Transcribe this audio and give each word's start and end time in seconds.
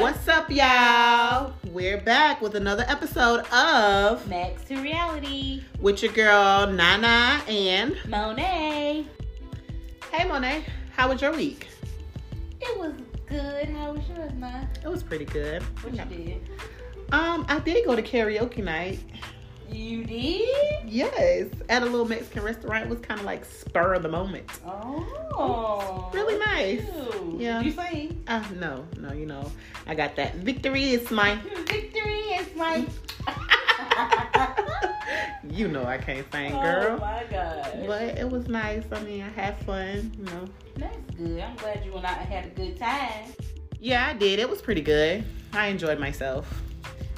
What's 0.00 0.26
up, 0.26 0.50
y'all? 0.50 1.54
We're 1.70 2.00
back 2.00 2.42
with 2.42 2.56
another 2.56 2.84
episode 2.88 3.46
of 3.52 4.26
Max 4.28 4.64
to 4.64 4.80
reality. 4.80 5.62
with 5.80 6.02
your 6.02 6.12
girl 6.12 6.66
Nana 6.66 7.40
and 7.46 7.96
Monet. 8.08 9.06
Hey 10.10 10.26
Monet, 10.28 10.64
how 10.96 11.10
was 11.10 11.22
your 11.22 11.30
week? 11.32 11.68
It 12.60 12.76
was 12.76 12.92
good. 13.26 13.68
How 13.68 13.92
was 13.92 14.02
yours, 14.08 14.32
Ma? 14.36 14.64
It 14.82 14.88
was 14.88 15.04
pretty 15.04 15.26
good. 15.26 15.62
What 15.62 15.94
you 15.94 16.04
did? 16.16 16.48
Um, 17.12 17.46
I 17.48 17.60
did 17.60 17.86
go 17.86 17.94
to 17.94 18.02
karaoke 18.02 18.64
night. 18.64 18.98
You 19.70 20.04
did? 20.04 20.88
Yes, 20.88 21.48
at 21.68 21.82
a 21.82 21.84
little 21.84 22.06
Mexican 22.06 22.42
restaurant. 22.42 22.84
It 22.84 22.90
was 22.90 23.00
kind 23.00 23.18
of 23.18 23.26
like 23.26 23.44
spur 23.44 23.94
of 23.94 24.02
the 24.02 24.08
moment. 24.08 24.44
Oh. 24.64 26.10
Really 26.12 26.38
nice. 26.38 26.80
Cute. 26.80 27.40
Yeah. 27.40 27.62
Did 27.62 27.66
you 27.66 27.72
sing? 27.72 28.24
Uh, 28.28 28.44
no, 28.56 28.86
no, 28.98 29.12
you 29.12 29.26
know, 29.26 29.50
I 29.86 29.94
got 29.94 30.16
that 30.16 30.36
victory 30.36 30.90
is 30.90 31.10
mine. 31.10 31.40
Victory 31.66 32.12
is 32.12 32.54
my. 32.56 32.86
you 35.50 35.68
know 35.68 35.84
I 35.84 35.98
can't 35.98 36.30
sing, 36.30 36.52
girl. 36.52 36.96
Oh 36.96 36.98
my 36.98 37.24
gosh. 37.30 37.70
But 37.86 38.02
it 38.18 38.30
was 38.30 38.48
nice. 38.48 38.84
I 38.92 39.02
mean, 39.02 39.22
I 39.22 39.28
had 39.30 39.58
fun, 39.64 40.12
you 40.18 40.24
know. 40.24 40.48
That's 40.76 40.96
good. 41.16 41.40
I'm 41.40 41.56
glad 41.56 41.84
you 41.84 41.96
and 41.96 42.06
I 42.06 42.12
had 42.12 42.46
a 42.46 42.50
good 42.50 42.78
time. 42.78 43.32
Yeah, 43.80 44.06
I 44.06 44.14
did. 44.14 44.38
It 44.38 44.48
was 44.48 44.62
pretty 44.62 44.80
good. 44.80 45.24
I 45.52 45.66
enjoyed 45.66 45.98
myself. 45.98 46.62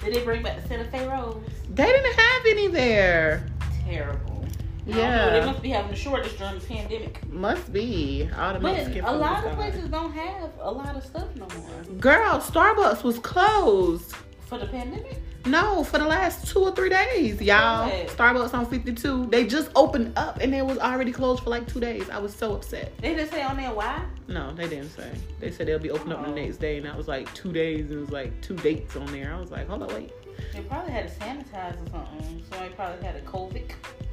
Did 0.05 0.15
they 0.15 0.25
bring 0.25 0.43
back 0.43 0.63
the 0.63 0.69
Santa 0.69 0.85
Fe 0.91 1.07
Rose? 1.07 1.43
They 1.71 1.87
didn't 1.87 2.15
have 2.15 2.43
any 2.47 2.69
there. 2.69 3.47
Terrible. 3.85 4.45
Yeah. 4.87 5.41
They 5.41 5.45
must 5.47 5.63
be 5.63 5.71
having 5.71 5.91
the 5.91 5.97
shortest 5.97 6.39
during 6.39 6.59
the 6.59 6.65
pandemic. 6.67 7.27
Must 7.33 7.73
be. 7.73 8.29
All 8.39 8.53
the 8.55 8.61
But 8.61 8.75
Mexican 8.77 9.05
a 9.05 9.13
lot 9.13 9.39
of 9.39 9.45
gone. 9.45 9.55
places 9.57 9.89
don't 9.89 10.13
have 10.13 10.51
a 10.61 10.71
lot 10.71 10.95
of 10.97 11.05
stuff 11.05 11.27
no 11.35 11.47
more. 11.59 11.99
Girl, 11.99 12.39
Starbucks 12.39 13.03
was 13.03 13.19
closed. 13.19 14.15
For 14.47 14.59
the 14.59 14.67
pandemic? 14.67 15.19
No, 15.45 15.83
for 15.83 15.99
the 15.99 16.05
last 16.07 16.47
two 16.49 16.61
or 16.61 16.73
three 16.73 16.89
days, 16.89 17.41
y'all. 17.43 17.91
Starbucks 18.07 18.55
on 18.55 18.67
52. 18.67 19.27
They 19.27 19.45
just 19.47 19.71
opened 19.75 20.13
up 20.17 20.39
and 20.41 20.55
it 20.55 20.65
was 20.65 20.79
already 20.79 21.11
closed 21.13 21.43
for 21.43 21.51
like 21.51 21.67
two 21.67 21.81
days. 21.81 22.09
I 22.11 22.19
was 22.19 22.33
so 22.35 22.55
upset. 22.55 22.97
They 22.99 23.15
didn't 23.15 23.31
say 23.33 23.43
on 23.43 23.57
there 23.57 23.73
why? 23.73 24.05
No, 24.29 24.53
they 24.53 24.69
didn't 24.69 24.91
say. 24.91 25.11
They 25.39 25.51
said 25.53 25.69
they'll 25.69 25.79
be 25.79 25.91
open 25.91 26.11
up 26.13 26.25
the 26.25 26.31
Oh. 26.31 26.35
next 26.35 26.57
day, 26.57 26.77
and 26.79 26.87
that 26.87 26.97
was 26.97 27.07
like 27.09 27.33
two 27.35 27.53
days. 27.53 27.91
It 27.91 27.97
was 27.97 28.11
like 28.11 28.41
two 28.43 28.57
dates 28.57 28.97
on 28.97 29.07
there. 29.07 29.33
I 29.33 29.39
was 29.41 29.51
like, 29.51 29.69
hold 29.69 29.83
on, 29.85 29.89
wait. 29.95 30.13
They 30.53 30.61
probably 30.63 30.93
had 30.93 31.09
to 31.09 31.15
sanitize 31.15 31.75
or 31.87 31.91
something. 31.91 32.43
Somebody 32.51 32.75
probably 32.75 33.07
had 33.07 33.17
a 33.17 33.21
COVID 33.23 33.71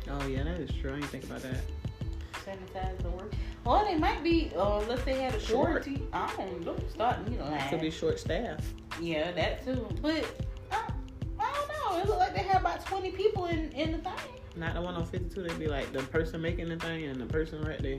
Oh 0.09 0.27
yeah, 0.27 0.43
that 0.43 0.59
is 0.59 0.69
true. 0.79 0.91
I 0.91 0.95
didn't 0.95 1.07
think 1.07 1.23
about 1.23 1.41
that. 1.41 1.57
sanitize 2.45 3.01
the 3.01 3.09
work. 3.09 3.33
Or 3.65 3.83
they 3.85 3.95
might 3.97 4.21
be, 4.23 4.51
uh, 4.55 4.79
unless 4.81 5.03
they 5.03 5.15
had 5.21 5.33
a 5.33 5.39
Short. 5.39 5.65
quarantine. 5.83 6.07
I 6.11 6.31
don't 6.37 6.65
know. 6.65 6.75
Start 6.89 7.27
me 7.29 7.37
to 7.37 7.43
lie. 7.45 7.67
Could 7.69 7.79
be 7.81 7.89
short 7.89 8.19
staff. 8.19 8.59
Yeah, 9.01 9.31
that 9.31 9.63
too. 9.65 9.87
But 10.01 10.25
uh, 10.71 10.75
I 11.39 11.53
don't 11.53 11.69
know. 11.69 11.99
It 12.01 12.05
looked 12.07 12.19
like 12.19 12.33
they 12.35 12.41
had 12.43 12.59
about 12.61 12.85
twenty 12.85 13.11
people 13.11 13.45
in 13.45 13.71
in 13.71 13.93
the 13.93 13.97
thing. 13.99 14.13
Not 14.55 14.75
the 14.75 14.81
one 14.81 14.93
on 14.93 15.03
52. 15.05 15.41
They'd 15.41 15.57
be 15.57 15.67
like 15.67 15.91
the 15.93 16.03
person 16.03 16.39
making 16.41 16.69
the 16.69 16.75
thing 16.77 17.05
and 17.05 17.19
the 17.19 17.25
person 17.25 17.61
right 17.63 17.81
there. 17.81 17.97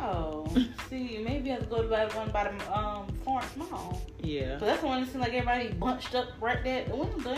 Oh, 0.00 0.46
see, 0.88 1.18
maybe 1.24 1.50
I 1.50 1.54
have 1.54 1.64
to 1.64 1.68
go 1.68 1.82
to 1.82 1.88
the 1.88 2.08
one 2.16 2.30
by 2.30 2.50
the 2.50 2.76
um 2.78 3.06
Florence 3.24 3.56
Mall. 3.56 4.00
Yeah. 4.20 4.56
That's 4.56 4.80
the 4.80 4.86
one 4.86 5.00
that 5.00 5.10
seems 5.10 5.20
like 5.20 5.32
everybody 5.34 5.68
bunched 5.72 6.14
up 6.14 6.28
right 6.40 6.62
there 6.62 6.80
at 6.82 6.88
the 6.88 6.96
window. 6.96 7.36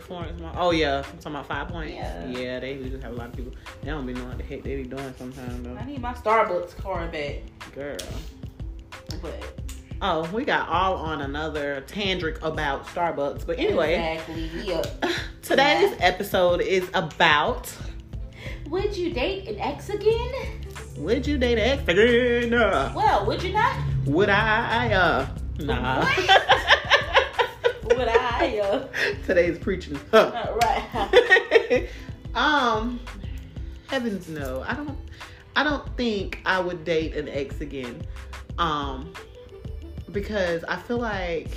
Florence 0.00 0.40
Mall. 0.40 0.54
Oh 0.56 0.70
yeah, 0.70 0.98
I'm 0.98 1.18
talking 1.18 1.32
about 1.32 1.46
Five 1.46 1.68
Points. 1.68 1.92
Yeah. 1.92 2.26
Yeah, 2.26 2.60
they 2.60 2.76
just 2.88 3.02
have 3.02 3.12
a 3.12 3.16
lot 3.16 3.28
of 3.28 3.36
people. 3.36 3.52
They 3.82 3.90
don't 3.90 4.06
be 4.06 4.12
knowing 4.12 4.28
what 4.28 4.38
the 4.38 4.44
heck 4.44 4.62
they 4.62 4.76
be 4.76 4.84
doing 4.84 5.14
sometimes 5.18 5.62
though. 5.64 5.76
I 5.76 5.84
need 5.84 6.00
my 6.00 6.14
Starbucks 6.14 6.76
card 6.76 7.12
back. 7.12 7.42
Girl. 7.74 7.96
But 9.20 9.62
Oh, 10.04 10.28
we 10.32 10.44
got 10.44 10.68
all 10.68 10.96
on 10.96 11.20
another 11.20 11.80
tangent 11.86 12.36
about 12.42 12.86
Starbucks. 12.86 13.46
But 13.46 13.60
anyway, 13.60 13.94
exactly. 13.94 14.50
Yep. 14.64 15.04
today's 15.42 15.94
episode 16.00 16.60
is 16.60 16.88
about 16.92 17.72
Would 18.68 18.96
you 18.96 19.12
date 19.12 19.46
an 19.48 19.60
ex 19.60 19.90
again? 19.90 20.61
Would 20.96 21.26
you 21.26 21.38
date 21.38 21.58
an 21.58 21.78
ex 21.78 21.88
again? 21.88 22.54
Uh, 22.54 22.92
Well, 22.94 23.26
would 23.26 23.42
you 23.42 23.52
not? 23.52 23.76
Would 24.06 24.28
I? 24.28 24.92
Uh, 24.92 25.26
nah. 25.60 26.04
Would 27.84 28.08
I? 28.08 28.58
Uh, 28.62 28.86
Today's 29.26 29.58
preaching. 29.58 29.98
Huh. 30.10 30.30
uh, 30.34 30.58
right. 30.62 31.88
um, 32.34 33.00
heavens 33.88 34.28
no. 34.28 34.64
I 34.66 34.74
don't. 34.74 34.98
I 35.54 35.62
don't 35.64 35.96
think 35.98 36.40
I 36.46 36.58
would 36.60 36.84
date 36.84 37.14
an 37.16 37.28
ex 37.28 37.60
again. 37.60 38.02
Um, 38.58 39.12
because 40.12 40.64
I 40.64 40.76
feel 40.76 40.98
like 40.98 41.48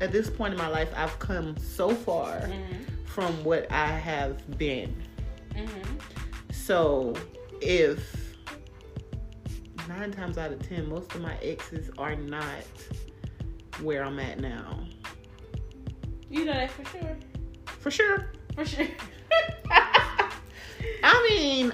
at 0.00 0.12
this 0.12 0.28
point 0.28 0.52
in 0.52 0.58
my 0.58 0.68
life, 0.68 0.90
I've 0.96 1.18
come 1.18 1.56
so 1.56 1.90
far 1.94 2.40
Mhm. 2.40 2.84
from 3.06 3.42
what 3.44 3.70
I 3.72 3.86
have 3.86 4.58
been. 4.58 4.94
Mhm. 5.54 6.00
So 6.52 7.14
if 7.62 8.29
nine 9.98 10.12
times 10.12 10.38
out 10.38 10.52
of 10.52 10.66
ten, 10.66 10.88
most 10.88 11.14
of 11.14 11.20
my 11.20 11.34
exes 11.42 11.90
are 11.98 12.14
not 12.14 12.44
where 13.82 14.04
I'm 14.04 14.18
at 14.20 14.38
now. 14.40 14.80
You 16.30 16.44
know 16.44 16.52
that 16.52 16.70
for 16.70 16.84
sure. 16.84 17.16
For 17.66 17.90
sure. 17.90 18.32
For 18.54 18.64
sure. 18.64 18.86
I 21.02 21.26
mean, 21.28 21.72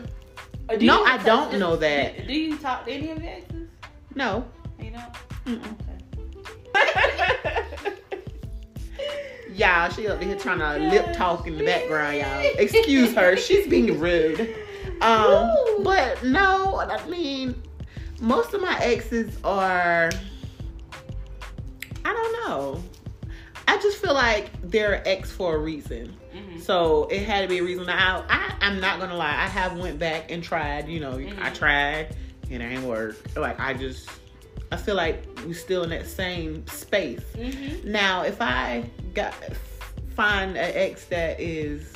do 0.79 0.87
No, 0.87 1.05
I 1.05 1.17
talk- 1.19 1.27
don't 1.27 1.51
do- 1.53 1.59
know 1.59 1.77
that. 1.77 2.27
Do 2.27 2.33
you 2.33 2.57
talk 2.59 2.87
to 2.87 2.93
any 2.93 3.11
of 3.11 3.23
your 3.23 3.33
exes? 3.33 3.69
no. 4.15 4.47
You 4.81 4.91
know. 4.93 5.05
Okay. 5.47 5.63
Y'all, 9.55 9.89
she 9.91 10.07
up 10.09 10.23
here 10.23 10.37
trying 10.37 10.59
to 10.59 10.89
lip 10.91 11.15
talk 11.17 11.47
in 11.47 11.57
the 11.57 11.65
background, 11.65 12.17
y'all. 12.19 12.41
Excuse 12.59 13.15
her, 13.15 13.37
she's 13.37 13.67
being 13.69 13.99
rude. 14.01 14.55
Um, 15.03 15.51
Ooh. 15.51 15.81
but 15.85 16.25
no, 16.25 16.79
I 16.81 17.07
mean, 17.07 17.55
most 18.21 18.55
of 18.55 18.61
my 18.61 18.79
exes 18.81 19.37
are, 19.45 20.11
I 22.05 22.13
don't 22.13 22.33
know. 22.49 22.83
I 23.69 23.79
just 23.79 23.99
feel 23.99 24.15
like 24.15 24.51
they're 24.63 25.07
ex 25.07 25.31
for 25.31 25.57
a 25.57 25.59
reason. 25.59 26.17
Mhm. 26.35 26.61
So 26.61 27.09
it 27.11 27.23
had 27.25 27.43
to 27.43 27.49
be 27.49 27.59
a 27.59 27.63
reason. 27.63 27.87
Now 27.87 28.25
I, 28.29 28.55
I'm 28.61 28.81
not 28.81 29.01
gonna 29.01 29.17
lie. 29.17 29.27
I 29.35 29.49
have 29.49 29.77
went 29.77 29.99
back 29.99 30.31
and 30.31 30.43
tried. 30.43 30.89
You 30.89 31.01
know, 31.01 31.13
I 31.13 31.23
Mhm. 31.51 31.55
tried 31.55 32.17
and 32.51 32.63
it 32.63 32.67
ain't 32.67 32.85
work. 32.85 33.17
Like 33.37 33.59
I 33.59 33.75
just, 33.75 34.09
I 34.71 34.77
feel 34.77 34.95
like 34.95 35.25
we're 35.45 35.55
still 35.55 35.83
in 35.83 35.91
that 35.91 36.07
same 36.07 36.67
space. 36.69 37.23
Mhm. 37.35 37.85
Now, 37.85 38.23
if 38.23 38.41
I 38.41 38.85
got 39.15 39.35
find 40.15 40.57
an 40.57 40.73
ex 40.75 41.05
that 41.07 41.41
is 41.41 41.93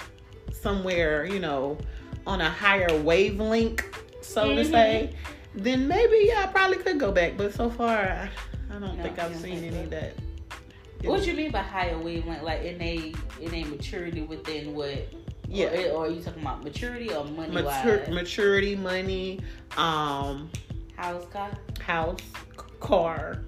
somewhere, 0.52 1.24
you 1.24 1.38
know, 1.38 1.78
on 2.26 2.40
a 2.40 2.50
higher 2.50 3.00
wavelength, 3.00 3.82
so 4.22 4.54
to 4.54 4.60
Mhm. 4.62 4.70
say, 4.70 5.10
then 5.54 5.88
maybe 5.88 6.24
yeah, 6.28 6.44
I 6.44 6.46
probably 6.46 6.78
could 6.78 6.98
go 7.00 7.12
back. 7.12 7.36
But 7.36 7.54
so 7.54 7.70
far, 7.70 7.96
I, 7.96 8.30
I 8.70 8.78
don't 8.78 8.96
No, 8.96 9.02
think 9.02 9.18
I've 9.18 9.36
seen 9.36 9.64
any 9.64 9.86
that. 9.86 10.14
What 11.02 11.26
you 11.26 11.32
mean 11.34 11.50
by 11.50 11.60
higher 11.62 11.98
wavelength? 11.98 12.42
Like 12.42 12.62
in 12.62 12.80
a 12.82 13.14
in 13.40 13.54
a 13.54 13.64
maturity 13.64 14.22
within 14.22 14.74
what? 14.74 15.08
Yeah. 15.48 15.66
Or, 15.66 15.90
or 15.92 16.04
are 16.06 16.10
you 16.10 16.20
talking 16.22 16.42
about 16.42 16.62
maturity 16.62 17.12
or 17.12 17.24
money 17.24 17.52
Matur- 17.52 18.08
maturity, 18.12 18.76
money, 18.76 19.40
um, 19.76 20.50
House 20.96 21.24
car. 21.32 21.50
house, 21.80 22.20
car, 22.78 23.38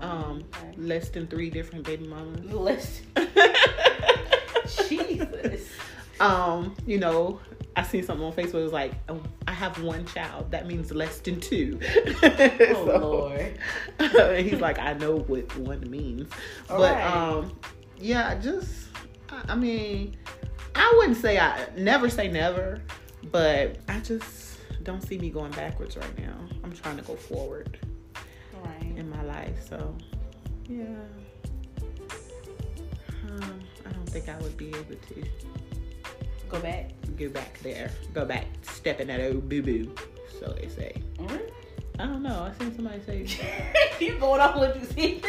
Um, 0.00 0.02
um, 0.10 0.44
less 0.76 1.10
than 1.10 1.26
three 1.28 1.50
different 1.50 1.84
baby 1.84 2.06
mamas. 2.08 2.40
okay. 2.40 2.54
Listen. 2.54 3.06
Jesus. 4.88 5.68
um, 6.20 6.74
you 6.86 6.98
know, 6.98 7.38
I 7.76 7.82
seen 7.82 8.02
something 8.02 8.24
on 8.26 8.32
Facebook. 8.32 8.54
It 8.60 8.64
was 8.64 8.72
like, 8.72 8.94
oh, 9.10 9.20
I 9.46 9.52
have 9.52 9.80
one 9.82 10.06
child. 10.06 10.50
That 10.50 10.66
means 10.66 10.90
less 10.92 11.18
than 11.20 11.40
two. 11.40 11.78
Oh 12.22 12.98
Lord. 13.00 13.58
he's 14.42 14.60
like, 14.60 14.78
I 14.78 14.94
know 14.94 15.16
what 15.18 15.54
one 15.58 15.88
means, 15.90 16.30
All 16.70 16.78
but 16.78 16.94
right. 16.94 17.04
um, 17.04 17.52
yeah, 17.98 18.34
just, 18.36 18.88
I 19.30 19.42
I 19.50 19.54
mean, 19.56 20.16
I 20.74 20.92
wouldn't 20.96 21.16
say 21.18 21.38
I 21.38 21.66
never 21.76 22.08
say 22.08 22.28
never, 22.28 22.80
but 23.30 23.78
I 23.88 24.00
just 24.00 24.58
don't 24.82 25.02
see 25.02 25.18
me 25.18 25.30
going 25.30 25.52
backwards 25.52 25.96
right 25.96 26.18
now. 26.18 26.36
I'm 26.64 26.72
trying 26.72 26.96
to 26.96 27.02
go 27.02 27.14
forward 27.16 27.78
Right. 28.64 28.92
in 28.96 29.08
my 29.10 29.22
life, 29.22 29.68
so 29.68 29.94
yeah. 30.68 30.84
Um, 33.28 33.60
I 33.86 33.90
don't 33.90 34.08
think 34.08 34.28
I 34.28 34.36
would 34.38 34.56
be 34.56 34.68
able 34.68 34.94
to 34.94 35.24
Go 36.48 36.60
back. 36.60 36.90
Go 37.16 37.28
back 37.30 37.58
there, 37.62 37.90
go 38.12 38.24
back, 38.24 38.46
step 38.62 39.00
in 39.00 39.08
that 39.08 39.20
old 39.20 39.48
boo 39.48 39.62
boo, 39.62 39.94
so 40.40 40.54
they 40.60 40.68
say. 40.68 41.02
Mhm. 41.18 41.40
I 41.98 42.04
don't 42.04 42.22
know. 42.22 42.42
I 42.54 42.58
seen 42.62 42.74
somebody 42.74 43.00
say. 43.06 43.26
you 44.04 44.18
going 44.18 44.40
off 44.40 44.56
what 44.56 44.78
you 44.78 44.84
see? 44.86 45.22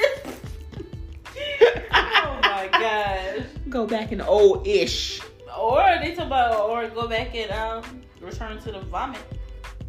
oh 1.93 2.39
my 2.41 2.67
gosh. 2.71 3.45
Go 3.69 3.85
back 3.87 4.11
in 4.11 4.21
old 4.21 4.67
ish. 4.67 5.21
Or 5.57 5.81
they 6.01 6.13
talk 6.13 6.27
about 6.27 6.69
or 6.69 6.87
go 6.89 7.07
back 7.07 7.33
and 7.35 7.51
um 7.51 8.01
return 8.21 8.59
to 8.59 8.71
the 8.71 8.81
vomit. 8.81 9.21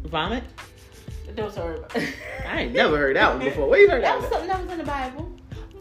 Vomit? 0.05 0.43
Don't 1.35 1.55
worry 1.57 1.77
about 1.77 1.95
it. 1.95 2.13
I 2.47 2.61
ain't 2.61 2.73
never 2.73 2.97
heard 2.97 3.15
that 3.17 3.29
one 3.35 3.39
before. 3.43 3.67
Where 3.69 3.79
you 3.79 3.89
heard 3.89 4.03
That 4.03 4.13
that? 4.13 4.21
was 4.21 4.29
something 4.31 4.47
that 4.47 4.61
was 4.63 4.71
in 4.71 4.77
the 4.79 4.83
Bible. 4.83 5.31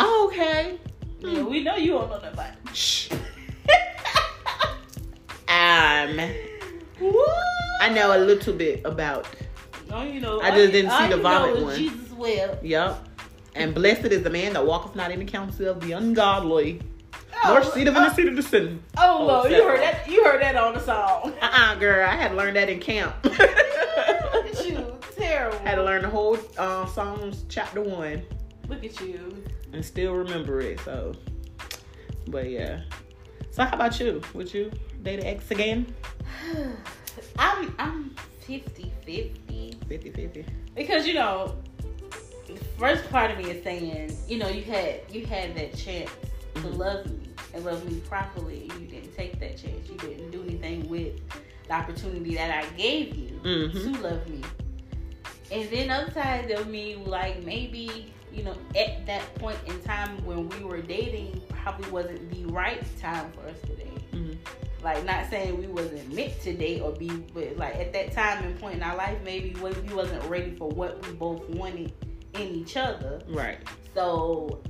Oh, 0.00 0.28
okay. 0.30 0.78
Yeah, 1.20 1.42
we 1.42 1.62
know 1.64 1.76
you 1.76 1.92
don't 1.92 2.10
know 2.10 2.20
that 2.20 2.36
Bible. 2.36 2.56
Shh. 2.74 3.10
Um? 5.78 6.18
I 7.80 7.88
know 7.90 8.16
a 8.16 8.18
little 8.18 8.52
bit 8.54 8.82
about. 8.84 9.28
No, 9.88 10.02
you 10.02 10.20
know. 10.20 10.40
I 10.40 10.50
just 10.50 10.72
didn't 10.72 10.90
see 10.90 10.96
all 10.96 11.08
the 11.08 11.16
vomit 11.18 11.62
one. 11.62 11.76
Jesus 11.76 12.10
wept. 12.12 12.64
Yup. 12.64 13.06
And 13.54 13.74
blessed 13.74 14.06
is 14.06 14.22
the 14.24 14.30
man 14.30 14.54
that 14.54 14.66
walketh 14.66 14.96
not 14.96 15.10
in 15.12 15.20
the 15.20 15.24
counsel 15.24 15.66
of 15.68 15.80
the 15.80 15.92
ungodly, 15.92 16.80
Oh, 17.44 17.54
nor 17.54 17.62
seat 17.62 17.86
of 17.86 17.94
in 17.96 18.02
oh, 18.02 18.08
the 18.08 18.14
seat 18.14 18.26
of 18.28 18.34
the 18.36 18.42
sin. 18.42 18.82
Oh, 18.96 19.18
Oh, 19.20 19.26
Lord, 19.26 19.50
you 19.52 19.62
heard 19.62 19.80
that? 19.80 20.08
You 20.08 20.24
heard 20.24 20.42
that 20.42 20.56
on 20.56 20.74
the 20.74 20.80
song. 20.80 21.32
Uh 21.42 21.48
uh 21.52 21.74
girl. 21.76 22.08
I 22.08 22.16
had 22.16 22.30
to 22.30 22.34
learn 22.36 22.54
that 22.54 22.68
in 22.68 22.80
camp. 22.80 23.14
Look 23.24 23.38
at 23.40 24.66
you, 24.68 24.84
terrible. 25.16 25.58
I 25.58 25.68
had 25.68 25.74
to 25.76 25.84
learn 25.84 26.02
the 26.02 26.08
whole 26.08 26.36
uh, 26.58 26.86
Psalms 26.86 27.44
chapter 27.48 27.80
one 27.82 28.22
Look 28.68 28.84
at 28.84 29.00
you. 29.00 29.44
and 29.72 29.84
still 29.84 30.14
remember 30.14 30.60
it. 30.60 30.80
So, 30.80 31.14
but 32.26 32.50
yeah. 32.50 32.80
So 33.52 33.64
how 33.64 33.74
about 33.74 33.98
you? 34.00 34.20
Would 34.34 34.52
you 34.52 34.70
date 35.02 35.20
an 35.20 35.26
ex 35.26 35.50
again? 35.50 35.94
I'm 37.38 37.74
I'm 37.78 38.14
50 38.40 38.92
50 39.04 39.78
50 39.88 40.10
50. 40.10 40.44
because 40.74 41.06
you 41.06 41.14
know 41.14 41.56
the 42.46 42.56
first 42.78 43.08
part 43.10 43.30
of 43.30 43.38
me 43.38 43.50
is 43.50 43.62
saying 43.62 44.16
you 44.26 44.38
know 44.38 44.48
you 44.48 44.62
had 44.62 45.00
you 45.10 45.26
had 45.26 45.54
that 45.56 45.76
chance 45.76 46.10
to 46.54 46.60
Mhm. 46.62 46.76
love 46.78 47.06
me 47.06 47.28
and 47.54 47.64
love 47.64 47.84
me 47.90 48.00
properly 48.00 48.68
and 48.70 48.80
you 48.80 48.86
didn't 48.88 49.14
take 49.16 49.38
that 49.40 49.56
chance 49.58 49.88
you 49.88 49.96
didn't 49.96 50.30
do 50.30 50.42
anything 50.42 50.88
with 50.88 51.14
the 51.66 51.72
opportunity 51.74 52.34
that 52.34 52.64
I 52.64 52.68
gave 52.76 53.16
you 53.16 53.38
Mhm. 53.42 53.72
to 53.96 54.00
love 54.02 54.28
me 54.28 54.42
and 55.52 55.68
then 55.70 55.90
other 55.90 56.10
side 56.12 56.50
of 56.50 56.68
me 56.68 56.96
like 56.96 57.42
maybe 57.44 58.12
you 58.32 58.42
know 58.44 58.56
at 58.76 59.04
that 59.06 59.34
point 59.36 59.58
in 59.66 59.80
time 59.82 60.24
when 60.24 60.48
we 60.48 60.64
were 60.64 60.80
dating 60.80 61.40
probably 61.48 61.90
wasn't 61.90 62.30
the 62.32 62.44
right 62.46 62.82
time 62.98 63.30
for 63.32 63.46
us 63.48 63.60
to 63.62 63.74
date 63.76 64.10
Mhm. 64.12 64.36
Like 64.82 65.04
not 65.04 65.28
saying 65.28 65.58
we 65.58 65.66
wasn't 65.66 66.12
meant 66.14 66.40
to 66.40 66.52
date 66.54 66.80
or 66.80 66.92
be 66.92 67.08
but 67.34 67.56
like 67.56 67.74
at 67.76 67.92
that 67.92 68.12
time 68.12 68.42
and 68.44 68.58
point 68.60 68.76
in 68.76 68.82
our 68.82 68.96
life 68.96 69.18
maybe 69.24 69.54
we 69.60 69.72
wasn't 69.94 70.22
ready 70.24 70.54
for 70.56 70.68
what 70.68 71.04
we 71.06 71.12
both 71.14 71.48
wanted 71.50 71.92
in 72.34 72.48
each 72.54 72.76
other 72.76 73.20
Right. 73.28 73.58
so 73.94 74.60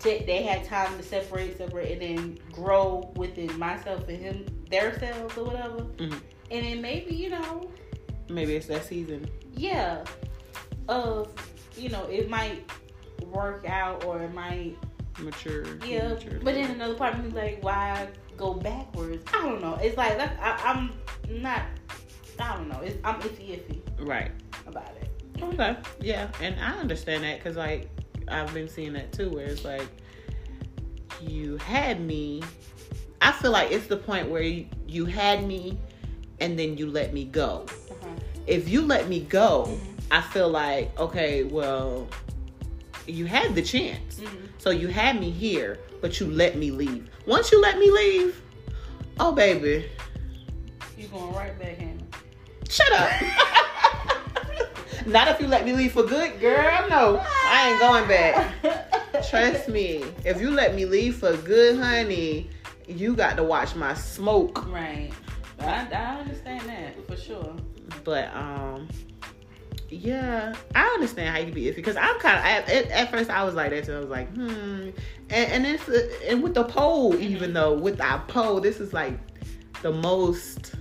they 0.00 0.42
had 0.42 0.64
time 0.64 0.94
to 0.98 1.02
separate 1.02 1.56
separate 1.56 1.92
and 1.92 2.00
then 2.02 2.38
grow 2.52 3.10
within 3.16 3.58
myself 3.58 4.06
and 4.08 4.18
him 4.18 4.46
their 4.70 4.98
selves 4.98 5.36
or 5.38 5.44
whatever 5.46 5.78
Mhm. 5.96 6.20
and 6.50 6.64
then 6.66 6.80
maybe 6.82 7.14
you 7.14 7.30
know 7.30 7.70
Maybe 8.28 8.54
it's 8.56 8.66
that 8.66 8.84
season. 8.84 9.28
yeah 9.54 10.04
of 10.88 11.32
you 11.76 11.88
know 11.88 12.04
it 12.04 12.28
might 12.28 12.70
work 13.32 13.64
out 13.66 14.04
or 14.04 14.22
it 14.22 14.32
might 14.34 14.76
Mature. 15.20 15.64
yeah, 15.86 16.08
mature. 16.08 16.38
but 16.42 16.54
then 16.54 16.70
another 16.72 16.94
part 16.94 17.14
of 17.14 17.24
me 17.24 17.30
like, 17.30 17.62
why 17.62 18.08
go 18.36 18.54
backwards? 18.54 19.24
I 19.32 19.42
don't 19.42 19.60
know. 19.62 19.74
It's 19.82 19.96
like 19.96 20.16
that's, 20.16 20.38
I, 20.40 20.60
I'm 20.70 20.92
not. 21.42 21.62
I 22.38 22.56
don't 22.56 22.68
know. 22.68 22.80
It's, 22.80 22.96
I'm 23.04 23.20
iffy 23.20 23.58
iffy 23.58 23.80
Right. 24.00 24.30
about 24.66 24.90
it. 25.00 25.08
Okay. 25.42 25.76
Yeah, 26.00 26.28
and 26.40 26.58
I 26.60 26.78
understand 26.78 27.22
that 27.24 27.38
because 27.38 27.56
like 27.56 27.88
I've 28.28 28.52
been 28.54 28.68
seeing 28.68 28.92
that 28.94 29.12
too, 29.12 29.30
where 29.30 29.46
it's 29.46 29.64
like 29.64 29.86
you 31.20 31.56
had 31.58 32.00
me. 32.00 32.42
I 33.20 33.32
feel 33.32 33.50
like 33.52 33.70
it's 33.70 33.86
the 33.86 33.96
point 33.96 34.28
where 34.28 34.42
you, 34.42 34.66
you 34.86 35.06
had 35.06 35.46
me, 35.46 35.78
and 36.40 36.58
then 36.58 36.76
you 36.76 36.90
let 36.90 37.12
me 37.14 37.24
go. 37.24 37.66
Uh-huh. 37.90 38.08
If 38.46 38.68
you 38.68 38.82
let 38.82 39.08
me 39.08 39.20
go, 39.20 39.64
Mhm. 39.68 39.78
I 40.10 40.20
feel 40.20 40.48
like 40.48 40.98
okay, 40.98 41.44
well, 41.44 42.06
you 43.06 43.26
had 43.26 43.54
the 43.54 43.62
chance, 43.62 44.20
Mhm. 44.20 44.48
so 44.58 44.70
you 44.70 44.88
had 44.88 45.20
me 45.20 45.30
here, 45.30 45.78
but 46.04 46.20
you 46.20 46.26
let 46.26 46.58
me 46.58 46.70
leave. 46.70 47.08
Once 47.24 47.50
you 47.50 47.62
let 47.62 47.78
me 47.78 47.90
leave, 47.90 48.42
oh 49.20 49.32
baby, 49.32 49.86
You 50.98 51.08
going 51.08 51.32
right 51.32 51.58
back, 51.58 51.78
Hannah? 51.78 52.04
Shut 52.68 52.92
up. 52.92 53.10
Not 55.06 55.28
if 55.28 55.40
you 55.40 55.46
let 55.46 55.64
me 55.64 55.72
leave 55.72 55.92
for 55.92 56.02
good, 56.02 56.38
girl. 56.40 56.86
No, 56.90 57.24
I 57.24 57.70
ain't 57.70 57.80
going 57.80 58.06
back. 58.06 58.52
Trust 59.30 59.70
me. 59.70 60.04
If 60.26 60.42
you 60.42 60.50
let 60.50 60.74
me 60.74 60.84
leave 60.84 61.16
for 61.16 61.34
good, 61.38 61.78
honey, 61.78 62.50
you 62.86 63.16
got 63.16 63.38
to 63.38 63.42
watch 63.42 63.74
my 63.74 63.94
smoke. 63.94 64.70
Right. 64.70 65.10
I, 65.58 65.88
I 65.90 66.20
understand 66.20 66.68
that 66.68 67.06
for 67.06 67.16
sure. 67.16 67.56
But 68.04 68.28
um, 68.36 68.88
yeah, 69.90 70.54
I 70.74 70.86
understand 70.86 71.28
how 71.28 71.38
you 71.38 71.52
be 71.52 71.64
iffy 71.64 71.76
because 71.76 71.96
I'm 71.96 72.18
kind 72.18 72.38
of 72.38 72.44
at, 72.44 72.90
at, 72.90 73.10
first 73.10 73.30
I 73.30 73.44
was 73.44 73.54
like 73.54 73.70
that 73.70 73.84
too. 73.84 73.94
I 73.94 73.98
was 74.00 74.08
like, 74.08 74.28
hmm, 74.34 74.90
and 75.30 75.30
and 75.30 75.66
it's 75.66 75.88
uh, 75.88 76.08
and 76.28 76.42
with 76.42 76.54
the 76.54 76.64
poll, 76.64 77.14
even 77.16 77.52
though 77.52 77.74
with 77.74 78.00
our 78.00 78.20
poll, 78.26 78.60
this 78.60 78.80
is 78.80 78.92
like 78.92 79.18
the 79.82 79.92
most 79.92 80.74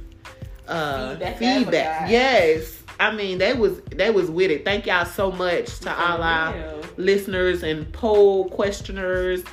uh 0.67 1.09
Feedback 1.09 1.37
feedback. 1.37 2.09
Yes, 2.09 2.83
I 2.99 3.13
mean 3.13 3.37
they 3.37 3.53
was 3.53 3.81
they 3.91 4.09
was 4.09 4.31
with 4.31 4.51
it. 4.51 4.65
Thank 4.65 4.85
y'all 4.85 5.05
so 5.05 5.31
much 5.31 5.79
to 5.79 5.91
all 5.91 6.23
our 6.23 6.81
listeners 6.97 7.63
and 7.63 7.91
poll 7.93 8.49
questioners. 8.49 9.43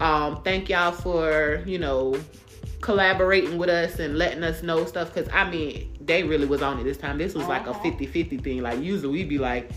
Um, 0.00 0.42
thank 0.42 0.68
y'all 0.68 0.92
for 0.92 1.62
you 1.66 1.78
know 1.78 2.20
collaborating 2.80 3.58
with 3.58 3.68
us 3.68 3.98
and 3.98 4.16
letting 4.18 4.42
us 4.44 4.62
know 4.62 4.84
stuff 4.84 5.12
because 5.12 5.28
I 5.32 5.48
mean 5.50 5.92
they 6.00 6.22
really 6.22 6.46
was 6.46 6.62
on 6.62 6.78
it 6.78 6.84
this 6.84 6.96
time. 6.96 7.18
This 7.18 7.34
was 7.34 7.46
like 7.46 7.66
a 7.66 7.70
Uh-huh. 7.70 7.90
50-50 7.90 8.42
thing. 8.42 8.62
Like 8.62 8.80
usually 8.80 9.12
we'd 9.12 9.28
be 9.28 9.38
like, 9.38 9.70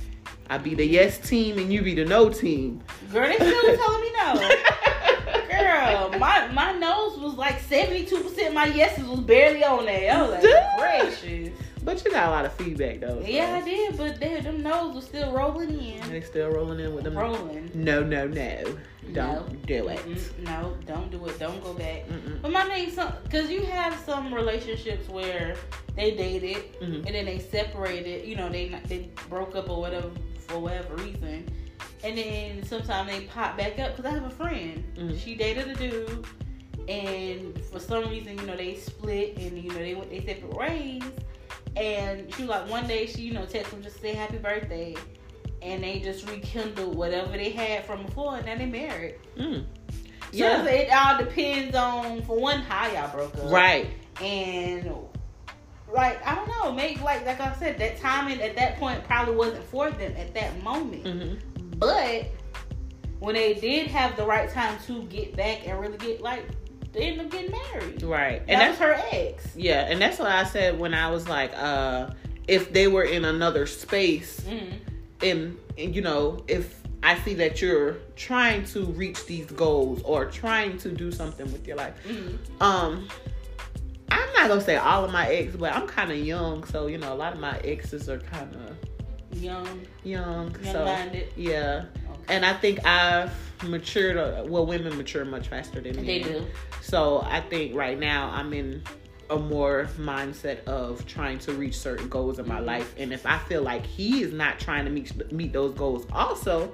I 0.49 0.57
be 0.57 0.75
the 0.75 0.85
yes 0.85 1.17
team 1.17 1.57
and 1.57 1.71
you 1.71 1.81
be 1.81 1.95
the 1.95 2.05
no 2.05 2.29
team. 2.29 2.81
Girl, 3.11 3.27
they 3.27 3.35
still 3.35 3.77
telling 3.77 4.01
me 4.01 4.11
no. 4.17 4.55
Girl, 5.49 6.19
my 6.19 6.47
my 6.53 6.71
nose 6.73 7.17
was 7.19 7.33
like 7.35 7.59
seventy 7.61 8.05
two 8.05 8.19
percent. 8.21 8.53
My 8.53 8.65
yeses 8.65 9.05
was 9.05 9.19
barely 9.21 9.63
on 9.63 9.85
there. 9.85 10.13
I 10.13 10.21
was 10.21 10.43
like, 10.43 10.77
gracious. 10.77 11.53
But 11.83 12.03
you 12.05 12.11
got 12.11 12.27
a 12.27 12.31
lot 12.31 12.45
of 12.45 12.53
feedback 12.53 12.99
though. 12.99 13.21
so 13.21 13.27
Yeah, 13.27 13.59
I 13.61 13.65
did, 13.65 13.97
but 13.97 14.19
they, 14.19 14.39
them 14.41 14.61
nose 14.61 14.93
was 14.95 15.05
still 15.05 15.31
rolling 15.31 15.71
in. 15.79 16.09
They 16.09 16.21
still 16.21 16.49
rolling 16.49 16.79
in 16.79 16.93
with 16.93 17.03
them. 17.05 17.17
Rolling. 17.17 17.71
No, 17.73 18.03
no, 18.03 18.27
no. 18.27 18.63
Don't 19.13 19.49
No. 19.51 19.55
do 19.65 19.87
it. 19.89 19.99
Mm-mm, 19.99 20.43
no, 20.43 20.77
don't 20.85 21.09
do 21.11 21.25
it. 21.25 21.39
Don't 21.39 21.61
go 21.63 21.73
back. 21.73 22.07
Mm-mm. 22.07 22.41
But 22.41 22.51
my 22.51 22.63
thing, 22.65 22.89
some 22.91 23.11
because 23.23 23.49
you 23.49 23.61
have 23.63 23.99
some 24.05 24.33
relationships 24.33 25.09
where 25.09 25.55
they 25.95 26.11
dated 26.11 26.79
Mhm. 26.79 27.05
and 27.05 27.15
then 27.15 27.25
they 27.25 27.39
separated. 27.39 28.25
You 28.27 28.35
know, 28.35 28.49
they 28.49 28.69
they 28.87 29.09
broke 29.27 29.55
up 29.55 29.69
or 29.69 29.81
whatever 29.81 30.11
for 30.47 30.59
whatever 30.59 30.95
reason, 30.97 31.45
and 32.03 32.17
then 32.17 32.63
sometimes 32.63 33.09
they 33.11 33.21
pop 33.21 33.57
back 33.57 33.79
up. 33.79 33.95
Because 33.97 34.05
I 34.05 34.13
have 34.13 34.25
a 34.25 34.29
friend, 34.29 34.83
Mhm. 34.95 35.19
she 35.19 35.35
dated 35.35 35.67
a 35.69 35.75
dude, 35.75 36.25
and 36.87 37.59
for 37.65 37.79
some 37.79 38.07
reason, 38.09 38.37
you 38.37 38.45
know, 38.45 38.55
they 38.55 38.75
split 38.75 39.35
and 39.37 39.57
you 39.57 39.69
know 39.69 39.79
they 39.79 39.95
went 39.95 40.09
they 40.11 40.21
separate 40.21 40.53
ways. 40.55 41.03
And 41.75 42.33
she 42.35 42.43
was 42.43 42.49
like, 42.49 42.69
one 42.69 42.85
day 42.87 43.07
she 43.07 43.21
you 43.23 43.33
know 43.33 43.43
texted 43.45 43.71
him 43.73 43.81
just 43.81 43.95
to 43.97 44.01
say 44.03 44.13
happy 44.13 44.37
birthday. 44.37 44.95
And 45.61 45.83
they 45.83 45.99
just 45.99 46.27
rekindled 46.29 46.95
whatever 46.95 47.31
they 47.33 47.51
had 47.51 47.85
from 47.85 48.03
before, 48.05 48.37
and 48.37 48.45
now 48.45 48.57
they 48.57 48.65
married. 48.65 49.15
Mm. 49.37 49.65
So 50.33 50.65
it 50.65 50.89
all 50.91 51.17
depends 51.17 51.75
on, 51.75 52.23
for 52.23 52.39
one, 52.39 52.61
how 52.61 52.89
y'all 52.91 53.11
broke 53.15 53.35
up. 53.37 53.51
Right. 53.51 53.89
And 54.21 54.91
like 55.93 56.25
I 56.25 56.35
don't 56.35 56.47
know, 56.47 56.71
maybe 56.71 57.01
like 57.01 57.25
like 57.25 57.39
I 57.41 57.53
said, 57.55 57.77
that 57.79 57.97
timing 57.99 58.41
at 58.41 58.55
that 58.55 58.77
point 58.77 59.03
probably 59.03 59.35
wasn't 59.35 59.63
for 59.65 59.91
them 59.91 60.13
at 60.17 60.33
that 60.33 60.63
moment. 60.63 61.05
hmm 61.05 61.33
But 61.77 62.27
when 63.19 63.35
they 63.35 63.53
did 63.53 63.87
have 63.87 64.15
the 64.15 64.25
right 64.25 64.49
time 64.49 64.79
to 64.87 65.03
get 65.03 65.35
back 65.35 65.67
and 65.67 65.79
really 65.79 65.97
get 65.97 66.21
like, 66.21 66.45
they 66.93 67.01
ended 67.03 67.25
up 67.25 67.31
getting 67.31 67.51
married. 67.51 68.01
Right. 68.01 68.41
And 68.47 68.49
And 68.51 68.61
that 68.61 68.79
that's 68.79 68.79
was 68.79 69.01
her 69.01 69.07
ex. 69.11 69.55
yeah, 69.55 69.81
and 69.89 70.01
that's 70.01 70.17
what 70.17 70.29
I 70.29 70.43
said 70.45 70.79
when 70.79 70.93
I 70.93 71.11
was 71.11 71.27
like, 71.27 71.51
uh, 71.55 72.11
if 72.47 72.71
they 72.73 72.87
were 72.87 73.03
in 73.03 73.25
another 73.25 73.67
space, 73.67 74.39
Mm-hmm. 74.39 74.77
And, 75.23 75.57
and 75.77 75.95
you 75.95 76.01
know, 76.01 76.43
if 76.47 76.81
I 77.03 77.17
see 77.19 77.33
that 77.35 77.61
you're 77.61 77.97
trying 78.15 78.65
to 78.65 78.85
reach 78.85 79.25
these 79.25 79.47
goals 79.47 80.01
or 80.03 80.25
trying 80.25 80.77
to 80.79 80.89
do 80.91 81.11
something 81.11 81.51
with 81.51 81.67
your 81.67 81.77
life, 81.77 81.93
Mm-hmm. 82.07 82.61
um, 82.63 83.07
I'm 84.11 84.33
not 84.33 84.47
gonna 84.49 84.61
say 84.61 84.75
all 84.77 85.05
of 85.05 85.11
my 85.11 85.27
exes, 85.27 85.55
but 85.57 85.73
I'm 85.73 85.87
kind 85.87 86.11
of 86.11 86.17
young, 86.17 86.63
so 86.65 86.87
you 86.87 86.97
know, 86.97 87.13
a 87.13 87.15
lot 87.15 87.33
of 87.33 87.39
my 87.39 87.57
exes 87.59 88.09
are 88.09 88.19
kind 88.19 88.53
of 88.55 88.75
Young, 89.41 89.65
young. 90.03 90.53
young 90.53 90.63
so 90.63 90.83
yeah, 91.37 91.85
Okay. 92.11 92.35
and 92.35 92.45
I 92.45 92.53
think 92.53 92.85
I've 92.85 93.31
matured. 93.63 94.17
uh, 94.17 94.43
Well, 94.45 94.65
women 94.65 94.97
mature 94.97 95.23
much 95.23 95.47
faster 95.47 95.79
than 95.79 95.95
men. 95.95 96.05
They 96.05 96.19
do. 96.21 96.45
So 96.81 97.21
I 97.25 97.39
think 97.39 97.73
right 97.73 97.97
now 97.97 98.29
I'm 98.33 98.51
in 98.53 98.83
a 99.31 99.39
more 99.39 99.87
mindset 99.97 100.63
of 100.65 101.05
trying 101.07 101.39
to 101.39 101.53
reach 101.53 101.77
certain 101.77 102.09
goals 102.09 102.37
in 102.37 102.47
my 102.47 102.59
Mhm. 102.59 102.65
life, 102.65 102.93
and 102.97 103.11
if 103.13 103.25
I 103.25 103.37
feel 103.39 103.61
like 103.63 103.85
he 103.85 104.21
is 104.21 104.33
not 104.33 104.59
trying 104.59 104.85
to 104.85 104.91
meet 104.91 105.31
meet 105.31 105.53
those 105.53 105.73
goals 105.73 106.05
also, 106.11 106.71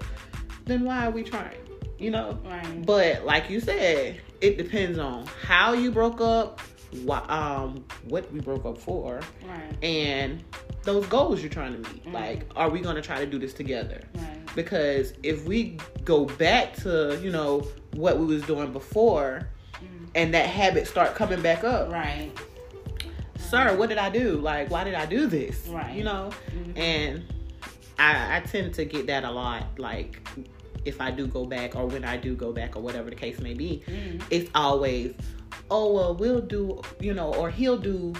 then 0.65 0.83
why 0.83 1.05
are 1.05 1.11
we 1.11 1.23
trying? 1.23 1.57
You 1.99 2.11
know. 2.11 2.37
Right. 2.43 2.85
But 2.85 3.25
like 3.25 3.49
you 3.49 3.59
said, 3.59 4.19
it 4.41 4.57
depends 4.57 4.97
on 4.99 5.25
how 5.43 5.73
you 5.73 5.91
broke 5.91 6.19
up, 6.19 6.59
what 7.03 7.29
um 7.29 7.85
what 8.09 8.31
we 8.33 8.39
broke 8.39 8.65
up 8.65 8.77
for, 8.77 9.21
Right. 9.47 9.83
and 9.83 10.43
those 10.83 11.05
goals 11.07 11.41
you're 11.41 11.49
trying 11.51 11.73
to 11.73 11.89
meet. 11.93 12.05
Mhm. 12.05 12.13
Like, 12.13 12.45
are 12.55 12.69
we 12.69 12.79
gonna 12.79 13.01
try 13.01 13.19
to 13.19 13.25
do 13.29 13.37
this 13.37 13.53
together? 13.53 14.01
Right. 14.15 14.25
Because 14.55 15.13
if 15.21 15.45
we 15.45 15.77
go 16.05 16.25
back 16.25 16.73
to 16.77 17.19
you 17.21 17.29
know 17.31 17.67
what 17.93 18.17
we 18.17 18.25
was 18.25 18.41
doing 18.43 18.71
before, 18.73 19.47
Mhm. 19.73 20.07
and 20.15 20.33
that 20.33 20.47
habit 20.47 20.87
start 20.87 21.13
coming 21.15 21.41
back 21.41 21.63
up, 21.63 21.91
Right. 21.91 22.31
Sir, 23.49 23.75
what 23.75 23.89
did 23.89 23.97
I 23.97 24.09
do? 24.09 24.37
Like, 24.37 24.69
why 24.69 24.83
did 24.83 24.93
I 24.95 25.05
do 25.05 25.27
this? 25.27 25.67
Right. 25.67 25.95
You 25.95 26.03
know, 26.03 26.29
Mhm. 26.51 26.77
and 26.77 27.23
I, 27.99 28.37
I 28.37 28.39
tend 28.41 28.73
to 28.75 28.85
get 28.85 29.07
that 29.07 29.23
a 29.23 29.31
lot. 29.31 29.63
Like, 29.77 30.19
if 30.85 31.01
I 31.01 31.11
do 31.11 31.27
go 31.27 31.45
back, 31.45 31.75
or 31.75 31.85
when 31.87 32.03
I 32.05 32.17
do 32.17 32.35
go 32.35 32.51
back, 32.53 32.75
or 32.75 32.81
whatever 32.81 33.09
the 33.09 33.15
case 33.15 33.39
may 33.39 33.53
be, 33.53 33.83
Mhm. 33.87 34.21
it's 34.29 34.49
always, 34.55 35.13
oh 35.71 35.93
well, 35.93 36.15
we'll 36.15 36.41
do, 36.41 36.81
you 36.99 37.13
know, 37.13 37.33
or 37.33 37.49
he'll 37.49 37.77
do. 37.77 38.13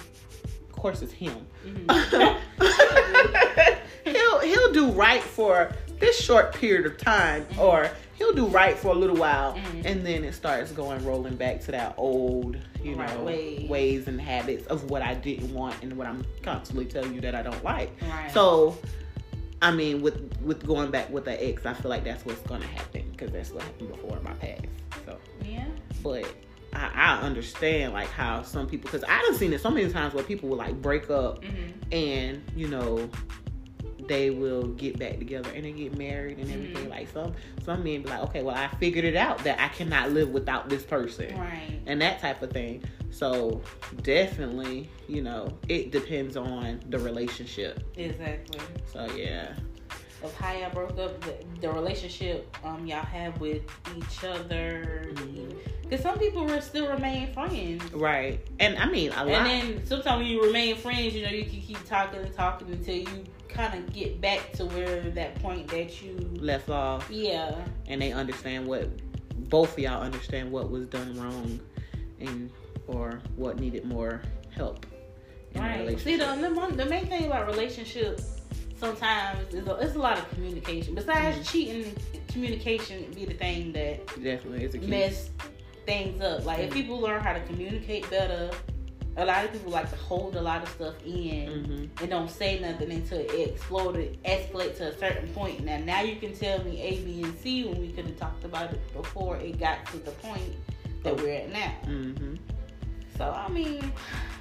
Of 0.70 0.72
course, 0.72 1.02
it's 1.02 1.14
him. 1.14 1.46
Mhm. 1.66 2.38
he'll 4.06 4.40
he'll 4.40 4.72
do 4.74 4.92
right 4.92 5.22
for 5.24 5.72
this 6.00 6.20
short 6.20 6.54
period 6.54 6.86
of 6.86 6.98
time, 6.98 7.46
Mhm. 7.46 7.60
or 7.60 7.90
he'll 8.18 8.34
do 8.34 8.48
right 8.48 8.78
for 8.78 8.90
a 8.90 8.96
little 8.96 9.16
while, 9.16 9.54
Mhm. 9.54 9.86
and 9.86 10.06
then 10.06 10.24
it 10.24 10.34
starts 10.34 10.72
going 10.72 11.04
rolling 11.06 11.36
back 11.36 11.62
to 11.66 11.72
that 11.72 11.94
old, 11.98 12.58
you 12.84 12.96
Right, 12.96 13.10
know, 13.16 13.24
ways. 13.24 13.70
ways 13.70 14.08
and 14.08 14.20
habits 14.20 14.66
of 14.68 14.90
what 14.90 15.02
I 15.02 15.14
didn't 15.14 15.54
want 15.54 15.76
and 15.84 15.94
what 15.98 16.08
I'm 16.08 16.26
constantly 16.44 16.86
telling 16.86 17.14
you 17.14 17.22
that 17.22 17.36
I 17.36 17.42
don't 17.44 17.64
like. 17.64 17.92
Right. 18.02 18.32
So, 18.32 18.78
I 19.62 19.72
mean, 19.72 20.02
with 20.02 20.22
with 20.44 20.66
going 20.66 20.92
back 20.92 21.10
with 21.12 21.26
the 21.26 21.44
ex, 21.48 21.66
I 21.66 21.74
feel 21.74 21.90
like 21.90 22.04
that's 22.04 22.26
what's 22.26 22.42
gonna 22.42 22.66
happen 22.68 23.04
because 23.12 23.32
that's 23.32 23.52
what 23.52 23.64
happened 23.64 23.90
before 23.90 24.18
in 24.18 24.24
my 24.24 24.34
past. 24.34 24.62
So, 25.06 25.18
yeah. 25.44 25.66
but 26.04 26.26
I, 26.74 26.90
I 26.94 27.22
understand 27.22 27.94
like 27.94 28.10
how 28.10 28.44
some 28.44 28.68
people 28.68 28.90
because 28.92 29.04
I 29.08 29.22
done 29.24 29.36
seen 29.36 29.54
it 29.54 29.62
so 29.62 29.70
many 29.72 29.90
times 29.92 30.14
where 30.14 30.24
people 30.24 30.50
will 30.50 30.58
like 30.58 30.80
break 30.82 31.10
up 31.10 31.42
Mhm. 31.44 31.72
and 31.92 32.42
you 32.56 32.68
know 32.68 33.10
they 34.08 34.30
will 34.30 34.68
get 34.70 34.98
back 34.98 35.18
together 35.20 35.50
and 35.56 35.66
they 35.66 35.72
get 35.72 35.98
married 35.98 36.38
and 36.40 36.52
everything. 36.52 36.86
Mhm. 36.86 36.90
Like 36.90 37.08
some 37.14 37.34
some 37.64 37.84
men 37.84 38.02
be 38.04 38.10
like, 38.10 38.22
okay, 38.24 38.44
well 38.44 38.56
I 38.56 38.68
figured 38.78 39.06
it 39.06 39.16
out 39.16 39.40
that 39.44 39.60
I 39.60 39.68
cannot 39.70 40.12
live 40.12 40.30
without 40.30 40.70
this 40.70 40.84
person 40.84 41.38
Right. 41.38 41.80
and 41.86 42.02
that 42.02 42.20
type 42.20 42.42
of 42.42 42.52
thing. 42.52 42.84
So 43.12 43.62
definitely, 44.04 44.90
you 45.08 45.22
know, 45.22 45.50
it 45.68 45.92
depends 45.92 46.38
on 46.38 46.80
the 46.90 47.00
relationship. 47.00 47.84
Exactly. 47.98 48.60
So 48.92 49.06
yeah. 49.16 49.54
Of 50.24 50.34
how 50.36 50.52
y'all 50.52 50.72
broke 50.72 50.98
up, 50.98 51.22
the, 51.22 51.36
the 51.62 51.70
relationship 51.72 52.56
um 52.64 52.88
y'all 52.88 53.06
have 53.06 53.40
with 53.40 53.62
each 53.96 54.24
other. 54.24 55.12
Mhm. 55.14 55.54
Because 55.84 56.02
some 56.02 56.18
people 56.20 56.44
will 56.46 56.62
still 56.62 56.88
remain 56.90 57.32
friends. 57.34 57.84
Right. 57.94 58.40
And 58.60 58.78
I 58.78 58.88
mean 58.90 59.12
a 59.12 59.24
lot 59.24 59.28
And 59.30 59.46
then 59.46 59.86
sometimes 59.86 60.18
when 60.20 60.28
you 60.28 60.44
remain 60.44 60.76
friends, 60.76 61.14
you 61.14 61.24
know, 61.24 61.30
you 61.32 61.46
can 61.46 61.62
keep 61.62 61.84
talking 61.86 62.20
and 62.20 62.34
talking 62.34 62.68
until 62.72 62.96
you 62.96 63.24
kind 63.50 63.74
of 63.74 63.94
get 63.94 64.20
back 64.22 64.52
to 64.54 64.66
where 64.66 65.02
that 65.12 65.36
point 65.42 65.68
that 65.70 66.02
you, 66.02 66.16
left 66.40 66.70
off 66.70 67.10
yeah, 67.10 67.56
and 67.88 68.02
they 68.02 68.12
understand 68.12 68.66
what 68.68 68.90
both 69.50 69.74
of 69.74 69.80
y'all 69.80 70.02
understand 70.02 70.52
what 70.52 70.70
was 70.70 70.88
done 70.88 71.18
wrong 71.20 71.60
and 72.20 72.52
or 72.88 73.22
what 73.36 73.60
needed 73.60 73.86
more 73.86 74.22
help 74.52 74.86
in 75.54 75.62
right. 75.62 76.00
See, 76.00 76.18
the, 76.18 76.26
the 76.26 76.76
the 76.76 76.86
main 76.86 77.08
thing 77.08 77.26
about 77.26 77.48
relationships 77.48 78.42
sometimes 78.80 79.54
is 79.54 79.68
a, 79.68 79.76
it's 79.76 79.96
a 79.96 80.00
lot 80.00 80.18
of 80.18 80.30
communication. 80.30 80.94
Besides 80.96 81.38
Mhm. 81.38 81.52
cheating, 81.52 81.96
communication 82.28 83.12
be 83.14 83.26
the 83.26 83.34
thing 83.34 83.72
that 83.74 84.06
Definitely 84.22 84.64
is 84.64 84.76
a 84.76 84.80
key. 84.80 84.88
mess 84.88 85.30
things 85.86 86.22
up. 86.22 86.46
Like 86.46 86.60
if 86.60 86.70
Mhm. 86.72 86.74
people 86.74 87.00
learn 87.00 87.22
how 87.22 87.34
to 87.34 87.40
communicate 87.42 88.10
better, 88.10 88.52
a 89.18 89.26
lot 89.26 89.44
of 89.44 89.52
people 89.52 89.72
like 89.72 89.90
to 89.90 89.96
hold 89.96 90.36
a 90.36 90.42
lot 90.42 90.62
of 90.62 90.70
stuff 90.70 90.94
in. 91.06 91.66
hmm 91.66 91.84
and 92.02 92.10
don't 92.12 92.30
say 92.30 92.60
nothing 92.60 92.92
until 92.92 93.20
it 93.20 93.50
exploded, 93.50 94.22
escalate 94.24 94.78
to 94.78 94.90
a 94.90 94.98
certain 94.98 95.28
point. 95.30 95.64
Now, 95.66 95.78
now 95.78 96.02
you 96.02 96.18
can 96.18 96.34
tell 96.34 96.64
me 96.64 96.80
A, 96.82 97.02
B, 97.02 97.24
and 97.24 97.36
C 97.40 97.66
when 97.66 97.82
we 97.82 97.92
could 97.92 98.06
have 98.06 98.18
talked 98.18 98.44
about 98.44 98.72
it 98.72 98.94
before 98.94 99.38
it 99.38 99.60
got 99.60 99.86
to 99.88 99.98
the 99.98 100.12
point 100.12 100.54
that 101.04 101.18
we're 101.18 101.34
at 101.34 101.52
now. 101.52 101.74
hmm 101.86 102.36
So 103.18 103.32
I 103.32 103.50
mean, 103.50 103.92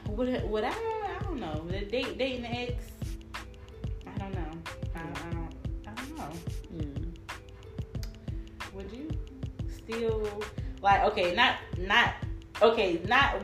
would 0.09 0.49
would 0.50 0.64
I? 0.64 0.68
I 0.71 1.18
don't 1.23 1.40
know. 1.40 1.64
The 1.68 1.80
date 1.87 2.18
dating 2.18 2.42
the 2.42 2.49
ex. 2.49 2.85
I 4.06 4.18
don't 4.18 4.35
know. 4.35 4.52
I, 4.95 5.00
I 5.00 5.30
don't. 5.33 5.54
I 5.87 5.95
don't 5.95 6.18
know. 6.18 6.30
Mm. 6.76 7.16
Would 8.75 8.92
you 8.92 9.09
still 9.75 10.42
like? 10.83 11.02
Okay, 11.04 11.35
not 11.35 11.56
not 11.78 12.14
okay, 12.61 13.00
not 13.09 13.37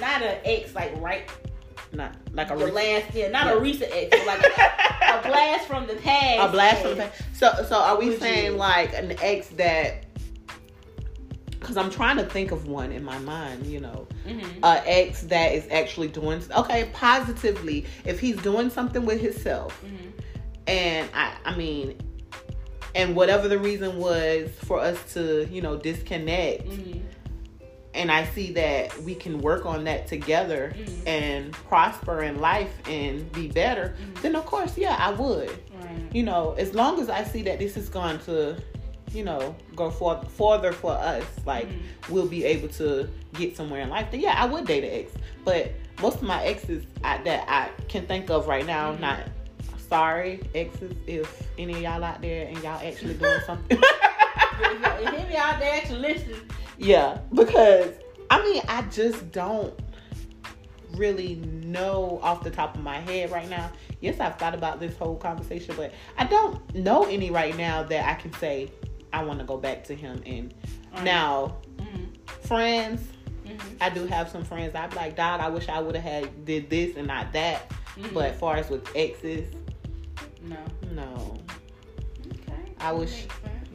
not 0.00 0.22
an 0.22 0.38
ex 0.44 0.74
like 0.74 0.92
right 1.00 1.30
Not 1.92 2.14
like 2.32 2.50
a 2.50 2.56
the 2.56 2.66
last 2.66 3.14
yeah, 3.14 3.28
not 3.28 3.46
Yeah. 3.46 3.52
a 3.54 3.58
recent 3.60 3.90
ex, 3.92 4.16
but 4.16 4.26
like 4.26 4.44
a 4.44 5.28
blast 5.28 5.66
from 5.68 5.86
the 5.86 5.94
past. 5.96 6.40
a 6.48 6.52
blast 6.52 6.82
from 6.82 6.90
the 6.90 6.96
past. 6.96 7.22
So 7.34 7.64
so 7.68 7.76
are 7.76 7.96
we 7.98 8.08
Would 8.10 8.20
saying 8.20 8.52
you? 8.52 8.58
like 8.58 8.92
an 8.94 9.12
ex 9.22 9.48
that? 9.56 10.04
Because 11.50 11.76
I'm 11.76 11.90
trying 11.90 12.16
to 12.18 12.24
think 12.24 12.52
of 12.52 12.68
one 12.68 12.92
in 12.92 13.02
my 13.04 13.18
mind, 13.18 13.66
you 13.66 13.80
know, 13.80 14.06
Mhm. 14.26 14.44
a 14.62 14.82
ex 14.88 15.22
that 15.22 15.52
is 15.52 15.66
actually 15.70 16.08
doing 16.08 16.42
okay 16.56 16.88
positively. 16.92 17.86
If 18.04 18.20
he's 18.20 18.36
doing 18.36 18.70
something 18.70 19.04
with 19.04 19.20
himself, 19.20 19.80
Mhm. 19.84 20.12
and 20.68 21.08
I 21.14 21.32
I 21.44 21.56
mean, 21.56 21.96
and 22.94 23.16
whatever 23.16 23.48
the 23.48 23.58
reason 23.58 23.98
was 23.98 24.50
for 24.64 24.78
us 24.80 24.98
to 25.14 25.46
you 25.50 25.60
know 25.62 25.76
disconnect, 25.76 26.66
Mhm. 26.68 27.02
And 27.96 28.10
I 28.12 28.26
see 28.26 28.52
that 28.52 28.96
we 29.02 29.14
can 29.14 29.40
work 29.40 29.64
on 29.66 29.84
that 29.84 30.06
together 30.06 30.74
Mhm. 30.76 31.06
and 31.06 31.52
prosper 31.52 32.22
in 32.22 32.40
life 32.40 32.70
and 32.88 33.30
be 33.32 33.48
better, 33.48 33.94
Mhm. 33.98 34.22
then 34.22 34.36
of 34.36 34.44
course, 34.46 34.76
yeah, 34.76 34.96
I 34.98 35.10
would. 35.12 35.48
Right. 35.48 35.88
You 36.12 36.22
know, 36.22 36.54
as 36.58 36.74
long 36.74 37.00
as 37.00 37.08
I 37.08 37.24
see 37.24 37.42
that 37.42 37.58
this 37.58 37.76
is 37.76 37.88
going 37.88 38.18
to, 38.20 38.56
you 39.12 39.24
know, 39.24 39.54
go 39.74 39.90
for 39.90 40.20
further 40.36 40.72
for 40.72 40.92
us, 40.92 41.24
like 41.46 41.68
Mhm. 41.68 41.82
we'll 42.10 42.26
be 42.28 42.44
able 42.44 42.68
to 42.68 43.08
get 43.34 43.56
somewhere 43.56 43.80
in 43.80 43.88
life. 43.90 44.08
Then 44.10 44.20
yeah, 44.20 44.34
I 44.36 44.46
would 44.46 44.66
date 44.66 44.84
an 44.84 44.90
ex. 45.00 45.12
But 45.44 45.72
most 46.02 46.16
of 46.16 46.22
my 46.24 46.44
exes 46.44 46.84
I, 47.02 47.18
that 47.18 47.44
I 47.48 47.68
can 47.88 48.06
think 48.06 48.28
of 48.30 48.46
right 48.46 48.66
now, 48.66 48.92
Mhm. 48.92 49.00
not 49.00 49.18
sorry 49.88 50.40
exes, 50.54 50.92
if 51.06 51.44
any 51.58 51.72
of 51.74 51.80
y'all 51.80 52.02
out 52.04 52.20
there 52.20 52.46
and 52.48 52.56
y'all 52.62 52.80
actually 52.84 53.14
doing 53.14 53.40
something. 53.46 53.78
If 54.58 55.10
him 55.10 55.36
out 55.36 55.60
there 55.60 55.74
actually 55.74 55.98
listening. 56.00 56.40
Yeah, 56.78 57.18
because 57.32 57.92
I 58.30 58.42
mean, 58.42 58.62
I 58.68 58.82
just 58.82 59.30
don't 59.32 59.74
really 60.94 61.36
know 61.36 62.18
off 62.22 62.42
the 62.42 62.50
top 62.50 62.74
of 62.74 62.82
my 62.82 63.00
head 63.00 63.30
right 63.30 63.48
now. 63.48 63.70
Yes, 64.00 64.20
I've 64.20 64.36
thought 64.36 64.54
about 64.54 64.80
this 64.80 64.96
whole 64.96 65.16
conversation, 65.16 65.74
but 65.76 65.92
I 66.18 66.24
don't 66.24 66.74
know 66.74 67.04
any 67.04 67.30
right 67.30 67.56
now 67.56 67.82
that 67.84 68.08
I 68.08 68.14
can 68.20 68.32
say 68.34 68.70
I 69.12 69.24
want 69.24 69.38
to 69.40 69.44
go 69.44 69.56
back 69.56 69.84
to 69.84 69.94
him. 69.94 70.22
And 70.26 70.54
now, 71.02 71.56
Mhm. 71.76 72.18
friends, 72.46 73.02
Mhm. 73.44 73.76
I 73.80 73.90
do 73.90 74.06
have 74.06 74.28
some 74.28 74.44
friends. 74.44 74.74
I'd 74.74 74.90
be 74.90 74.96
like, 74.96 75.16
Dog, 75.16 75.40
I 75.40 75.48
wish 75.48 75.68
I 75.68 75.80
would 75.80 75.94
have 75.94 76.04
had 76.04 76.44
did 76.44 76.68
this 76.70 76.96
and 76.96 77.06
not 77.06 77.32
that. 77.32 77.70
Mhm. 77.96 78.12
But 78.12 78.32
as 78.32 78.38
far 78.38 78.56
as 78.56 78.68
with 78.68 78.88
exes, 78.94 79.54
no. 80.42 80.56
no. 80.92 81.36
Okay. 82.26 82.72
I 82.80 82.92
wish-. 82.92 83.26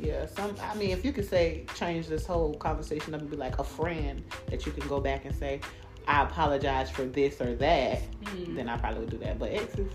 Yeah, 0.01 0.25
some. 0.25 0.55
I 0.61 0.73
mean, 0.75 0.89
if 0.89 1.05
you 1.05 1.13
could 1.13 1.29
say 1.29 1.65
change 1.75 2.07
this 2.07 2.25
whole 2.25 2.55
conversation 2.55 3.13
up 3.13 3.21
and 3.21 3.29
be 3.29 3.37
like 3.37 3.59
a 3.59 3.63
friend 3.63 4.23
that 4.47 4.65
you 4.65 4.71
can 4.71 4.87
go 4.87 4.99
back 4.99 5.25
and 5.25 5.35
say, 5.35 5.61
I 6.07 6.23
apologize 6.23 6.89
for 6.89 7.03
this 7.05 7.39
or 7.39 7.53
that, 7.55 8.01
Mhm. 8.23 8.55
then 8.55 8.67
I 8.67 8.77
probably 8.77 9.01
would 9.01 9.11
do 9.11 9.17
that. 9.19 9.37
But 9.37 9.51
exes, 9.51 9.91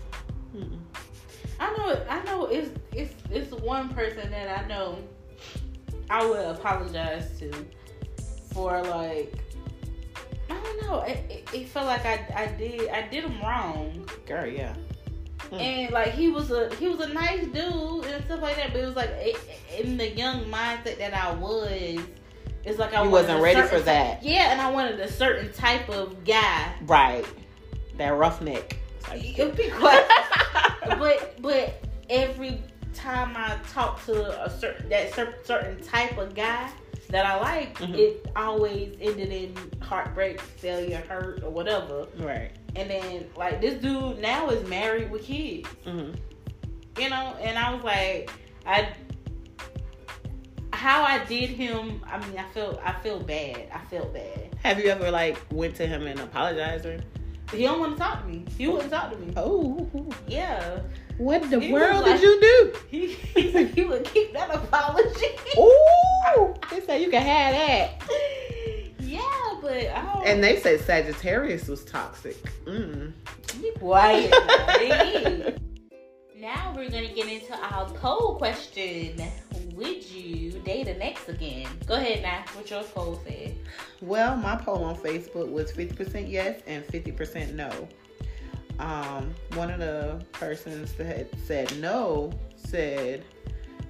mm-mm. 0.55 0.79
I 1.59 1.75
know. 1.75 2.05
I 2.09 2.23
know. 2.23 2.45
It's 2.45 2.69
it's 2.93 3.13
it's 3.29 3.51
one 3.51 3.89
person 3.89 4.29
that 4.31 4.63
I 4.63 4.67
know. 4.67 4.97
I 6.09 6.25
would 6.25 6.45
apologize 6.45 7.37
to 7.39 7.51
for 8.53 8.81
like. 8.83 9.33
I 10.49 10.53
don't 10.63 10.81
know. 10.83 11.01
It, 11.01 11.17
it, 11.29 11.49
it 11.53 11.67
felt 11.67 11.87
like 11.87 12.05
I, 12.05 12.25
I 12.33 12.47
did 12.57 12.89
I 12.89 13.07
did 13.09 13.25
him 13.25 13.41
wrong, 13.41 14.07
girl, 14.25 14.45
yeah, 14.45 14.73
Mm. 15.51 15.61
and 15.61 15.91
like 15.93 16.09
he 16.11 16.29
was 16.29 16.51
a 16.51 16.73
he 16.75 16.87
was 16.87 16.99
a 16.99 17.13
nice 17.13 17.45
dude 17.47 18.05
and 18.05 18.25
stuff 18.25 18.41
like 18.41 18.57
that. 18.57 18.73
But 18.73 18.81
it 18.81 18.85
was 18.85 18.95
like 18.95 19.09
it, 19.11 19.37
in 19.79 19.97
the 19.97 20.09
young 20.09 20.45
mindset 20.45 20.97
that 20.97 21.13
I 21.13 21.33
was, 21.33 21.99
it's 22.65 22.79
like 22.79 22.93
I 22.93 23.01
wasn't 23.01 23.41
ready 23.41 23.61
for 23.67 23.79
that. 23.79 24.21
ty- 24.21 24.27
yeah, 24.27 24.51
and 24.51 24.59
I 24.59 24.69
wanted 24.71 24.99
a 24.99 25.11
certain 25.11 25.51
type 25.53 25.89
of 25.89 26.23
guy. 26.25 26.73
right. 26.85 27.25
That 27.97 28.09
roughneck. 28.09 28.77
type 29.01 29.23
It'd 29.23 29.55
be 29.55 29.69
quite 29.69 30.05
but 30.99 31.41
but 31.41 31.83
every 32.09 32.61
time 32.93 33.33
I 33.35 33.57
talk 33.71 34.03
to 34.05 34.43
a 34.45 34.49
certain 34.49 34.89
that 34.89 35.13
certain 35.45 35.81
type 35.83 36.17
of 36.17 36.35
guy 36.35 36.69
that 37.07 37.25
I 37.25 37.39
like, 37.39 37.77
Mhm. 37.79 37.97
it 37.97 38.31
always 38.35 38.95
ended 38.99 39.31
in 39.31 39.55
heartbreak, 39.81 40.41
failure, 40.41 41.01
hurt, 41.07 41.43
or 41.43 41.49
whatever. 41.49 42.07
right. 42.19 42.51
And 42.75 42.89
then 42.89 43.25
like 43.35 43.59
this 43.61 43.81
dude 43.81 44.19
now 44.19 44.49
is 44.49 44.67
married 44.69 45.09
with 45.11 45.23
kids, 45.23 45.67
hmm 45.85 46.11
you 46.99 47.09
know. 47.09 47.35
And 47.41 47.57
I 47.57 47.73
was 47.73 47.83
like, 47.83 48.29
I 48.65 48.89
how 50.73 51.03
I 51.03 51.23
did 51.25 51.49
him. 51.49 52.01
I 52.07 52.19
mean, 52.27 52.37
I 52.37 52.43
felt 52.53 52.79
I 52.83 52.91
feel 53.01 53.19
bad. 53.19 53.69
I 53.73 53.79
felt 53.89 54.13
bad. 54.13 54.55
Have 54.63 54.79
you 54.79 54.89
ever 54.89 55.09
like 55.11 55.37
went 55.51 55.75
to 55.75 55.87
him 55.87 56.05
and 56.07 56.19
apologized 56.19 56.85
or 56.85 56.99
He 57.51 57.63
don't 57.63 57.79
want 57.79 57.93
to 57.97 58.03
talk 58.03 58.21
to 58.23 58.27
me. 58.27 58.43
He 58.57 58.67
wouldn't 58.67 58.91
talk 58.91 59.11
to 59.11 59.17
me. 59.17 59.33
Oh, 59.37 59.89
Yeah. 60.27 60.79
What 61.17 61.49
the 61.49 61.59
He 61.59 61.71
world 61.71 62.03
like- 62.03 62.19
did 62.19 62.23
you 62.23 62.39
do? 62.41 62.73
He, 62.89 63.07
he 63.41 63.51
said 63.51 63.69
he 63.69 63.85
would 63.85 64.05
keep 64.05 64.33
that 64.33 64.53
apology. 64.53 65.27
Ooh, 65.57 66.53
they 66.69 66.79
say 66.81 67.01
you 67.03 67.09
can 67.09 67.21
have 67.21 67.53
that. 67.53 68.01
yeah, 68.99 69.21
but 69.61 69.71
I 69.73 70.11
don't. 70.13 70.25
And 70.27 70.43
they 70.43 70.59
said 70.59 70.79
Sagittarius 70.81 71.67
was 71.67 71.83
toxic. 71.85 72.37
Mm. 72.65 73.13
be 73.61 73.71
quiet. 73.79 74.31
now. 74.31 75.53
Now 76.39 76.73
we're 76.75 76.89
gonna 76.89 77.13
get 77.13 77.27
into 77.27 77.53
our 77.73 77.89
poll 77.95 78.35
question. 78.35 79.19
Would 79.73 80.05
you 80.09 80.51
date 80.59 80.87
an 80.87 81.01
ex 81.01 81.27
again? 81.29 81.67
Go 81.85 81.95
ahead 81.95 82.21
now. 82.23 82.43
What 82.55 82.69
your 82.69 82.83
poll 82.83 83.19
said? 83.27 83.55
Well, 84.01 84.35
my 84.37 84.55
poll 84.55 84.83
on 84.83 84.95
Facebook 84.95 85.51
was 85.51 85.71
50% 85.71 86.29
yes 86.29 86.61
and 86.67 86.85
50% 86.85 87.53
no. 87.53 87.87
Um, 88.79 89.33
one 89.55 89.71
of 89.71 89.79
the 89.79 90.23
persons 90.33 90.93
that 90.93 91.05
had 91.05 91.29
said 91.45 91.75
no 91.79 92.31
said 92.55 93.23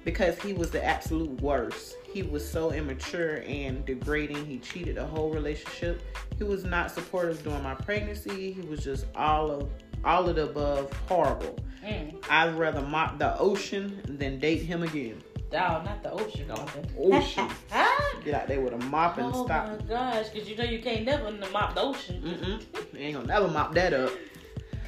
because 0.04 0.40
he 0.40 0.52
was 0.54 0.70
the 0.70 0.82
absolute 0.82 1.40
worst. 1.42 1.96
He 2.02 2.22
was 2.22 2.48
so 2.48 2.72
immature 2.72 3.42
and 3.46 3.84
degrading. 3.84 4.46
He 4.46 4.58
cheated 4.58 4.96
the 4.96 5.04
whole 5.04 5.30
relationship. 5.30 6.02
He 6.38 6.44
was 6.44 6.64
not 6.64 6.90
supportive 6.90 7.42
during 7.42 7.62
my 7.62 7.74
pregnancy. 7.74 8.52
He 8.52 8.60
was 8.62 8.82
just 8.82 9.06
all 9.14 9.50
of 9.50 9.70
all 10.04 10.28
of 10.28 10.36
the 10.36 10.44
above 10.44 10.92
horrible. 11.08 11.58
Mm. 11.84 12.14
I'd 12.30 12.54
rather 12.54 12.80
mop 12.80 13.18
the 13.18 13.38
ocean 13.38 14.00
than 14.04 14.38
date 14.38 14.62
him 14.62 14.82
again. 14.82 15.22
Dog, 15.50 15.84
not 15.84 16.02
the 16.02 16.12
ocean. 16.12 16.48
No, 16.48 16.66
ocean. 16.98 17.48
Get 18.24 18.34
out 18.34 18.48
there 18.48 18.60
with 18.60 18.74
a 18.74 18.78
mop 18.86 19.18
and 19.18 19.32
oh 19.34 19.44
stop. 19.44 19.68
my 19.68 19.76
gosh, 19.86 20.28
because 20.28 20.48
you 20.48 20.56
know 20.56 20.64
you 20.64 20.80
can't 20.80 21.04
never 21.04 21.30
mop 21.52 21.74
the 21.74 21.80
ocean. 21.82 22.22
Mm-mm. 22.22 22.94
You 22.94 22.98
ain't 22.98 23.14
gonna 23.14 23.26
never 23.26 23.48
mop 23.48 23.74
that 23.74 23.92
up. 23.92 24.10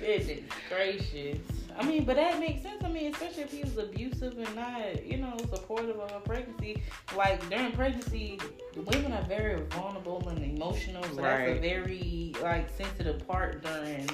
Goodness 0.00 0.40
gracious. 0.69 1.38
I 1.78 1.85
mean, 1.85 2.04
but 2.04 2.16
that 2.16 2.38
makes 2.40 2.62
sense. 2.62 2.83
I 2.85 2.88
mean, 2.88 3.12
especially 3.12 3.45
if 3.45 3.52
he 3.52 3.62
was 3.62 3.76
abusive 3.78 4.37
and 4.38 4.54
not, 4.57 5.04
you 5.07 5.16
know, 5.19 5.37
supportive 5.49 5.99
of 5.99 6.12
a 6.12 6.21
pregnancy. 6.21 6.83
Like 7.16 7.49
during 7.49 7.73
pregnancy, 7.73 8.38
women 8.76 9.12
are 9.12 9.23
very 9.23 9.62
vulnerable 9.71 10.28
and 10.28 10.38
emotional. 10.59 11.02
So 11.04 11.14
that's 11.16 11.50
a 11.50 11.59
very 11.61 12.35
like 12.42 12.69
sensitive 12.76 13.26
part 13.26 13.62
during 13.62 14.09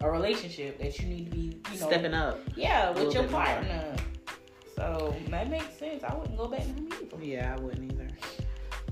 a 0.00 0.10
relationship 0.10 0.78
that 0.78 0.98
you 0.98 1.06
need 1.08 1.30
to 1.30 1.36
be, 1.36 1.60
you 1.72 1.80
know, 1.80 1.86
Stepping 1.86 2.12
up. 2.14 2.40
yeah, 2.54 2.90
with 2.90 3.14
your 3.14 3.22
bit 3.22 3.32
more. 3.32 3.40
partner. 3.42 3.96
So 4.74 5.14
that 5.30 5.48
makes 5.48 5.72
sense. 5.78 6.04
I 6.04 6.14
wouldn't 6.14 6.36
go 6.36 6.48
back 6.48 6.60
to 6.60 6.66
him 6.66 6.88
either. 6.92 7.24
Yeah, 7.24 7.54
I 7.56 7.60
wouldn't 7.60 7.92
either. 7.92 8.08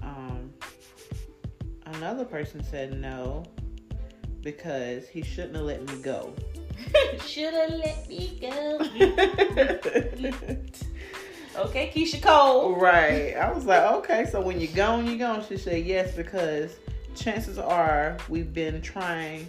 Um, 0.03 0.51
another 1.87 2.25
person 2.25 2.63
said 2.65 2.99
no 2.99 3.45
because 4.45 5.09
he 5.09 5.23
shouldn't 5.23 5.57
have 5.57 5.65
let 5.65 5.83
me 5.89 5.97
go. 6.03 6.35
Should 7.27 7.55
have 7.55 7.71
let 7.71 8.07
me 8.09 8.39
go. 8.41 8.79
okay, 11.57 11.91
Keyshia 11.95 12.23
Cole. 12.23 12.77
right. 12.77 13.35
I 13.37 13.51
was 13.53 13.65
like, 13.65 13.83
okay, 13.95 14.27
so 14.31 14.41
when 14.41 14.61
you're 14.61 14.75
gone, 14.75 15.07
you're 15.07 15.17
gone. 15.17 15.43
She 15.49 15.57
said 15.57 15.85
yes 15.85 16.15
because 16.15 16.77
chances 17.15 17.59
are 17.59 18.17
we've 18.29 18.53
been 18.53 18.83
trying. 18.83 19.49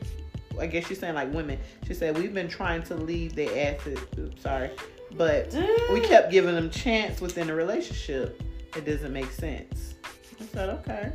I 0.59 0.67
guess 0.67 0.87
she's 0.87 0.99
saying 0.99 1.15
like 1.15 1.33
women. 1.33 1.59
She 1.85 1.93
said 1.93 2.17
we've 2.17 2.33
been 2.33 2.47
trying 2.47 2.81
to 2.83 2.95
leave 2.95 3.35
their 3.35 3.73
asses. 3.73 3.99
Oops, 4.17 4.41
sorry, 4.41 4.71
but 5.17 5.53
we 5.91 5.99
kept 5.99 6.31
giving 6.31 6.55
them 6.55 6.69
chance 6.69 7.19
within 7.19 7.47
the 7.47 7.53
relationship. 7.53 8.41
It 8.75 8.85
doesn't 8.85 9.11
make 9.11 9.31
sense. 9.31 9.95
I 10.39 10.45
said 10.45 10.69
okay. 10.69 11.11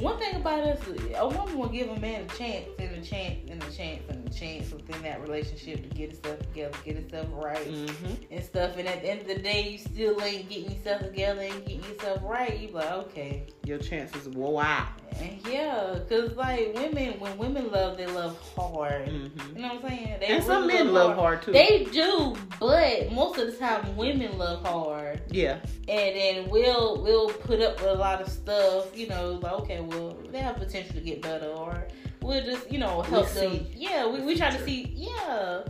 One 0.00 0.18
thing 0.18 0.34
about 0.36 0.60
us, 0.64 0.78
a 1.16 1.26
woman 1.28 1.56
will 1.58 1.68
give 1.68 1.88
a 1.88 1.98
man 2.00 2.22
a 2.24 2.34
chance 2.36 2.66
and 2.78 2.90
a 2.96 3.00
chance 3.00 3.38
and 3.48 3.62
a 3.62 3.70
chance 3.70 4.02
and 4.08 4.26
a 4.28 4.30
chance 4.30 4.70
within 4.72 5.02
that 5.02 5.20
relationship 5.22 5.88
to 5.88 5.94
get 5.96 6.10
himself 6.12 6.40
together, 6.40 6.76
get 6.84 6.96
himself 6.96 7.26
right 7.32 7.54
Mm-hmm. 7.66 8.32
and 8.34 8.44
stuff. 8.44 8.76
And 8.76 8.88
at 8.88 9.02
the 9.02 9.10
end 9.10 9.20
of 9.22 9.28
the 9.28 9.38
day, 9.38 9.68
you 9.68 9.78
still 9.78 10.20
ain't 10.22 10.48
getting 10.48 10.70
yourself 10.72 11.02
together 11.02 11.42
and 11.42 11.64
getting 11.64 11.84
yourself 11.84 12.20
right. 12.24 12.58
You 12.58 12.68
like, 12.72 12.90
okay, 12.92 13.46
Your 13.64 13.78
chances 13.78 14.28
wow. 14.28 14.88
and 15.20 15.38
yeah, 15.48 15.98
cause 16.08 16.32
like 16.36 16.74
women, 16.74 17.18
when 17.20 17.38
women 17.38 17.70
love, 17.70 17.96
they 17.96 18.06
love 18.06 18.36
hard. 18.56 19.06
Mm-hmm. 19.06 19.56
You 19.56 19.62
know 19.62 19.74
what 19.74 19.84
I'm 19.84 19.90
saying? 19.90 20.16
They 20.20 20.26
And 20.26 20.44
some 20.44 20.66
men 20.66 20.92
love 20.92 21.14
hard 21.16 21.42
too. 21.42 21.52
They 21.52 21.84
do, 21.92 22.34
but 22.58 23.12
most 23.12 23.38
of 23.38 23.46
the 23.46 23.52
time, 23.56 23.96
women 23.96 24.36
love 24.38 24.64
hard. 24.66 25.22
yeah. 25.30 25.58
and 25.88 26.16
then 26.16 26.48
we'll 26.50 27.00
we'll 27.02 27.28
put 27.28 27.60
up 27.60 27.80
with 27.80 27.90
a 27.90 27.94
lot 27.94 28.20
of 28.20 28.28
stuff, 28.28 28.96
you 28.98 29.06
know, 29.06 29.32
like 29.42 29.52
okay, 29.52 29.80
well 29.88 30.16
they 30.30 30.38
have 30.38 30.56
potential 30.56 30.94
to 30.94 31.00
get 31.00 31.22
better, 31.22 31.46
or 31.46 31.86
we'll 32.22 32.44
just 32.44 32.70
you 32.70 32.78
know 32.78 33.02
help 33.02 33.34
We 33.34 33.40
them. 33.40 33.50
see 33.52 33.66
Yeah, 33.76 34.06
we, 34.06 34.20
we 34.20 34.36
try 34.36 34.50
to 34.50 34.64
see, 34.64 34.92
yeah, 34.94 35.62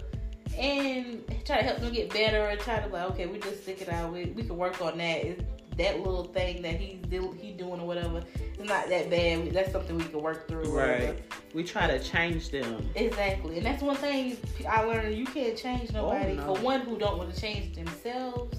and 0.58 1.22
try 1.44 1.58
to 1.58 1.64
help 1.64 1.78
them 1.78 1.92
get 1.92 2.12
better, 2.12 2.46
and 2.46 2.60
try 2.60 2.80
to 2.80 2.88
like 2.88 3.10
okay, 3.12 3.26
we 3.26 3.38
just 3.38 3.62
stick 3.62 3.80
it 3.82 3.88
out. 3.88 4.12
We 4.12 4.26
we 4.26 4.42
can 4.42 4.56
work 4.56 4.80
on 4.80 4.98
that. 4.98 5.24
It's 5.24 5.42
that 5.76 5.98
little 5.98 6.24
thing 6.24 6.62
that 6.62 6.76
he's 6.76 6.98
he 7.10 7.52
doing 7.52 7.80
or 7.80 7.86
whatever. 7.86 8.22
It's 8.58 8.68
not 8.68 8.88
that 8.88 9.10
bad. 9.10 9.52
That's 9.52 9.72
something 9.72 9.96
we 9.98 10.04
can 10.04 10.22
work 10.22 10.48
through. 10.48 10.76
Right. 10.76 11.18
We 11.52 11.64
try 11.64 11.86
to 11.86 11.98
change 11.98 12.50
them. 12.50 12.88
Exactly, 12.94 13.56
and 13.58 13.66
that's 13.66 13.82
one 13.82 13.96
thing 13.96 14.36
I 14.68 14.82
learned. 14.82 15.16
You 15.16 15.26
can't 15.26 15.56
change 15.56 15.90
oh, 15.94 16.02
nobody. 16.02 16.32
Oh, 16.32 16.46
no. 16.46 16.54
For 16.54 16.62
one, 16.62 16.80
who 16.82 16.98
don't 16.98 17.18
want 17.18 17.34
to 17.34 17.40
change 17.40 17.74
themselves, 17.74 18.58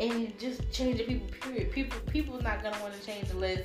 and 0.00 0.36
just 0.38 0.70
changing 0.72 1.06
people. 1.06 1.28
Period. 1.40 1.70
People, 1.72 1.98
people's 2.10 2.42
not 2.42 2.62
gonna 2.62 2.80
want 2.82 2.94
to 2.94 3.06
change 3.06 3.30
unless 3.30 3.60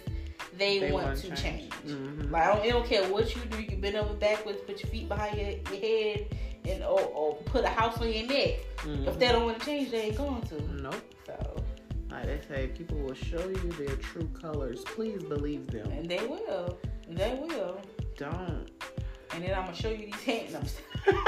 they, 0.62 0.80
They 0.80 0.91
want 0.91 1.06
wanna 1.06 1.15
to 1.17 1.28
change. 1.30 1.41
change. 1.41 1.74
Mhm. 1.86 2.32
Like 2.32 2.43
I 2.43 2.54
don't, 2.56 2.65
it 2.65 2.71
don't 2.71 2.86
care 2.88 3.04
what 3.12 3.36
you 3.36 3.41
do. 3.50 3.60
You 3.62 3.67
can 3.67 3.82
bend 3.82 3.95
over 3.95 4.13
backwards, 4.13 4.60
put 4.67 4.82
your 4.82 4.91
feet 4.91 5.08
behind 5.10 5.38
your, 5.38 5.50
your 5.50 5.82
head, 5.82 6.26
and 6.69 6.84
or, 6.84 7.02
or 7.02 7.36
put 7.45 7.63
a 7.65 7.69
house 7.69 7.97
on 8.00 8.12
your 8.13 8.28
neck. 8.28 8.60
Mhm. 8.78 9.08
If 9.08 9.17
they 9.19 9.28
don't 9.30 9.45
want 9.45 9.60
to 9.60 9.65
change, 9.65 9.91
they 9.91 10.02
ain't 10.08 10.17
going 10.17 10.41
to. 10.43 10.62
Nope. 10.82 10.95
So, 11.26 11.56
Like 12.12 12.26
they 12.26 12.41
say, 12.47 12.67
people 12.67 12.97
will 13.00 13.13
show 13.15 13.39
you 13.50 13.71
their 13.80 13.95
true 13.97 14.30
colors. 14.39 14.84
Please 14.86 15.24
believe 15.24 15.67
them. 15.67 15.89
and 15.91 16.08
they 16.08 16.19
will. 16.26 16.78
They 17.10 17.34
will. 17.41 17.82
Don't. 18.17 18.67
And 19.34 19.43
then 19.43 19.54
I'm 19.58 19.63
gonna 19.65 19.76
show 19.76 19.89
you 19.89 20.06
these 20.12 20.24
hands. 20.24 20.82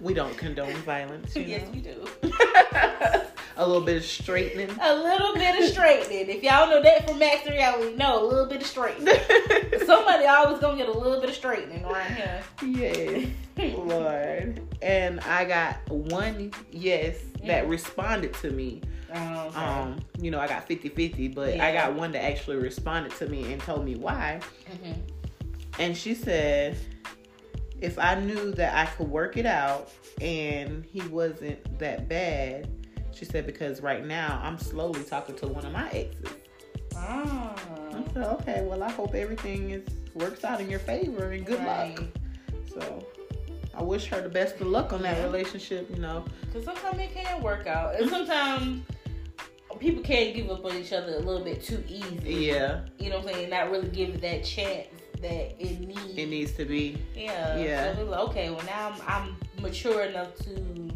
We 0.00 0.14
don't 0.14 0.36
condone 0.36 0.72
violence. 0.84 1.34
Yes, 1.36 1.62
know? 1.66 1.72
we 1.72 1.80
do. 1.80 2.08
a 3.60 3.66
little 3.66 3.82
bit 3.84 3.96
of 3.98 4.04
straightening. 4.04 4.70
A 4.80 4.94
little 4.94 5.34
bit 5.34 5.62
of 5.62 5.68
straightening. 5.68 6.28
If 6.30 6.42
y'all 6.42 6.68
know 6.70 6.82
that 6.82 7.06
from 7.08 7.18
Max 7.18 7.46
Reality, 7.46 7.94
know 7.96 8.24
a 8.24 8.26
little 8.26 8.46
bit 8.46 8.62
of 8.62 8.66
straightening. 8.66 9.14
Somebody 9.86 10.24
always 10.26 10.58
gonna 10.60 10.76
get 10.78 10.88
a 10.88 10.92
little 10.98 11.20
bit 11.20 11.28
of 11.30 11.36
straightening 11.36 11.84
around 11.84 12.14
here. 12.14 12.42
yes, 12.64 13.26
Lord. 13.76 14.60
And 14.82 15.20
I 15.20 15.44
got 15.44 15.76
one 15.90 16.52
yes 16.72 17.18
that 17.44 17.64
Mm. 17.66 17.70
responded 17.70 18.32
to 18.34 18.50
me. 18.50 18.80
Oh, 19.14 19.46
okay. 19.48 19.56
Um, 19.58 20.00
you 20.20 20.30
know, 20.30 20.38
I 20.38 20.46
got 20.46 20.68
50-50, 20.68 21.34
but 21.34 21.60
I 21.60 21.72
got 21.72 21.94
one 21.94 22.12
that 22.12 22.24
actually 22.24 22.56
responded 22.56 23.12
to 23.16 23.26
me 23.28 23.52
and 23.52 23.60
told 23.60 23.84
me 23.84 23.96
why. 23.96 24.40
Mhm. 24.70 24.96
And 25.78 25.96
she 25.96 26.14
said, 26.14 26.76
if 27.80 27.98
I 27.98 28.14
knew 28.14 28.52
that 28.52 28.74
I 28.74 28.86
could 28.92 29.08
work 29.08 29.36
it 29.36 29.46
out 29.46 29.90
and 30.20 30.84
he 30.84 31.00
wasn't 31.08 31.78
that 31.78 32.08
bad, 32.08 32.68
she 33.20 33.26
said, 33.26 33.44
because 33.44 33.82
right 33.82 34.06
now 34.06 34.40
I'm 34.42 34.56
slowly 34.58 35.02
talking 35.04 35.34
to 35.36 35.46
one 35.46 35.66
of 35.66 35.72
my 35.72 35.90
exes. 35.90 36.26
Ah. 36.96 37.54
I 37.92 38.12
said, 38.14 38.24
okay, 38.40 38.64
well, 38.66 38.82
I 38.82 38.90
hope 38.90 39.14
everything 39.14 39.70
is 39.72 39.82
works 40.14 40.42
out 40.42 40.58
in 40.58 40.70
your 40.70 40.78
favor 40.78 41.30
and 41.32 41.44
good 41.44 41.58
Right. 41.60 41.94
luck. 41.98 42.08
So 42.72 43.04
I 43.74 43.82
wish 43.82 44.06
her 44.06 44.22
the 44.22 44.30
best 44.30 44.54
of 44.62 44.68
luck 44.68 44.94
on 44.94 45.02
that 45.02 45.18
Yeah. 45.18 45.24
relationship, 45.24 45.90
you 45.90 45.96
know. 46.00 46.24
Because 46.46 46.64
sometimes 46.64 46.98
it 46.98 47.12
can 47.12 47.42
work 47.42 47.66
out. 47.66 48.00
And 48.00 48.08
sometimes 48.08 48.82
people 49.78 50.02
can't 50.02 50.34
give 50.34 50.50
up 50.50 50.64
on 50.64 50.74
each 50.76 50.94
other 50.94 51.16
a 51.16 51.18
little 51.18 51.44
bit 51.44 51.62
too 51.62 51.84
easy. 51.86 52.46
Yeah, 52.46 52.80
You 52.98 53.10
know 53.10 53.18
what 53.18 53.28
I'm 53.28 53.34
saying? 53.34 53.50
Not 53.50 53.70
really 53.70 53.88
give 53.88 54.14
it 54.14 54.22
that 54.22 54.44
chance 54.44 54.88
that 55.20 55.62
it 55.62 55.80
needs. 55.80 56.16
it 56.16 56.26
needs 56.26 56.52
to 56.52 56.64
be. 56.64 56.96
Yeah. 57.14 57.58
Yeah. 57.58 57.94
So 57.96 58.04
like, 58.04 58.20
okay, 58.30 58.48
well 58.48 58.64
now 58.64 58.94
I'm, 59.06 59.26
I'm 59.26 59.62
mature 59.62 60.04
enough 60.04 60.34
to 60.38 60.90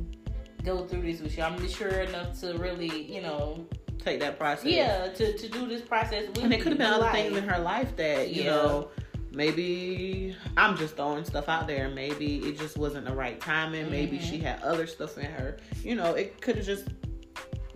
go 0.65 0.85
through 0.87 1.03
this 1.03 1.21
with 1.21 1.37
you. 1.37 1.43
I'm 1.45 1.61
mature 1.61 1.89
enough 2.01 2.41
to 2.41 2.55
really, 2.59 3.03
you 3.13 3.23
know, 3.23 3.65
Take 4.05 4.21
that 4.21 4.39
process. 4.39 4.67
yeah, 4.67 5.09
to, 5.09 5.37
to 5.37 5.49
do 5.49 5.67
this 5.67 5.83
process 5.83 6.27
with 6.29 6.45
And 6.45 6.53
it 6.53 6.59
could 6.61 6.73
have 6.73 6.79
been 6.79 6.87
other 6.93 7.03
like- 7.05 7.13
things 7.13 7.37
in 7.37 7.49
her 7.49 7.59
life 7.59 7.95
that, 7.97 8.31
you 8.35 8.45
Yeah. 8.45 8.51
know, 8.51 8.89
maybe 9.33 10.35
I'm 10.57 10.77
just 10.77 10.97
throwing 10.97 11.25
stuff 11.25 11.49
out 11.49 11.67
there. 11.67 11.89
Maybe 11.91 12.37
it 12.39 12.59
just 12.59 12.77
wasn't 12.77 13.07
the 13.07 13.15
right 13.15 13.39
timing. 13.41 13.91
Maybe 13.91 14.19
Mhm. 14.19 14.23
she 14.31 14.39
had 14.39 14.63
other 14.63 14.87
stuff 14.87 15.19
in 15.19 15.27
her. 15.27 15.57
You 15.83 15.95
know, 15.97 16.15
it 16.15 16.41
could 16.41 16.57
have 16.57 16.67
just 16.67 16.89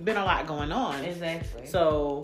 been 0.04 0.16
a 0.16 0.24
lot 0.24 0.46
going 0.46 0.70
on. 0.72 1.02
Exactly. 1.04 1.66
So 1.66 2.22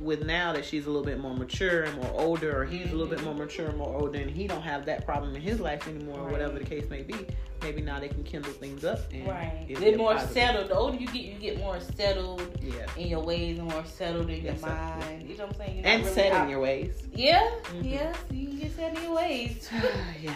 with 0.00 0.24
now 0.24 0.52
that 0.52 0.64
she's 0.64 0.86
a 0.86 0.90
little 0.90 1.04
bit 1.04 1.18
more 1.18 1.34
mature 1.34 1.82
and 1.82 1.94
more 1.96 2.10
older, 2.14 2.60
or 2.60 2.64
he's 2.64 2.86
a 2.92 2.94
little 2.94 3.06
bit 3.08 3.22
more 3.24 3.34
mature 3.34 3.66
and 3.68 3.76
more 3.78 3.94
older, 4.00 4.18
and 4.18 4.30
he 4.30 4.46
don't 4.46 4.62
have 4.62 4.84
that 4.86 5.04
problem 5.04 5.34
in 5.34 5.42
his 5.42 5.58
life 5.60 5.88
anymore, 5.88 6.20
or 6.20 6.28
whatever 6.30 6.58
the 6.58 6.64
case 6.64 6.88
may 6.88 7.02
be, 7.02 7.14
maybe 7.62 7.82
now 7.82 7.98
they 7.98 8.08
can 8.08 8.22
kindle 8.22 8.52
things 8.52 8.84
up 8.84 9.00
and 9.12 9.26
right. 9.26 9.66
They're 9.68 9.96
more 9.96 10.12
positive. 10.14 10.32
settled. 10.34 10.68
The 10.70 10.74
older 10.76 10.96
you 10.96 11.06
get, 11.08 11.22
you 11.22 11.34
get 11.34 11.58
more 11.58 11.80
settled 11.80 12.42
Yeah. 12.62 12.86
in 12.96 13.08
your 13.08 13.20
ways 13.24 13.58
and 13.58 13.68
more 13.68 13.84
settled 13.84 14.30
in 14.30 14.36
Yes, 14.44 14.60
your 14.60 14.68
sir. 14.70 14.74
mind. 14.74 15.28
You 15.28 15.36
know 15.36 15.46
what 15.46 15.54
I'm 15.54 15.58
saying? 15.66 15.76
You're 15.78 15.86
And 15.86 16.02
really 16.02 16.14
set 16.14 16.32
out- 16.32 16.44
in 16.44 16.50
your 16.50 16.60
ways. 16.60 17.02
Yeah, 17.12 17.50
Mhm. 17.64 17.90
yes, 17.92 18.16
you 18.30 18.46
can 18.48 18.58
get 18.60 18.76
set 18.76 18.96
in 18.96 19.02
your 19.02 19.14
ways. 19.16 19.68
yeah. 20.22 20.34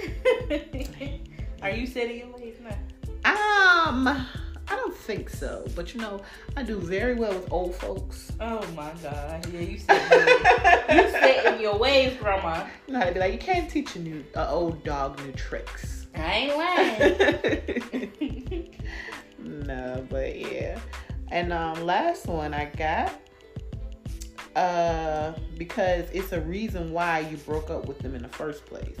Are 1.62 1.70
you 1.70 1.86
setting 1.86 2.18
your 2.20 2.28
ways 2.36 2.56
now? 2.62 2.76
Um, 3.30 4.26
I 4.72 4.76
don't 4.76 4.96
think 4.96 5.28
so. 5.28 5.66
But 5.76 5.92
you 5.92 6.00
know, 6.00 6.22
I 6.56 6.62
do 6.62 6.78
very 6.78 7.14
well 7.14 7.34
with 7.34 7.52
old 7.52 7.74
folks. 7.74 8.32
Oh 8.40 8.66
my 8.74 8.90
god. 9.02 9.46
Yeah, 9.52 9.60
you 9.60 9.76
set 9.76 10.10
you 10.90 11.10
set 11.10 11.54
in 11.54 11.60
your 11.60 11.76
ways, 11.76 12.16
grandma. 12.18 12.66
You 12.86 12.94
know 12.94 13.00
how 13.00 13.06
to 13.06 13.12
be 13.12 13.20
like, 13.20 13.34
you 13.34 13.38
can't 13.38 13.70
teach 13.70 13.96
a 13.96 13.98
new, 13.98 14.24
a 14.34 14.48
old 14.48 14.82
dog 14.82 15.22
new 15.22 15.32
tricks. 15.32 16.06
I 16.14 16.32
ain't 16.32 16.56
lying. 16.56 18.70
no, 19.66 20.06
but 20.08 20.38
yeah. 20.38 20.78
And 21.30 21.52
um, 21.52 21.84
last 21.84 22.26
one 22.26 22.54
I 22.54 22.64
got, 22.64 23.20
uh, 24.56 25.34
because 25.58 26.08
it's 26.12 26.32
a 26.32 26.40
reason 26.40 26.92
why 26.92 27.18
you 27.20 27.36
broke 27.36 27.68
up 27.68 27.84
with 27.86 27.98
them 27.98 28.14
in 28.14 28.22
the 28.22 28.28
first 28.28 28.64
place. 28.64 28.96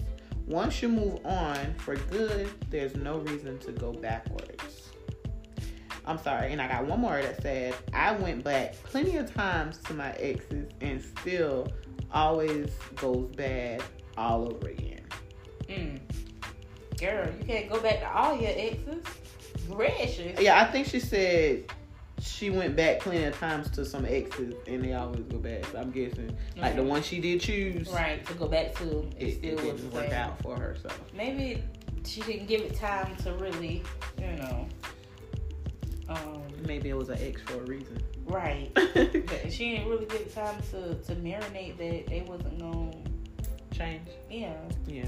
Once 0.46 0.82
you 0.82 0.90
move 0.90 1.24
on 1.24 1.72
for 1.78 1.96
good, 1.96 2.50
there's 2.68 2.94
no 2.94 3.20
reason 3.20 3.58
to 3.60 3.72
go 3.72 3.90
backwards. 3.90 4.81
I'm 6.04 6.18
sorry, 6.18 6.52
and 6.52 6.60
I 6.60 6.68
got 6.68 6.84
one 6.86 7.00
more 7.00 7.20
that 7.22 7.40
said 7.42 7.74
I 7.92 8.12
went 8.12 8.42
back 8.42 8.74
plenty 8.84 9.16
of 9.16 9.32
times 9.32 9.78
to 9.84 9.94
my 9.94 10.10
exes 10.12 10.68
and 10.80 11.00
still 11.18 11.68
always 12.12 12.70
goes 12.96 13.30
bad 13.36 13.82
all 14.16 14.46
over 14.52 14.68
again. 14.68 15.00
Mm. 15.68 16.00
Girl, 16.98 17.26
you 17.38 17.44
can't 17.46 17.70
go 17.70 17.80
back 17.80 18.00
to 18.00 18.12
all 18.12 18.36
your 18.36 18.50
exes. 18.54 19.04
Gracious. 19.70 20.38
Yeah, 20.40 20.60
I 20.60 20.70
think 20.70 20.86
she 20.88 21.00
said 21.00 21.64
she 22.20 22.50
went 22.50 22.76
back 22.76 23.00
plenty 23.00 23.24
of 23.24 23.38
times 23.38 23.70
to 23.70 23.84
some 23.84 24.04
exes 24.04 24.54
and 24.66 24.84
they 24.84 24.92
always 24.92 25.22
go 25.22 25.38
back. 25.38 25.64
So 25.66 25.78
I'm 25.78 25.90
guessing 25.90 26.36
like 26.56 26.76
the 26.76 26.82
Mhm. 26.82 26.88
one 26.88 27.02
she 27.02 27.20
did 27.20 27.40
choose, 27.40 27.88
Right, 27.88 28.24
to 28.26 28.34
go 28.34 28.46
back 28.48 28.74
to 28.76 29.08
it, 29.18 29.22
it 29.22 29.28
it 29.28 29.34
still 29.38 29.54
was 29.72 29.80
didn't 29.82 29.92
work 29.92 30.12
out 30.12 30.40
for 30.42 30.56
her. 30.56 30.76
So 30.82 30.88
Maybe 31.14 31.62
she 32.04 32.20
didn't 32.22 32.46
give 32.46 32.60
it 32.62 32.74
time 32.74 33.16
to 33.18 33.32
really, 33.34 33.82
you 34.20 34.26
know. 34.36 34.66
Um, 36.08 36.42
maybe 36.66 36.88
it 36.90 36.96
was 36.96 37.08
an 37.08 37.18
ex 37.20 37.40
for 37.42 37.54
a 37.54 37.64
reason. 37.64 38.02
right. 38.26 38.70
But 38.74 39.52
she 39.52 39.70
didn't 39.72 39.88
really 39.88 40.06
give 40.06 40.20
it 40.20 40.34
time 40.34 40.60
to, 40.72 40.94
to 40.94 41.14
marinate 41.16 41.76
that 41.78 42.06
they 42.08 42.24
wasn't 42.26 42.58
going 42.58 42.90
to 42.92 43.78
Change. 43.78 44.02
yeah. 44.30 44.52
Yeah, 44.86 45.04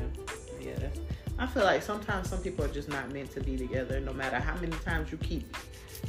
yeah. 0.61 0.74
That's, 0.78 0.98
I 1.38 1.46
feel 1.46 1.64
like 1.64 1.83
sometimes 1.83 2.30
some 2.30 2.38
people 2.40 2.64
are 2.64 2.68
just 2.68 2.88
not 2.88 3.12
meant 3.12 3.30
to 3.33 3.40
be 3.40 3.57
together. 3.59 4.00
No 4.00 4.12
matter 4.14 4.37
how 4.38 4.54
many 4.57 4.72
times 4.85 5.12
you 5.12 5.18
keep 5.18 5.54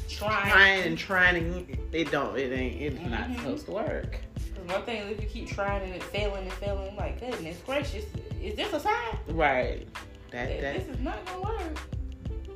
Trying. 0.08 0.52
trying 0.52 0.84
and 0.84 0.98
trying, 0.98 1.36
and 1.36 1.78
it 1.92 2.12
don't. 2.12 2.38
It 2.38 2.54
ain't. 2.54 2.82
It's 2.82 3.02
not 3.10 3.28
Mhm. 3.30 3.36
supposed 3.38 3.66
to 3.66 3.72
work. 3.72 4.20
Cause 4.56 4.74
one 4.74 4.84
thing 4.84 5.02
is 5.02 5.12
if 5.18 5.22
you 5.24 5.28
keep 5.28 5.50
trying 5.50 5.84
and 5.84 5.96
it 5.96 6.04
failing 6.04 6.44
and 6.44 6.54
failing, 6.54 6.96
like 6.96 7.20
goodness 7.20 7.58
gracious, 7.66 8.06
is 8.42 8.56
this 8.56 8.72
a 8.72 8.80
sign? 8.80 9.18
Right. 9.28 9.86
That 10.32 10.48
That 10.50 10.62
that 10.62 10.76
this 10.80 10.88
is 10.96 11.00
not 11.02 11.26
gonna 11.26 11.42
work. 11.42 11.80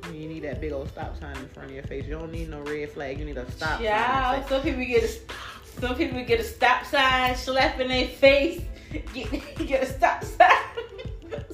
You 0.06 0.28
need 0.28 0.42
that 0.44 0.60
big 0.60 0.72
old 0.72 0.88
stop 0.88 1.18
sign 1.18 1.36
in 1.36 1.48
front 1.48 1.68
of 1.70 1.74
your 1.74 1.84
face. 1.84 2.04
You 2.06 2.12
don't 2.18 2.32
need 2.32 2.48
no 2.50 2.60
red 2.60 2.90
flag. 2.90 3.18
You 3.18 3.24
need 3.24 3.36
a 3.36 3.50
stop 3.50 3.74
sign. 3.76 3.82
Yeah, 3.82 4.44
some 4.46 4.62
people 4.62 4.84
get 4.84 5.04
a 5.04 5.80
some 5.80 5.94
people 5.96 6.22
get 6.24 6.40
a 6.40 6.44
stop 6.44 6.84
sign 6.86 7.34
slap 7.36 7.78
in 7.80 7.88
their 7.88 8.08
face, 8.08 8.62
get 9.14 9.56
get 9.66 9.82
a 9.82 9.86
stop 9.86 10.24
sign, 10.24 10.50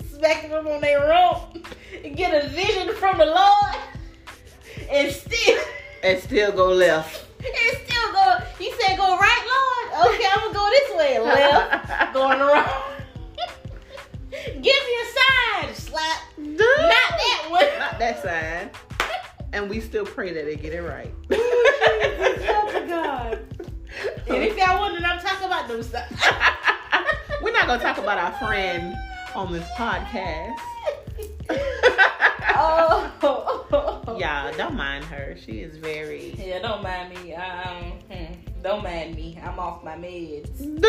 smacking 0.10 0.50
them 0.50 0.66
on 0.66 0.80
their 0.80 1.00
rump, 1.08 1.66
and 2.04 2.16
get 2.16 2.44
a 2.44 2.48
vision 2.48 2.94
from 2.96 3.18
the 3.18 3.26
Lord, 3.26 3.76
and 4.90 5.12
still 5.12 5.62
and 6.02 6.18
still 6.22 6.52
go 6.52 6.68
left. 6.72 7.26
and 7.40 7.78
still 7.84 8.12
go. 8.12 8.38
He 8.58 8.72
said, 8.80 8.96
"Go 8.96 9.16
right, 9.16 9.42
Lord." 9.46 10.14
Okay, 10.14 10.24
I'm 10.32 10.40
gonna 10.40 10.54
go 10.54 10.70
this 10.70 10.98
way, 10.98 11.18
left, 11.20 12.12
going 12.14 12.40
around. 12.40 12.82
Give 14.30 14.62
me 14.62 14.62
a 15.02 15.62
sign, 15.64 15.74
slap. 15.74 16.22
Not 16.58 17.10
that 17.18 17.46
one. 17.50 17.78
Not 17.78 17.98
that 17.98 18.22
sign. 18.22 18.70
And 19.52 19.70
we 19.70 19.80
still 19.80 20.04
pray 20.04 20.32
that 20.32 20.44
they 20.44 20.56
get 20.56 20.72
it 20.72 20.82
right. 20.82 21.12
Oh 21.30 22.70
my 22.72 22.86
God. 22.86 23.38
And 24.28 24.42
if 24.42 24.56
y'all 24.58 24.80
wondering, 24.80 25.04
I'm 25.04 25.20
talking 25.20 25.46
about 25.46 25.68
them 25.68 25.82
stuff. 25.82 26.10
We're 27.42 27.52
not 27.52 27.66
gonna 27.66 27.82
talk 27.82 27.96
about 27.96 28.18
our 28.18 28.32
friend 28.46 28.94
on 29.34 29.52
this 29.52 29.66
podcast. 29.76 30.54
oh. 32.56 34.04
Y'all 34.18 34.52
don't 34.56 34.74
mind 34.74 35.04
her. 35.04 35.36
She 35.38 35.60
is 35.60 35.76
very. 35.76 36.34
Yeah, 36.38 36.58
don't 36.60 36.82
mind 36.82 37.14
me. 37.14 37.34
Um, 37.34 37.92
hmm, 38.10 38.34
don't 38.62 38.82
mind 38.82 39.14
me. 39.14 39.38
I'm 39.42 39.58
off 39.58 39.84
my 39.84 39.94
meds. 39.96 40.80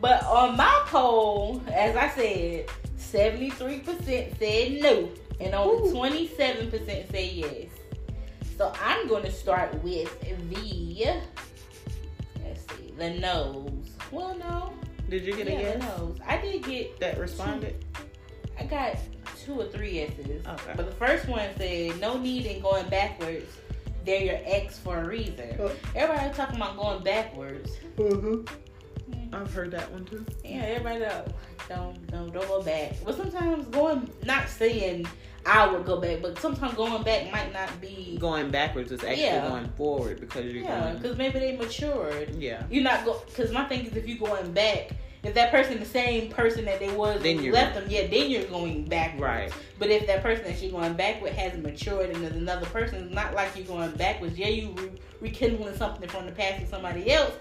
but 0.00 0.24
on 0.24 0.56
my 0.56 0.82
poll, 0.86 1.62
as 1.72 1.96
I 1.96 2.08
said, 2.10 2.68
73% 3.12 4.38
said 4.38 4.82
no, 4.82 5.08
and 5.40 5.54
only 5.54 5.90
Ooh. 5.90 5.94
27% 5.94 7.10
said 7.10 7.32
yes. 7.32 7.68
So 8.56 8.72
I'm 8.82 9.08
going 9.08 9.24
to 9.24 9.32
start 9.32 9.74
with 9.82 10.20
the, 10.20 11.20
let's 12.44 12.60
see, 12.60 12.92
the 12.96 13.10
no's. 13.10 13.90
Well, 14.10 14.36
no. 14.38 14.72
Did 15.08 15.24
you 15.24 15.34
get 15.34 15.48
a 15.48 15.52
yes 15.52 15.82
the 15.82 15.98
no's. 15.98 16.18
I 16.26 16.36
did 16.40 16.62
get, 16.64 17.00
that 17.00 17.18
responded? 17.18 17.84
I 18.58 18.64
got 18.64 18.96
two 19.44 19.60
or 19.60 19.64
three 19.66 19.92
yeses. 19.92 20.46
Okay. 20.46 20.72
But 20.76 20.86
the 20.86 20.96
first 20.96 21.26
one 21.26 21.48
said, 21.56 21.98
no 22.00 22.18
need 22.18 22.46
in 22.46 22.60
going 22.60 22.88
backwards. 22.88 23.56
They're 24.04 24.22
your 24.22 24.40
ex 24.44 24.78
for 24.78 24.98
a 24.98 25.08
reason. 25.08 25.56
Oh. 25.58 25.72
Everybody 25.94 26.34
talking 26.34 26.56
about 26.56 26.76
going 26.76 27.02
backwards. 27.02 27.72
Mm-hmm. 27.96 28.69
I've 29.32 29.52
heard 29.52 29.70
that 29.72 29.90
one 29.92 30.04
too. 30.04 30.24
Yeah, 30.44 30.62
everybody 30.62 31.00
don't 31.00 31.28
don't 31.68 32.06
don't, 32.10 32.32
don't 32.32 32.48
go 32.48 32.62
back. 32.62 32.92
But 33.04 33.16
sometimes 33.16 33.66
going, 33.68 34.10
not 34.24 34.48
saying 34.48 35.06
I 35.46 35.66
would 35.70 35.86
go 35.86 36.00
back, 36.00 36.20
but 36.20 36.38
sometimes 36.38 36.74
going 36.74 37.02
back 37.02 37.30
might 37.32 37.52
not 37.52 37.80
be. 37.80 38.16
Going 38.20 38.50
backwards 38.50 38.92
It's 38.92 39.04
actually 39.04 39.22
Yeah. 39.24 39.48
going 39.48 39.68
forward 39.70 40.20
because 40.20 40.44
you're 40.46 40.64
Yeah, 40.64 40.80
going. 40.80 40.96
because 40.98 41.16
maybe 41.16 41.38
they 41.38 41.56
matured. 41.56 42.34
Yeah. 42.36 42.62
You're 42.70 42.84
not 42.84 43.04
go 43.04 43.22
because 43.26 43.50
my 43.52 43.64
thing 43.64 43.86
is 43.86 43.96
if 43.96 44.06
you're 44.08 44.18
going 44.18 44.52
back, 44.52 44.90
if 45.22 45.34
that 45.34 45.50
person 45.50 45.78
the 45.78 45.84
same 45.86 46.30
person 46.30 46.64
that 46.64 46.80
they 46.80 46.90
was 46.94 47.22
Then 47.22 47.42
you 47.42 47.52
left 47.52 47.74
them, 47.74 47.84
yeah, 47.88 48.06
then 48.06 48.30
you're 48.30 48.44
going 48.44 48.84
backwards. 48.86 49.22
Right. 49.22 49.52
But 49.78 49.90
if 49.90 50.06
that 50.08 50.22
person 50.22 50.44
that 50.44 50.60
you're 50.62 50.72
going 50.72 50.94
back 50.94 51.22
with 51.22 51.34
has 51.34 51.56
matured 51.62 52.10
and 52.10 52.22
there's 52.24 52.36
another 52.36 52.66
person, 52.66 53.04
it's 53.04 53.14
not 53.14 53.34
like 53.34 53.54
you're 53.54 53.66
going 53.66 53.90
backwards. 53.92 54.38
Yeah, 54.38 54.48
you 54.48 54.70
re- 54.76 54.90
rekindling 55.20 55.76
something 55.76 56.08
from 56.08 56.26
the 56.26 56.32
past 56.32 56.60
with 56.60 56.70
somebody 56.70 57.12
else, 57.12 57.32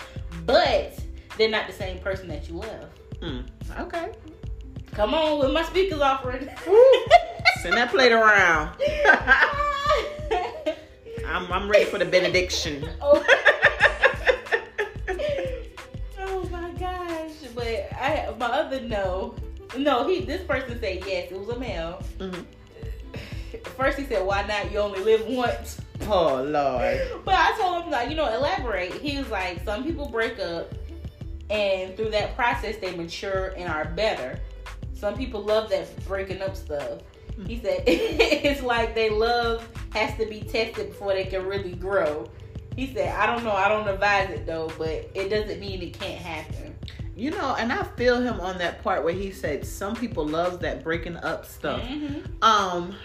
but 0.46 0.94
they're 1.40 1.50
not 1.50 1.66
the 1.66 1.74
same 1.74 1.98
person 2.00 2.28
that 2.28 2.48
you 2.48 2.58
left. 2.58 3.00
Mm. 3.22 3.46
Okay. 3.80 4.12
Come 4.92 5.14
on, 5.14 5.40
with 5.40 5.52
my 5.52 5.64
speakers 5.64 6.02
offering. 6.02 6.50
Send 7.62 7.76
that 7.76 7.90
plate 7.90 8.12
around. 8.12 8.76
I'm, 11.26 11.52
I'm 11.52 11.70
ready 11.70 11.86
for 11.86 11.98
the 11.98 12.06
benediction. 12.06 12.88
oh, 13.02 13.24
oh 16.20 16.50
my 16.50 16.72
gosh! 16.72 17.32
But 17.56 17.88
I, 17.94 18.34
my 18.38 18.48
other 18.48 18.82
no, 18.82 19.36
no, 19.78 20.08
he. 20.08 20.22
This 20.22 20.44
person 20.44 20.80
said 20.80 21.04
yes. 21.06 21.32
It 21.32 21.40
was 21.40 21.50
a 21.50 21.60
male. 21.60 22.02
Mhm. 22.18 22.46
First 23.78 24.00
he 24.00 24.06
said, 24.06 24.26
"Why 24.26 24.46
not? 24.48 24.72
You 24.72 24.80
only 24.80 25.02
live 25.02 25.26
once." 25.28 25.80
Oh 26.08 26.42
Lord. 26.42 27.00
But 27.24 27.36
I 27.36 27.56
told 27.60 27.84
him 27.84 27.92
like, 27.92 28.10
you 28.10 28.16
know, 28.16 28.34
elaborate. 28.34 28.94
He 28.94 29.18
was 29.18 29.30
like, 29.30 29.64
some 29.64 29.84
people 29.84 30.08
break 30.08 30.40
up, 30.40 30.74
and 31.50 31.96
through 31.98 32.12
that 32.12 32.36
process, 32.36 32.78
they 32.78 32.96
mature 32.96 33.54
and 33.58 33.70
are 33.70 33.86
better. 33.86 34.40
Some 34.94 35.16
people 35.16 35.42
love 35.42 35.70
that 35.70 36.06
breaking 36.06 36.42
up 36.42 36.56
stuff. 36.56 37.00
He 37.48 37.58
said 37.60 37.84
it's 37.88 38.62
like 38.62 38.94
they 38.96 39.10
love 39.10 39.68
has 39.94 40.18
to 40.18 40.26
be 40.26 40.42
tested 40.42 40.90
before 40.90 41.14
they 41.14 41.26
can 41.26 41.46
really 41.46 41.74
grow. 41.74 42.30
He 42.76 42.94
said, 42.94 43.16
I 43.16 43.26
don't 43.26 43.44
know, 43.44 43.52
I 43.52 43.68
don't 43.68 43.88
advise 43.88 44.30
it 44.30 44.46
though, 44.46 44.72
but 44.78 45.10
it 45.14 45.30
doesn't 45.30 45.60
mean 45.60 45.82
it 45.82 46.00
can't 46.00 46.22
happen. 46.22 46.76
You 47.16 47.32
know, 47.32 47.56
and 47.58 47.72
I 47.74 47.84
feel 47.84 48.20
him 48.22 48.40
on 48.40 48.58
that 48.60 48.82
part 48.84 49.04
where 49.04 49.14
he 49.14 49.32
said 49.32 49.66
some 49.66 49.96
people 49.96 50.26
love 50.26 50.62
that 50.62 50.84
breaking 50.84 51.18
up 51.18 51.46
stuff. 51.46 51.82
Mhm. 51.82 52.26
Um, 52.42 52.96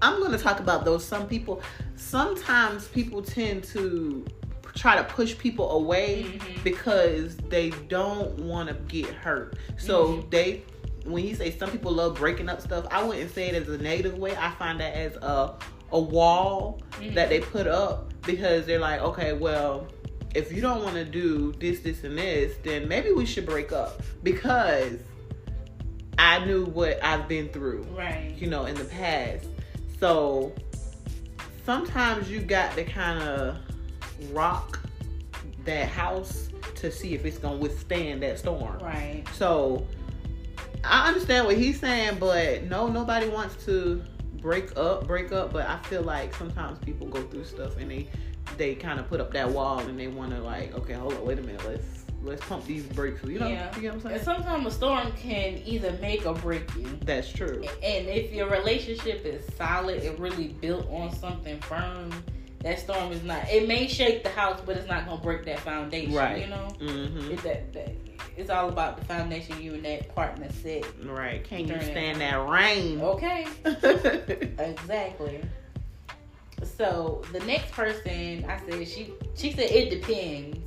I'm 0.00 0.18
going 0.18 0.32
to 0.32 0.38
talk 0.38 0.60
about 0.60 0.84
those 0.84 1.04
some 1.04 1.28
people. 1.28 1.62
Sometimes 1.96 2.88
people 2.88 3.22
tend 3.22 3.64
to 3.64 4.24
try 4.74 4.96
to 4.96 5.04
push 5.04 5.36
people 5.38 5.70
away 5.72 6.24
Mhm. 6.38 6.64
because 6.64 7.36
they 7.48 7.70
don't 7.88 8.38
want 8.38 8.68
to 8.68 8.74
get 8.88 9.06
hurt. 9.12 9.56
So 9.76 10.06
Mhm. 10.08 10.30
they, 10.30 10.62
when 11.04 11.26
you 11.26 11.34
say 11.34 11.50
some 11.56 11.70
people 11.70 11.92
love 11.92 12.16
breaking 12.16 12.48
up 12.48 12.60
stuff, 12.60 12.86
I 12.90 13.02
wouldn't 13.02 13.32
say 13.34 13.48
it 13.48 13.54
as 13.54 13.68
a 13.68 13.78
negative 13.78 14.16
way. 14.18 14.34
I 14.36 14.50
find 14.52 14.80
that 14.80 14.94
as 14.94 15.16
a 15.16 15.54
a 15.94 16.00
wall 16.00 16.80
Mhm. 17.02 17.14
that 17.16 17.28
they 17.28 17.38
put 17.40 17.66
up 17.66 18.14
because 18.24 18.64
they're 18.64 18.78
like, 18.78 19.02
okay, 19.02 19.34
well, 19.34 19.86
if 20.34 20.50
you 20.50 20.62
don't 20.62 20.82
want 20.82 20.94
to 20.94 21.04
do 21.04 21.52
this, 21.60 21.80
this, 21.80 22.02
and 22.02 22.16
this, 22.16 22.54
then 22.62 22.88
maybe 22.88 23.12
we 23.12 23.26
should 23.26 23.44
break 23.44 23.72
up 23.72 24.00
because 24.22 24.96
I 26.16 26.42
knew 26.46 26.64
what 26.64 26.98
I've 27.04 27.28
been 27.28 27.50
through 27.50 27.82
Right. 27.94 28.32
you 28.38 28.46
know, 28.46 28.64
in 28.64 28.74
the 28.74 28.84
past. 28.84 29.44
So 30.00 30.52
sometimes 31.66 32.30
you 32.30 32.40
got 32.40 32.74
to 32.76 32.84
kind 32.84 33.22
of 33.22 33.56
rock 34.30 34.80
that 35.64 35.88
house 35.88 36.48
to 36.76 36.90
see 36.90 37.14
if 37.14 37.24
it's 37.24 37.38
gonna 37.38 37.56
withstand 37.56 38.22
that 38.22 38.38
storm. 38.38 38.78
Right. 38.80 39.24
So 39.34 39.86
I 40.84 41.08
understand 41.08 41.46
what 41.46 41.56
he's 41.56 41.78
saying, 41.78 42.18
but 42.18 42.64
no, 42.64 42.88
nobody 42.88 43.28
wants 43.28 43.64
to 43.66 44.02
break 44.40 44.76
up, 44.76 45.06
break 45.06 45.32
up. 45.32 45.52
But 45.52 45.68
I 45.68 45.78
feel 45.84 46.02
like 46.02 46.34
sometimes 46.34 46.78
people 46.78 47.06
go 47.06 47.22
through 47.22 47.44
stuff 47.44 47.76
and 47.78 47.90
they 47.90 48.08
they 48.58 48.74
kind 48.74 48.98
of 48.98 49.08
put 49.08 49.20
up 49.20 49.32
that 49.32 49.48
wall 49.48 49.78
and 49.78 49.98
they 49.98 50.08
want 50.08 50.30
to 50.30 50.40
like, 50.40 50.74
okay, 50.74 50.94
hold 50.94 51.14
on, 51.14 51.24
wait 51.24 51.38
a 51.38 51.42
minute, 51.42 51.64
let's 51.66 52.04
let's 52.22 52.44
pump 52.46 52.64
these 52.66 52.84
brakes. 52.84 53.22
You 53.24 53.38
know, 53.38 53.48
Yeah. 53.48 53.74
you 53.76 53.82
know 53.82 53.88
what 53.88 53.94
I'm 53.94 54.00
saying? 54.02 54.14
And 54.16 54.24
sometimes 54.24 54.66
a 54.66 54.70
storm 54.70 55.12
can 55.12 55.60
either 55.64 55.92
make 56.00 56.26
or 56.26 56.34
break 56.34 56.72
you. 56.76 56.86
That's 57.04 57.32
true. 57.32 57.64
And 57.82 58.06
if 58.08 58.32
your 58.32 58.48
relationship 58.48 59.24
is 59.24 59.44
solid 59.56 60.02
and 60.02 60.18
really 60.18 60.48
built 60.48 60.88
on 60.90 61.12
something 61.14 61.58
firm, 61.60 62.10
that 62.62 62.78
storm 62.78 63.12
is 63.12 63.22
not. 63.22 63.48
It 63.48 63.66
may 63.68 63.88
shake 63.88 64.22
the 64.22 64.28
house, 64.30 64.60
but 64.64 64.76
it's 64.76 64.88
not 64.88 65.06
gonna 65.06 65.20
break 65.20 65.44
that 65.46 65.60
foundation. 65.60 66.14
Right. 66.14 66.42
You 66.42 66.46
know, 66.48 66.68
Mm-hmm. 66.80 67.30
it's 67.32 67.42
that, 67.42 67.72
that 67.72 67.94
it's 68.36 68.50
all 68.50 68.68
about 68.68 68.98
the 68.98 69.04
foundation 69.04 69.60
you 69.60 69.74
and 69.74 69.84
that 69.84 70.14
partner 70.14 70.48
set. 70.62 70.84
Right. 71.04 71.42
Can 71.44 71.66
you 71.68 71.80
stand 71.82 72.20
that 72.20 72.48
rain? 72.48 73.00
Okay. 73.00 73.46
Exactly. 74.58 75.40
So 76.76 77.22
the 77.32 77.40
next 77.40 77.72
person, 77.72 78.44
I 78.48 78.58
said 78.68 78.86
she 78.88 79.12
she 79.34 79.52
said 79.52 79.70
it 79.70 79.90
depends, 79.90 80.58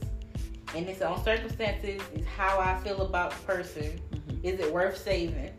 and 0.75 0.87
it's 0.89 1.01
on 1.01 1.23
circumstances. 1.23 2.01
Is 2.13 2.25
how 2.25 2.59
I 2.59 2.77
feel 2.81 3.01
about 3.01 3.31
the 3.31 3.37
person. 3.45 3.99
Mhm. 4.13 4.43
Is 4.43 4.59
it 4.59 4.73
worth 4.73 4.97
saving? 4.97 5.51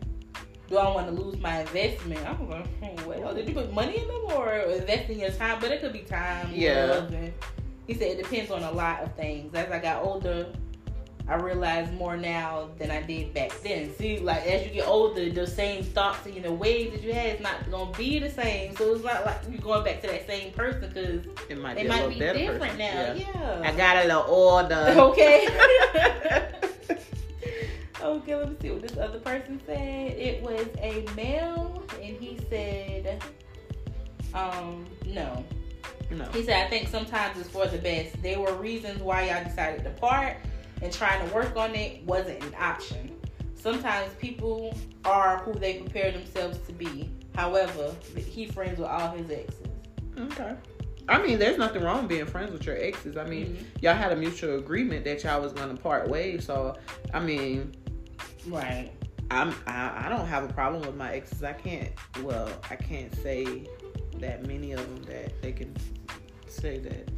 Do 0.69 0.79
I 0.79 0.93
want 0.93 1.07
to 1.07 1.13
lose 1.23 1.39
my 1.39 1.61
investment? 1.61 2.27
I'm 2.29 2.47
going. 2.47 2.65
Hmm, 2.65 3.09
well, 3.09 3.35
did 3.35 3.49
you 3.49 3.55
put 3.55 3.73
money 3.73 3.99
in 3.99 4.09
them 4.09 4.23
or 4.35 4.53
investing 4.53 5.21
your 5.21 5.31
time? 5.31 5.59
But 5.61 5.71
it 5.71 5.81
could 5.81 5.93
be 5.93 6.01
time. 6.01 6.51
Yeah. 6.53 7.07
he 7.87 7.95
said 7.95 8.19
it 8.19 8.23
depends 8.23 8.51
on 8.51 8.63
a 8.63 8.73
lot 8.73 9.03
of 9.03 9.15
things. 9.15 9.55
As 9.55 9.71
I 9.71 9.79
got 9.79 10.03
older, 10.03 10.47
I 11.29 11.35
realize 11.37 11.91
more 11.93 12.17
now 12.17 12.69
than 12.79 12.91
I 12.91 13.01
did 13.03 13.33
back 13.33 13.53
then. 13.63 13.95
See, 13.97 14.19
like 14.19 14.45
as 14.47 14.67
you 14.67 14.73
get 14.75 14.89
older, 14.89 15.29
the 15.31 15.47
same 15.47 15.85
thoughts 15.85 16.27
and 16.27 16.35
you 16.35 16.41
know 16.41 16.53
ways 16.53 16.93
that 16.93 17.03
you 17.03 17.13
had 17.13 17.37
is 17.37 17.41
not 17.41 17.71
gonna 17.71 17.93
be 17.97 18.19
the 18.19 18.31
same. 18.31 18.75
So 18.77 18.95
it's 18.95 19.05
not 19.05 19.25
like 19.25 19.39
you're 19.49 19.61
going 19.61 19.85
back 19.85 20.01
to 20.03 20.09
that 20.09 20.27
same 20.27 20.53
person 20.53 20.81
because 20.93 21.27
It 21.49 21.61
might 21.61 21.77
they 21.77 21.83
be 21.83 21.89
might 21.89 22.09
be 22.09 22.19
different 22.19 22.61
person. 22.61 22.79
now. 22.79 23.13
Yeah. 23.15 23.15
Yeah. 23.35 23.63
I 23.65 23.77
got 23.77 24.05
a 24.05 24.09
little 24.09 24.25
older. 24.27 24.95
okay. 25.13 25.49
okay, 28.03 28.35
let 28.35 28.51
me 28.51 28.57
see 28.61 28.71
what 28.71 28.83
this 28.83 28.97
other 28.97 29.19
person 29.19 29.61
said. 29.67 30.13
It 30.13 30.43
was 30.43 30.67
a 30.79 31.05
male, 31.15 31.83
and 31.95 32.17
he 32.17 32.39
said, 32.51 33.23
um, 34.35 34.87
no. 35.07 35.45
no. 36.11 36.25
He 36.33 36.43
said, 36.43 36.67
I 36.67 36.69
think 36.69 36.89
sometimes 36.89 37.39
it's 37.39 37.49
for 37.49 37.67
the 37.67 37.79
best. 37.79 38.23
There 38.23 38.41
were 38.41 38.55
reasons 38.55 39.01
why 39.03 39.31
y'all 39.31 39.45
decided 39.45 39.85
to 39.85 39.91
part, 39.91 40.37
and 40.83 40.93
trying 40.93 41.27
to 41.27 41.35
work 41.35 41.57
on 41.57 41.75
it 41.75 42.03
wasn't 42.05 42.43
an 42.45 42.55
option. 42.59 43.13
Sometimes 43.55 44.13
people 44.15 44.77
are 45.05 45.39
who 45.39 45.55
they 45.55 45.79
prepare 45.81 46.13
themselves 46.13 46.59
to 46.67 46.73
be. 46.73 47.11
However, 47.35 47.95
he 48.17 48.47
friends 48.47 48.79
with 48.79 48.89
all 48.89 49.11
his 49.11 49.31
exes. 49.31 49.67
Okay. 50.19 50.55
I 51.09 51.23
mean, 51.23 51.39
there's 51.39 51.59
nothing 51.59 51.83
wrong 51.83 52.01
with 52.01 52.09
being 52.09 52.27
friends 52.27 52.51
with 52.51 52.67
your 52.67 52.77
exes. 52.77 53.17
I 53.17 53.25
mean, 53.25 53.57
Mhm. 53.57 53.83
y'all 53.83 53.95
had 53.95 54.13
a 54.13 54.17
mutual 54.17 54.59
agreement 54.59 55.05
that 55.05 55.23
y'all 55.23 55.41
was 55.41 55.53
gonna 55.53 55.77
part 55.77 56.09
ways. 56.09 56.45
So, 56.45 56.77
I 57.15 57.21
mean, 57.21 57.75
Right. 58.49 58.91
I'm 59.31 59.55
I, 59.67 60.07
I 60.07 60.09
don't 60.09 60.27
have 60.27 60.49
a 60.49 60.53
problem 60.53 60.83
with 60.83 60.95
my 60.97 61.13
exes. 61.13 61.43
I 61.43 61.53
can't. 61.53 61.91
Well, 62.23 62.49
I 62.71 62.77
can't 62.77 63.15
say 63.23 63.69
that 64.21 64.47
many 64.47 64.73
of 64.73 64.81
them 64.81 65.03
that 65.13 65.41
they 65.43 65.53
can 65.53 65.75
say 66.47 66.79
that. 66.79 67.11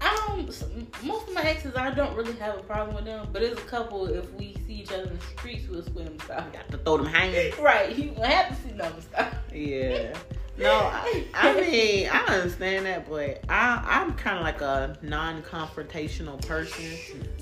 Um, 0.00 0.46
s- 0.48 0.64
most 1.02 1.26
of 1.28 1.34
my 1.34 1.42
exes, 1.42 1.74
I 1.74 1.90
don't 1.92 2.14
really 2.14 2.34
have 2.34 2.56
a 2.58 2.62
problem 2.62 2.94
with 2.94 3.06
them, 3.06 3.28
but 3.32 3.40
there's 3.42 3.58
a 3.58 3.62
couple. 3.62 4.06
If 4.06 4.32
we 4.34 4.54
see 4.66 4.74
each 4.74 4.92
other 4.92 5.04
in 5.04 5.18
the 5.18 5.24
streets, 5.36 5.66
we'll 5.68 5.82
swim 5.82 6.18
stop. 6.20 6.52
Got 6.52 6.70
to 6.70 6.78
throw 6.78 6.98
them 6.98 7.06
hanging. 7.06 7.52
Right, 7.60 7.96
you 7.96 8.10
don't 8.10 8.24
have 8.26 8.48
to 8.50 8.68
see 8.68 8.74
no 8.74 8.92
stop. 9.00 9.34
Yeah. 9.52 10.14
No, 10.58 10.72
I, 10.92 11.24
I 11.34 11.60
mean 11.60 12.08
I 12.12 12.18
understand 12.34 12.86
that, 12.86 13.08
but 13.08 13.44
I 13.48 13.80
I'm 13.86 14.14
kind 14.14 14.38
of 14.38 14.42
like 14.42 14.60
a 14.60 14.98
non-confrontational 15.02 16.44
person. 16.44 16.98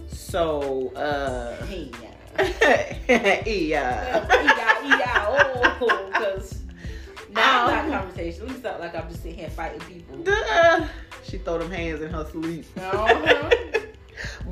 So, 0.09 0.89
uh, 0.95 1.57
Hey, 1.65 1.91
yeah. 2.03 2.11
yeah, 3.09 3.43
yeah, 3.47 5.27
oh, 5.81 6.09
because 6.13 6.63
now 7.31 7.67
Um, 7.67 7.75
it's 7.75 7.89
not 7.91 8.01
conversation. 8.01 8.47
We 8.49 8.61
sound 8.61 8.81
like 8.81 8.95
I'm 8.95 9.09
just 9.09 9.23
sitting 9.23 9.39
here 9.39 9.51
fighting 9.51 9.81
people. 9.81 10.17
Duh. 10.19 10.87
She 11.25 11.39
throw 11.39 11.59
them 11.59 11.71
hands 11.71 12.01
in 12.03 12.11
her 12.11 12.25
sleep. 12.25 12.67
Uh-huh. 12.77 13.51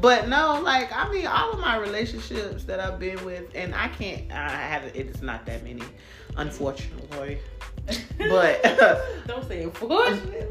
But 0.01 0.29
no, 0.29 0.61
like 0.63 0.91
I 0.95 1.11
mean, 1.11 1.27
all 1.27 1.53
of 1.53 1.59
my 1.59 1.77
relationships 1.77 2.65
that 2.65 2.81
I've 2.81 2.99
been 2.99 3.25
with, 3.25 3.45
and 3.55 3.75
I 3.75 3.89
can't, 3.89 4.31
I 4.31 4.51
have 4.51 4.85
it's 4.95 5.23
not 5.23 5.47
that 5.47 5.65
many, 5.65 5.83
unfortunately. 6.37 7.39
But 8.19 8.63
don't 9.27 9.47
say 9.49 9.63
unfortunately. 9.63 10.47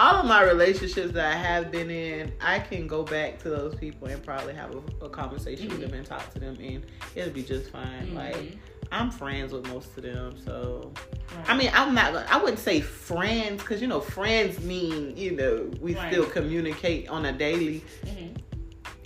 All 0.00 0.16
of 0.16 0.24
my 0.26 0.42
relationships 0.42 1.12
that 1.12 1.30
I 1.30 1.36
have 1.36 1.70
been 1.70 1.90
in, 1.90 2.32
I 2.40 2.58
can 2.58 2.86
go 2.86 3.02
back 3.02 3.38
to 3.40 3.50
those 3.50 3.74
people 3.74 4.08
and 4.08 4.22
probably 4.22 4.54
have 4.54 4.74
a, 4.74 5.04
a 5.04 5.08
conversation 5.10 5.68
with 5.68 5.80
them 5.82 5.92
and 5.92 6.06
talk 6.06 6.32
to 6.32 6.40
them, 6.40 6.56
and 6.62 6.84
it'll 7.14 7.34
be 7.34 7.42
just 7.42 7.70
fine. 7.70 8.14
Like 8.14 8.34
Mhm. 8.34 8.56
I'm 8.92 9.10
friends 9.10 9.52
with 9.52 9.66
most 9.68 9.94
of 9.98 10.02
them, 10.02 10.36
so 10.44 10.90
Right. 11.36 11.50
I 11.50 11.56
mean, 11.56 11.70
I'm 11.74 11.94
not. 11.94 12.14
I 12.32 12.38
wouldn't 12.38 12.58
say 12.58 12.80
friends 12.80 13.60
because 13.62 13.80
you 13.82 13.88
know, 13.88 14.00
friends 14.00 14.58
mean 14.60 15.16
you 15.16 15.32
know 15.32 15.70
we 15.80 15.94
Right. 15.94 16.10
still 16.10 16.24
communicate 16.26 17.08
on 17.08 17.26
a 17.26 17.32
daily. 17.32 17.84
Mhm. 18.06 18.36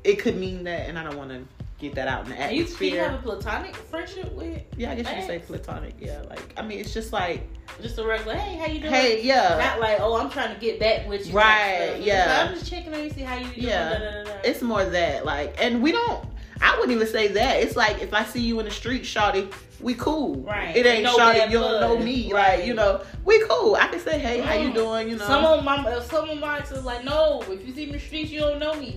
It 0.04 0.16
could 0.20 0.36
mean 0.38 0.62
that, 0.64 0.88
and 0.88 0.96
I 0.98 1.02
don't 1.02 1.16
want 1.16 1.30
to 1.30 1.63
get 1.84 1.94
that 1.96 2.08
out 2.08 2.24
in 2.24 2.30
the 2.30 2.36
And 2.40 2.56
you, 2.56 2.64
you 2.64 2.98
have 2.98 3.14
a 3.14 3.18
platonic 3.18 3.76
friendship 3.76 4.32
with 4.32 4.62
Yeah, 4.76 4.92
I 4.92 4.94
guess 4.96 5.08
you 5.08 5.14
could 5.16 5.26
say 5.26 5.38
platonic. 5.40 5.94
Yeah, 6.00 6.22
like 6.28 6.52
I 6.56 6.62
mean, 6.62 6.78
it's 6.80 6.92
just 6.94 7.12
like, 7.12 7.42
just 7.80 7.98
a 7.98 8.04
regular? 8.04 8.36
Hey, 8.36 8.56
how 8.56 8.66
you 8.66 8.80
doing? 8.80 8.92
hey, 8.92 9.22
yeah, 9.22 9.56
Not 9.58 9.80
like, 9.80 9.98
oh, 10.00 10.16
I'm 10.16 10.30
trying 10.30 10.54
to 10.54 10.60
get 10.60 10.80
back 10.80 11.08
with 11.08 11.26
you. 11.26 11.34
Right, 11.34 11.96
yeah. 12.00 12.46
I'm 12.48 12.54
just 12.54 12.70
checking 12.70 12.94
on 12.94 13.04
you, 13.04 13.10
see 13.10 13.22
how 13.22 13.36
you 13.36 13.44
doing. 13.46 13.66
Yeah. 13.68 13.98
da, 13.98 13.98
da, 13.98 14.24
da, 14.24 14.40
it's 14.44 14.62
more 14.62 14.84
that 14.84 15.24
like, 15.24 15.54
and 15.62 15.82
we 15.82 15.92
don't. 15.92 16.24
I 16.60 16.76
wouldn't 16.78 16.92
even 16.92 17.06
say 17.06 17.28
that. 17.28 17.62
It's 17.62 17.76
like 17.76 18.00
if 18.00 18.14
I 18.14 18.24
see 18.24 18.40
you 18.40 18.58
in 18.60 18.64
the 18.64 18.70
street, 18.70 19.02
shawty, 19.02 19.52
we 19.80 19.94
cool. 19.94 20.36
Right. 20.36 20.74
It 20.74 20.86
ain't 20.86 21.02
No 21.02 21.18
shawty. 21.18 21.50
You 21.50 21.58
don't 21.58 21.80
know 21.80 21.98
me. 21.98 22.32
Right. 22.32 22.58
Like 22.60 22.66
you 22.66 22.74
know, 22.74 23.02
we 23.24 23.44
cool. 23.48 23.74
I 23.74 23.88
can 23.88 23.98
say, 24.00 24.18
hey, 24.18 24.38
how 24.40 24.54
you 24.54 24.70
Mm. 24.70 24.74
doing? 24.74 25.08
You 25.10 25.16
know. 25.16 25.26
Some 25.26 25.44
of 25.44 25.64
my 25.64 26.00
some 26.08 26.30
of 26.30 26.38
my 26.38 26.58
exes 26.60 26.84
like, 26.84 27.04
no, 27.04 27.42
if 27.48 27.66
you 27.66 27.74
see 27.74 27.86
me 27.86 27.92
in 27.92 27.92
the 27.92 27.98
streets, 27.98 28.30
you 28.30 28.40
don't 28.40 28.60
know 28.60 28.74
me. 28.74 28.94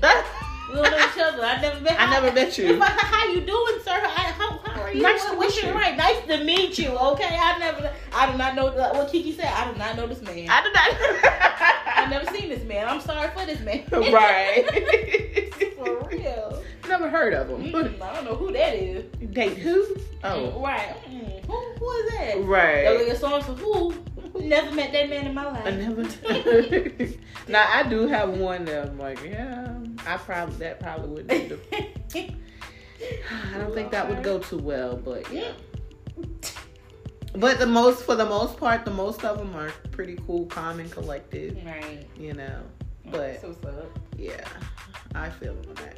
We 0.70 0.76
don't 0.76 0.92
know 0.92 0.98
each 0.98 1.18
other. 1.18 1.44
I 1.44 1.62
never 1.62 1.80
met. 1.82 1.96
I 2.00 2.12
never 2.12 2.32
met 2.34 2.58
you. 2.58 2.66
If 2.76 2.82
I, 2.82 2.86
how 2.86 3.28
you 3.30 3.42
doing, 3.42 3.80
sir? 3.84 3.94
I, 3.94 4.32
how, 4.38 4.58
how 4.58 4.82
are 4.82 4.92
you? 4.92 5.02
Nice 5.02 5.24
to 5.24 5.30
What- 5.30 5.38
what's 5.40 5.56
meet 5.56 5.66
you. 5.66 5.74
right? 5.74 5.96
Nice 5.96 6.26
to 6.28 6.44
meet 6.44 6.78
you. 6.78 6.90
Okay, 6.90 7.38
I 7.40 7.58
never. 7.60 7.92
I 8.14 8.32
do 8.32 8.38
not 8.38 8.56
know 8.56 8.66
like 8.66 8.94
what 8.94 9.10
Kiki 9.12 9.32
said. 9.34 9.46
I 9.46 9.72
do 9.72 9.78
not 9.78 9.96
know 9.96 10.08
this 10.08 10.22
man. 10.22 10.50
I 10.50 10.64
did 10.64 10.74
not. 10.74 11.98
I've 11.98 12.10
never 12.10 12.26
seen 12.38 12.50
this 12.50 12.64
man. 12.66 12.88
I'm 12.88 13.02
sorry 13.02 13.30
for 13.30 13.46
this 13.46 13.60
man. 13.62 13.84
right. 13.92 14.66
for 15.78 16.08
real. 16.10 16.64
Never 16.88 17.10
heard 17.10 17.34
of 17.34 17.50
him. 17.50 17.72
Mm, 17.74 18.02
I 18.02 18.14
don't 18.14 18.26
know 18.26 18.36
who 18.36 18.52
that 18.54 18.74
is. 18.76 19.06
Date 19.34 19.58
who? 19.58 19.96
Oh, 20.24 20.62
right. 20.62 20.96
Mm, 21.10 21.46
who, 21.46 21.74
who 21.80 21.92
is 21.92 22.12
that? 22.12 22.44
Right. 22.46 22.84
That 22.84 22.96
right. 22.96 23.08
was 23.08 23.18
a 23.18 23.20
song 23.20 23.42
for 23.42 23.54
who? 23.54 23.94
Never 24.40 24.72
met 24.74 24.92
that 24.94 25.10
man 25.10 25.26
in 25.26 25.34
my 25.34 25.46
life. 25.46 25.66
I 25.66 25.72
never. 25.72 26.04
now 27.48 27.66
I 27.74 27.84
do 27.84 28.08
have 28.08 28.30
one 28.38 28.66
that 28.66 28.88
I'm 28.88 29.00
like, 29.00 29.22
yeah, 29.24 29.74
I 30.08 30.18
probably 30.18 30.56
that 30.58 30.80
probably 30.80 31.10
would. 31.10 31.28
Be 31.28 31.48
the, 31.48 31.60
I 33.54 33.58
don't 33.58 33.74
think 33.74 33.92
that 33.92 34.08
would 34.10 34.24
go 34.24 34.40
too 34.40 34.58
well, 34.58 34.96
but 34.96 35.32
yeah. 35.32 35.52
But 37.36 37.60
the 37.60 37.68
most, 37.68 38.04
for 38.04 38.16
the 38.16 38.26
most 38.26 38.58
part, 38.58 38.84
the 38.84 38.92
most 38.92 39.24
of 39.24 39.38
them 39.38 39.56
are 39.56 39.70
pretty 39.92 40.18
cool, 40.26 40.46
calm, 40.46 40.80
and 40.80 40.92
collected. 40.92 41.62
Right. 41.64 42.08
You 42.18 42.34
know, 42.34 42.64
But- 43.12 43.42
so 43.42 43.56
yeah, 44.18 44.48
I 45.14 45.30
feel 45.30 45.54
like 45.54 45.76
that. 45.76 45.98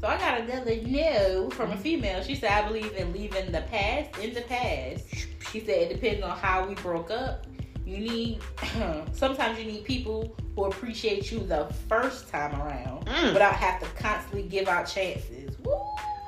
So 0.00 0.06
I 0.06 0.16
got 0.16 0.40
another 0.40 0.76
no 0.86 1.50
from 1.50 1.72
a 1.72 1.76
female. 1.76 2.22
She 2.22 2.36
said, 2.36 2.52
I 2.52 2.66
believe 2.68 2.96
in 2.96 3.12
leaving 3.12 3.50
the 3.50 3.62
past 3.62 4.16
in 4.18 4.32
the 4.32 4.42
past. 4.42 5.04
She 5.50 5.60
said 5.60 5.90
it 5.90 5.94
depends 5.94 6.22
on 6.22 6.38
how 6.38 6.66
we 6.66 6.74
broke 6.76 7.10
up. 7.10 7.46
You 7.88 7.98
need 7.98 8.40
sometimes 9.12 9.58
you 9.58 9.64
need 9.64 9.84
people 9.84 10.36
who 10.54 10.64
appreciate 10.64 11.32
you 11.32 11.40
the 11.40 11.64
first 11.88 12.28
time 12.28 12.54
around 12.60 13.06
Mm. 13.06 13.32
without 13.32 13.54
have 13.54 13.80
to 13.80 13.86
constantly 14.02 14.42
give 14.42 14.68
out 14.68 14.86
chances. 14.86 15.56
Woo! 15.64 15.72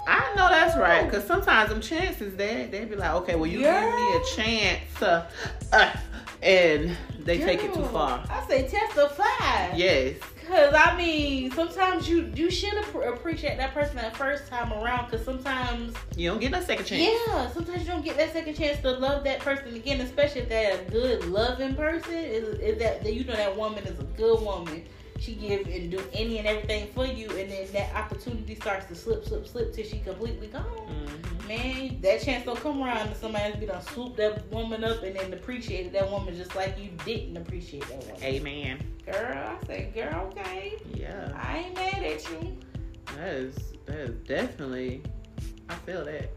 I 0.07 0.33
know 0.35 0.49
that's 0.49 0.77
right, 0.79 1.05
because 1.05 1.25
sometimes 1.25 1.68
them 1.68 1.81
chances 1.83 2.35
they 2.35 2.66
they 2.70 2.85
be 2.87 2.96
like, 2.96 3.12
okay, 3.16 3.35
well 3.35 3.46
you 3.46 3.61
Yeah. 3.61 3.81
give 3.85 3.94
me 3.94 4.16
a 4.16 4.25
chance, 4.37 5.03
uh, 5.03 5.31
uh, 5.73 5.92
and 6.42 6.96
they 7.18 7.38
take 7.38 7.62
it 7.62 7.75
too 7.75 7.85
far. 7.85 8.25
I 8.31 8.46
say 8.49 8.66
testify. 8.66 9.77
Yes, 9.77 10.16
Cause 10.51 10.75
I 10.77 10.97
mean, 10.97 11.53
sometimes 11.53 12.09
you 12.09 12.33
you 12.35 12.51
should 12.51 12.75
ap- 12.75 12.95
appreciate 13.15 13.57
that 13.59 13.73
person 13.73 13.95
that 13.97 14.17
first 14.17 14.49
time 14.49 14.73
around. 14.73 15.09
Cause 15.09 15.25
sometimes, 15.25 15.95
you 16.17 16.29
don't 16.29 16.41
get 16.41 16.51
that 16.51 16.67
second 16.67 16.87
chance. 16.87 17.03
yeah, 17.29 17.49
sometimes 17.53 17.83
you 17.83 17.87
don't 17.87 18.05
get 18.05 18.17
that 18.17 18.33
second 18.33 18.57
chance 18.57 18.81
to 18.81 18.91
love 18.91 19.23
that 19.23 19.39
person 19.39 19.73
again, 19.77 20.01
especially 20.01 20.41
if 20.41 20.49
they're 20.49 20.81
a 20.81 20.91
good 20.91 21.25
loving 21.27 21.77
person. 21.77 22.15
Is, 22.15 22.59
is 22.59 22.79
that 22.81 23.05
that 23.05 23.15
you 23.15 23.23
know 23.23 23.37
that 23.37 23.57
woman 23.57 23.85
is 23.85 24.01
a 24.01 24.05
good 24.17 24.43
woman. 24.43 24.85
She 25.21 25.35
give 25.35 25.67
and 25.67 25.91
do 25.91 26.03
any 26.15 26.39
and 26.39 26.47
everything 26.49 26.89
for 26.95 27.05
you, 27.05 27.29
and 27.37 27.51
then 27.51 27.67
that 27.73 27.95
opportunity 27.95 28.55
starts 28.55 28.87
to 28.87 28.95
slip, 28.95 29.25
slip, 29.27 29.47
slip 29.47 29.73
till 29.75 29.85
she 29.85 29.99
completely 29.99 30.47
gone. 30.49 30.65
Mhm. 30.65 31.49
man, 31.49 32.01
that 32.01 32.23
chance 32.23 32.45
don't 32.45 32.59
come 32.61 32.81
around 32.83 33.09
and 33.09 33.17
somebody 33.17 33.45
else 33.47 33.57
be 33.57 33.67
done 33.67 33.83
swoop 33.83 34.15
that 34.17 34.47
woman 34.53 34.85
up 34.85 35.03
and 35.03 35.17
then 35.17 35.33
appreciated 35.33 35.93
that 35.93 36.09
woman 36.09 36.35
just 36.37 36.55
like 36.55 36.79
you 36.79 36.91
didn't 37.05 37.37
appreciate 37.37 37.87
that 37.89 37.99
woman. 38.07 38.23
Amen. 38.23 38.79
Girl, 39.05 39.17
I 39.61 39.67
said, 39.67 39.93
girl, 39.93 40.29
okay. 40.31 40.75
Yeah. 40.95 41.33
I 41.35 41.59
ain't 41.59 41.75
mad 41.75 42.03
at 42.05 42.31
you. 42.31 42.57
That 43.17 43.29
is 43.35 43.57
that 43.87 43.97
is 43.99 44.15
definitely. 44.29 45.03
I 45.69 45.75
feel 45.75 46.05
that. 46.05 46.31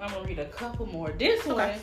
I'm 0.00 0.10
gonna 0.10 0.26
read 0.26 0.38
a 0.38 0.46
couple 0.46 0.86
more. 0.86 1.10
This 1.10 1.46
Okay. 1.46 1.52
one 1.52 1.78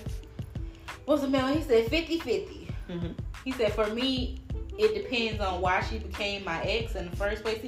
was 1.06 1.24
a 1.24 1.28
man. 1.30 1.54
He 1.54 1.62
said 1.62 1.88
50 1.90 2.20
50. 2.20 2.68
hmm 2.88 3.08
He 3.46 3.52
said, 3.52 3.74
for 3.74 3.88
me, 3.94 4.40
it 4.78 4.96
depends 5.04 5.40
on 5.40 5.62
why 5.62 5.82
she 5.82 6.00
became 6.00 6.44
my 6.44 6.62
ex 6.64 6.96
in 6.96 7.10
the 7.10 7.16
first 7.16 7.44
place. 7.44 7.60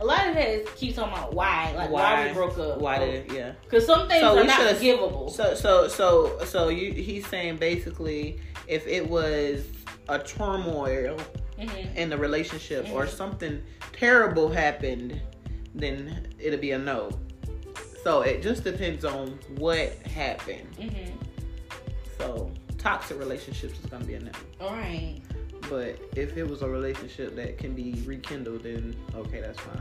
A 0.00 0.04
lot 0.04 0.28
of 0.28 0.34
that 0.34 0.48
is 0.48 0.68
keeps 0.76 0.96
talking 0.96 1.12
about 1.12 1.34
why, 1.34 1.72
like 1.76 1.90
why, 1.90 2.28
we 2.28 2.32
broke 2.34 2.56
up. 2.58 2.78
Why 2.80 2.98
did 2.98 3.14
it? 3.14 3.32
Yeah. 3.32 3.52
Because 3.64 3.84
some 3.84 4.08
things 4.08 4.20
So 4.20 4.38
are 4.38 4.44
not 4.44 4.60
forgivable. 4.60 5.28
So 5.30 5.54
so 5.54 5.88
so 5.88 6.38
so 6.44 6.68
you 6.68 6.92
he's 6.92 7.26
saying 7.26 7.56
basically 7.56 8.40
if 8.68 8.86
it 8.86 9.08
was 9.08 9.64
a 10.08 10.18
turmoil 10.18 11.18
Mhm. 11.58 11.96
in 11.96 12.10
the 12.10 12.16
relationship 12.16 12.88
or 12.92 13.06
Mhm. 13.06 13.10
something 13.10 13.62
terrible 13.92 14.48
happened, 14.48 15.20
then 15.74 16.28
it'll 16.38 16.58
be 16.60 16.72
a 16.72 16.78
no. 16.78 17.10
So 18.04 18.22
it 18.22 18.42
just 18.42 18.64
depends 18.64 19.04
on 19.04 19.38
what 19.58 19.92
happened. 20.06 20.66
Mhm. 20.78 21.12
So 22.18 22.50
toxic 22.78 23.18
relationships 23.18 23.78
is 23.80 23.86
gonna 23.86 24.04
be 24.04 24.14
a 24.14 24.20
no. 24.20 24.32
All 24.60 24.70
right. 24.72 25.20
But 25.68 26.00
if 26.16 26.36
it 26.36 26.48
was 26.48 26.62
a 26.62 26.68
relationship 26.68 27.36
that 27.36 27.58
can 27.58 27.74
be 27.74 28.02
rekindled, 28.04 28.64
then 28.64 28.96
okay, 29.14 29.40
that's 29.40 29.58
fine. 29.60 29.80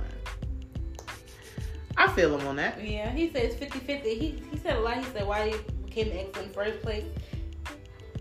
I 1.98 2.08
feel 2.14 2.38
him 2.38 2.48
on 2.48 2.56
that. 2.56 2.84
Yeah, 2.84 3.10
he 3.12 3.32
says 3.32 3.56
50 3.56 3.80
50. 3.80 4.16
He, 4.16 4.44
he 4.52 4.58
said 4.58 4.78
a 4.78 4.80
lot. 4.80 4.98
He 4.98 5.04
said 5.12 5.28
why 5.28 5.50
he 5.50 5.56
became 5.86 6.12
ex 6.18 6.38
in 6.40 6.48
the 6.48 6.54
first 6.54 6.82
place. 6.82 7.06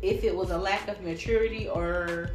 If 0.02 0.24
it 0.24 0.34
was 0.34 0.50
a 0.50 0.58
lack 0.58 0.88
of 0.88 1.00
maturity 1.02 1.68
or 1.68 2.30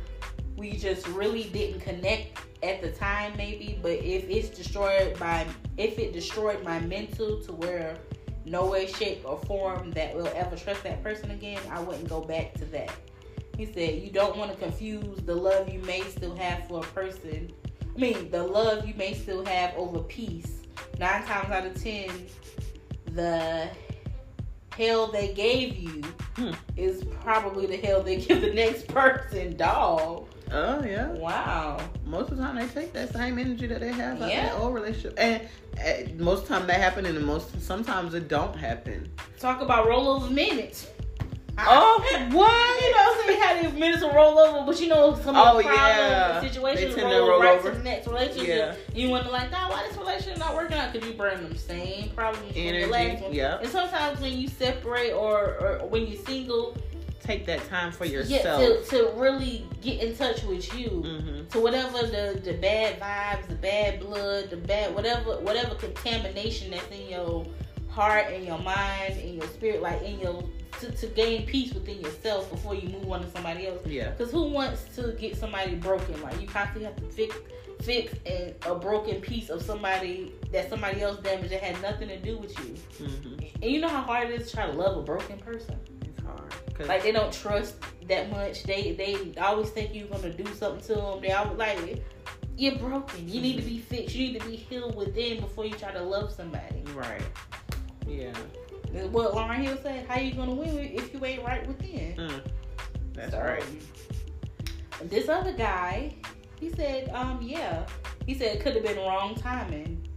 we 0.56 0.74
just 0.74 1.08
really 1.10 1.46
didn't 1.46 1.82
connect 1.82 2.40
at 2.64 2.82
the 2.82 2.92
time, 2.92 3.34
maybe. 3.38 3.78
But 3.82 3.94
if 4.04 4.30
it's 4.30 4.50
destroyed 4.50 5.20
by, 5.20 5.46
if 5.78 6.00
it 6.00 6.14
destroyed 6.14 6.64
my 6.64 6.80
mental 6.82 7.42
to 7.42 7.52
where 7.52 7.98
no 8.46 8.68
way, 8.68 8.88
shape, 8.88 9.22
or 9.26 9.40
form 9.40 9.92
that 9.92 10.16
will 10.16 10.30
ever 10.36 10.56
trust 10.56 10.84
that 10.84 11.04
person 11.04 11.32
again, 11.32 11.60
I 11.70 11.80
wouldn't 11.80 12.08
go 12.08 12.22
back 12.22 12.54
to 12.56 12.66
that. 12.66 12.92
He 13.58 13.66
said, 13.66 14.02
You 14.04 14.12
don't 14.12 14.38
want 14.38 14.52
to 14.52 14.58
confuse 14.58 15.20
the 15.26 15.36
love 15.36 15.70
you 15.72 15.80
may 15.80 16.02
still 16.02 16.36
have 16.36 16.68
for 16.68 16.80
a 16.80 16.88
person. 16.88 17.52
I 17.96 17.98
mean, 18.00 18.30
the 18.30 18.44
love 18.44 18.86
you 18.88 18.94
may 18.96 19.14
still 19.14 19.46
have 19.46 19.74
over 19.76 20.00
peace. 20.00 20.62
Nine 21.00 21.24
times 21.24 21.50
out 21.52 21.66
of 21.66 21.82
ten, 21.82 22.10
the 23.14 23.70
hell 24.78 25.08
they 25.08 25.34
gave 25.34 25.78
you 25.78 26.02
Hmm. 26.36 26.52
is 26.76 27.06
probably 27.22 27.66
the 27.66 27.78
hell 27.78 28.04
they 28.04 28.18
give 28.22 28.42
the 28.42 28.54
next 28.54 28.88
person, 28.90 29.56
dog. 29.56 30.28
Oh 30.52 30.84
yeah. 30.84 31.08
Wow. 31.14 31.80
Most 32.06 32.32
of 32.32 32.38
the 32.38 32.44
time 32.44 32.56
they 32.58 32.68
take 32.68 32.92
that 32.94 33.14
same 33.14 33.40
energy 33.40 33.68
that 33.68 33.80
they 33.80 33.92
have 33.94 34.22
out 34.22 34.30
Yeah. 34.30 34.50
that 34.50 34.60
old 34.60 34.74
relationship, 34.74 35.14
and 35.18 35.42
uh, 35.80 36.12
most 36.22 36.44
of 36.44 36.48
the 36.50 36.54
time 36.56 36.68
that 36.68 36.80
happen, 36.82 37.06
and 37.06 37.20
most 37.26 37.62
sometimes 37.62 38.14
it 38.14 38.28
don't 38.28 38.56
happen. 38.56 39.10
Talk 39.40 39.62
about 39.62 39.88
roll 39.88 40.20
rollover 40.20 40.32
minutes. 40.32 40.88
Oh, 41.58 42.28
what? 42.32 42.82
You 42.82 42.92
know, 42.92 43.22
so 43.24 43.32
you 43.32 43.40
had 43.40 43.64
these 43.66 43.80
minutes 43.80 44.02
to 44.02 44.10
roll 44.10 44.38
over, 44.40 44.66
but 44.66 44.80
you 44.82 44.88
know 44.90 45.16
some 45.16 45.36
of 45.36 45.48
Oh, 45.48 45.58
the 45.58 45.64
problems 45.64 45.88
yeah. 45.88 46.40
and 46.40 46.48
situations 46.48 46.96
They 46.96 47.02
tend 47.02 47.12
to 47.14 47.18
roll, 47.20 47.30
roll 47.30 47.42
right 47.42 47.60
over. 47.60 47.72
to 47.72 47.78
the 47.78 47.84
next 47.84 48.08
relationship. 48.08 48.48
Yeah. 48.48 48.76
You 48.94 49.10
wonder 49.10 49.30
like, 49.30 49.52
nah, 49.52 49.70
why 49.70 49.88
this 49.88 49.98
relationship 49.98 50.38
not 50.40 50.54
working 50.56 50.78
out? 50.78 50.92
Because 50.92 51.08
you 51.08 51.14
bring 51.16 51.42
them 51.42 51.56
same 51.56 52.10
problems 52.10 52.46
from 52.48 52.56
the 52.56 52.68
Energy, 52.68 52.92
last 52.92 53.22
one. 53.24 53.34
yeah. 53.34 53.58
And 53.60 53.70
sometimes 53.70 54.20
when 54.20 54.34
you 54.38 54.48
separate 54.48 55.14
or, 55.14 55.58
or 55.62 55.88
when 55.88 56.08
you're 56.08 56.22
single, 56.26 56.76
Take 57.22 57.48
that 57.48 57.68
time 57.70 57.92
for 57.92 58.06
yeah, 58.06 58.20
yourself. 58.20 58.88
to, 58.90 58.98
to 58.98 59.12
really 59.16 59.66
get 59.82 60.00
in 60.00 60.16
touch 60.16 60.44
with 60.44 60.72
you. 60.78 60.90
hmm 60.90 61.32
to 61.50 61.60
whatever 61.60 62.00
the 62.06 62.40
the 62.44 62.54
bad 62.54 63.00
vibes, 63.00 63.48
the 63.48 63.56
bad 63.56 64.00
blood, 64.00 64.50
the 64.52 64.58
bad 64.58 64.94
whatever 64.94 65.40
whatever 65.42 65.74
contamination 65.76 66.70
that's 66.72 66.88
in 66.92 67.08
your 67.10 67.46
heart 67.90 68.26
and 68.32 68.46
your 68.46 68.58
mind 68.60 69.14
and 69.20 69.34
your 69.36 69.48
spirit, 69.48 69.82
like 69.82 70.02
in 70.04 70.20
your 70.20 70.44
to, 70.82 70.92
to 70.92 71.08
gain 71.08 71.46
peace 71.46 71.74
within 71.74 72.00
yourself 72.02 72.50
before 72.50 72.76
you 72.76 72.90
move 72.90 73.10
on 73.12 73.22
to 73.22 73.30
somebody 73.32 73.68
else. 73.68 73.86
Yeah. 73.86 74.10
Because 74.12 74.32
who 74.32 74.44
wants 74.50 74.84
to 74.96 75.14
get 75.20 75.38
somebody 75.38 75.76
broken? 75.76 76.22
Like 76.22 76.40
you 76.42 76.48
constantly 76.48 76.86
have 76.86 76.96
to 76.98 77.04
fix 77.04 77.36
fix 77.84 78.14
and 78.26 78.56
a 78.66 78.74
broken 78.74 79.20
piece 79.22 79.50
of 79.50 79.62
somebody 79.62 80.32
that 80.52 80.70
somebody 80.70 81.02
else 81.02 81.20
damaged 81.20 81.52
that 81.52 81.62
had 81.62 81.80
nothing 81.82 82.08
to 82.08 82.18
do 82.18 82.38
with 82.38 82.58
you. 82.60 83.06
hmm 83.06 83.34
And 83.62 83.72
you 83.72 83.82
know 83.82 83.90
how 83.90 84.02
hard 84.02 84.30
it 84.30 84.42
is 84.42 84.50
to 84.50 84.56
try 84.56 84.66
to 84.66 84.72
love 84.74 84.98
a 84.98 85.02
broken 85.02 85.38
person. 85.40 85.78
It's 86.02 86.22
hard. 86.24 86.52
'Cause- 86.74 86.88
Like 86.88 87.04
they 87.04 87.12
don't 87.12 87.34
trust 87.34 87.76
that 88.08 88.32
much. 88.32 88.64
They 88.64 88.94
they 88.94 89.34
always 89.40 89.70
think 89.70 89.94
you're 89.94 90.08
gonna 90.08 90.32
do 90.34 90.46
something 90.56 90.82
to 90.88 90.96
them. 90.96 91.22
They 91.22 91.32
always 91.32 91.58
like 91.58 92.04
you're 92.58 92.78
broken. 92.78 93.28
You 93.28 93.42
need 93.42 93.58
to 93.58 93.62
be 93.64 93.80
fixed. 93.80 94.16
You 94.16 94.32
need 94.32 94.40
to 94.42 94.48
be 94.48 94.56
healed 94.56 94.96
within 94.96 95.42
before 95.42 95.66
you 95.66 95.74
try 95.76 95.92
to 95.92 96.02
love 96.02 96.32
somebody. 96.32 96.82
right. 96.96 97.22
Yeah. 98.08 98.32
That's 98.96 99.10
what 99.10 99.34
Lauryn 99.34 99.58
Hill 99.58 99.78
said. 99.84 100.06
How 100.08 100.20
you 100.20 100.34
gonna 100.34 100.54
win 100.54 100.78
if 100.78 101.14
you 101.14 101.24
ain't 101.26 101.44
right 101.44 101.68
within? 101.68 102.16
Mm. 102.16 102.42
That's 103.14 103.32
So, 103.32 103.42
right. 103.42 103.64
This 105.10 105.28
other 105.28 105.52
guy, 105.52 106.16
he 106.62 106.70
said, 106.70 107.10
um, 107.10 107.42
yeah. 107.42 107.86
He 108.26 108.34
said 108.34 108.56
it 108.56 108.62
could 108.62 108.74
have 108.76 108.84
been 108.84 108.98
wrong 108.98 109.36
timing. 109.36 110.08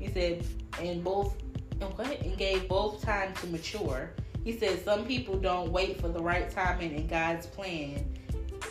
He 0.00 0.08
said, 0.08 0.44
and 0.82 1.02
both, 1.04 1.36
and 1.80 1.96
what? 1.96 2.20
And 2.20 2.36
gave 2.36 2.68
both 2.68 3.00
time 3.02 3.32
to 3.34 3.46
mature. 3.46 4.10
He 4.42 4.52
said 4.58 4.84
some 4.84 5.04
people 5.04 5.38
don't 5.38 5.70
wait 5.70 6.00
for 6.00 6.08
the 6.08 6.20
right 6.20 6.50
timing 6.50 6.96
and 6.96 7.08
God's 7.08 7.46
plan. 7.46 8.12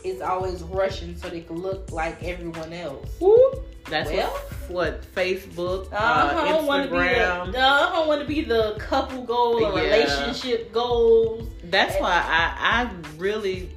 It's 0.04 0.22
always 0.22 0.64
rushing 0.64 1.16
so 1.18 1.30
they 1.30 1.42
can 1.42 1.58
look 1.62 1.92
like 1.92 2.24
everyone 2.24 2.74
else. 2.74 3.10
Whoop. 3.20 3.66
That's 3.90 4.10
Well. 4.12 4.30
what, 4.68 4.70
what 4.70 5.16
Facebook, 5.16 5.92
Uh, 5.94 5.98
I 5.98 6.50
don't 6.50 6.66
want 6.66 6.84
to 6.86 6.92
be 6.92 6.98
the, 6.98 7.04
Instagram. 7.04 7.56
uh, 7.56 7.60
I 7.60 7.96
don't 7.96 8.08
want 8.08 8.22
to 8.22 8.28
be 8.28 8.42
the 8.42 8.76
couple 8.80 9.24
goal 9.24 9.64
or 9.64 9.74
Yeah. 9.80 9.84
relationship 9.84 10.74
goals. 10.74 11.48
That's 11.64 11.96
why 12.02 12.12
I, 12.26 12.84
I 12.84 12.90
really, 13.18 13.70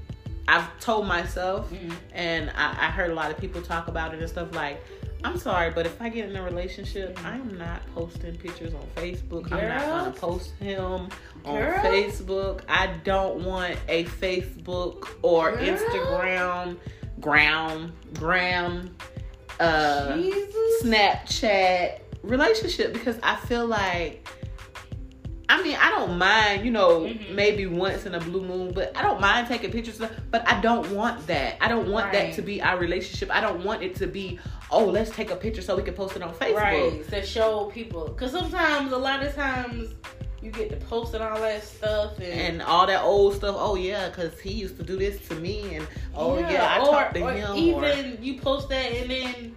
I've 0.48 0.66
told 0.80 1.06
myself, 1.06 1.70
Mm. 1.70 1.92
and 2.12 2.50
I, 2.56 2.88
I 2.88 2.90
heard 2.90 3.10
a 3.10 3.14
lot 3.14 3.30
of 3.30 3.38
people 3.38 3.62
talk 3.62 3.86
about 3.86 4.12
it 4.12 4.20
and 4.20 4.28
stuff 4.28 4.52
like, 4.54 4.82
I'm 5.22 5.38
sorry, 5.38 5.70
but 5.70 5.86
if 5.86 6.00
I 6.00 6.08
get 6.08 6.28
in 6.30 6.36
a 6.36 6.42
relationship, 6.42 7.16
Mhm. 7.16 7.24
I'm 7.26 7.58
not 7.58 7.82
posting 7.94 8.36
pictures 8.36 8.72
on 8.74 8.86
Facebook. 8.96 9.52
I'm 9.52 9.68
not 9.68 9.86
gonna 9.86 10.10
post 10.12 10.52
him 10.60 11.08
on 11.44 11.56
Girl. 11.56 11.78
Facebook. 11.80 12.62
I 12.68 12.88
don't 13.04 13.44
want 13.44 13.76
a 13.88 14.04
Facebook 14.04 15.08
or 15.22 15.52
Girl. 15.52 15.64
Instagram, 15.64 16.76
gram, 17.20 17.92
gram, 18.14 18.96
uh, 19.58 20.16
Jesus. 20.16 20.82
Snapchat 20.84 22.00
relationship 22.22 22.92
because 22.92 23.18
I 23.22 23.36
feel 23.36 23.66
like 23.66 24.26
mean, 25.70 25.78
I 25.80 25.90
don't 25.90 26.18
mind, 26.18 26.64
you 26.64 26.70
know, 26.70 27.00
Mhm. 27.00 27.34
maybe 27.34 27.66
once 27.66 28.06
in 28.06 28.14
a 28.14 28.20
blue 28.20 28.42
moon, 28.42 28.72
but 28.72 28.96
I 28.96 29.02
don't 29.02 29.20
mind 29.20 29.48
taking 29.48 29.70
pictures, 29.70 30.00
but 30.30 30.48
I 30.48 30.60
don't 30.60 30.90
want 30.90 31.26
that. 31.28 31.56
I 31.60 31.68
don't 31.68 31.90
want 31.90 32.12
that 32.12 32.34
to 32.34 32.42
be 32.42 32.60
our 32.62 32.76
relationship. 32.78 33.34
I 33.34 33.40
don't 33.40 33.64
want 33.64 33.82
it 33.82 33.94
to 33.96 34.06
be, 34.06 34.38
oh, 34.70 34.84
let's 34.84 35.10
take 35.10 35.30
a 35.30 35.36
picture 35.36 35.62
so 35.62 35.76
we 35.76 35.82
can 35.82 35.94
post 35.94 36.16
it 36.16 36.22
on 36.22 36.34
Facebook. 36.34 36.56
Right, 36.56 37.08
to 37.10 37.24
show 37.24 37.70
people. 37.72 38.08
Because 38.08 38.32
sometimes, 38.32 38.92
a 38.92 38.98
lot 38.98 39.22
of 39.22 39.34
times, 39.34 39.94
you 40.42 40.50
get 40.50 40.70
to 40.70 40.76
post 40.86 41.14
and 41.14 41.22
all 41.22 41.38
that 41.40 41.62
stuff. 41.62 42.18
And, 42.18 42.40
And 42.40 42.62
all 42.62 42.86
that 42.86 43.02
old 43.02 43.34
stuff. 43.34 43.56
Oh 43.58 43.74
yeah, 43.74 44.08
because 44.08 44.40
he 44.40 44.52
used 44.52 44.76
to 44.78 44.82
do 44.82 44.96
this 44.96 45.20
to 45.28 45.34
me, 45.34 45.74
and 45.76 45.86
oh 46.16 46.38
yeah, 46.38 46.66
I 46.66 46.80
or, 46.80 46.86
talked 46.86 47.14
to 47.14 47.20
or 47.20 47.32
him. 47.32 47.56
Even 47.56 48.12
or, 48.14 48.22
you 48.22 48.40
post 48.40 48.70
that, 48.70 48.90
and 48.92 49.10
then 49.10 49.56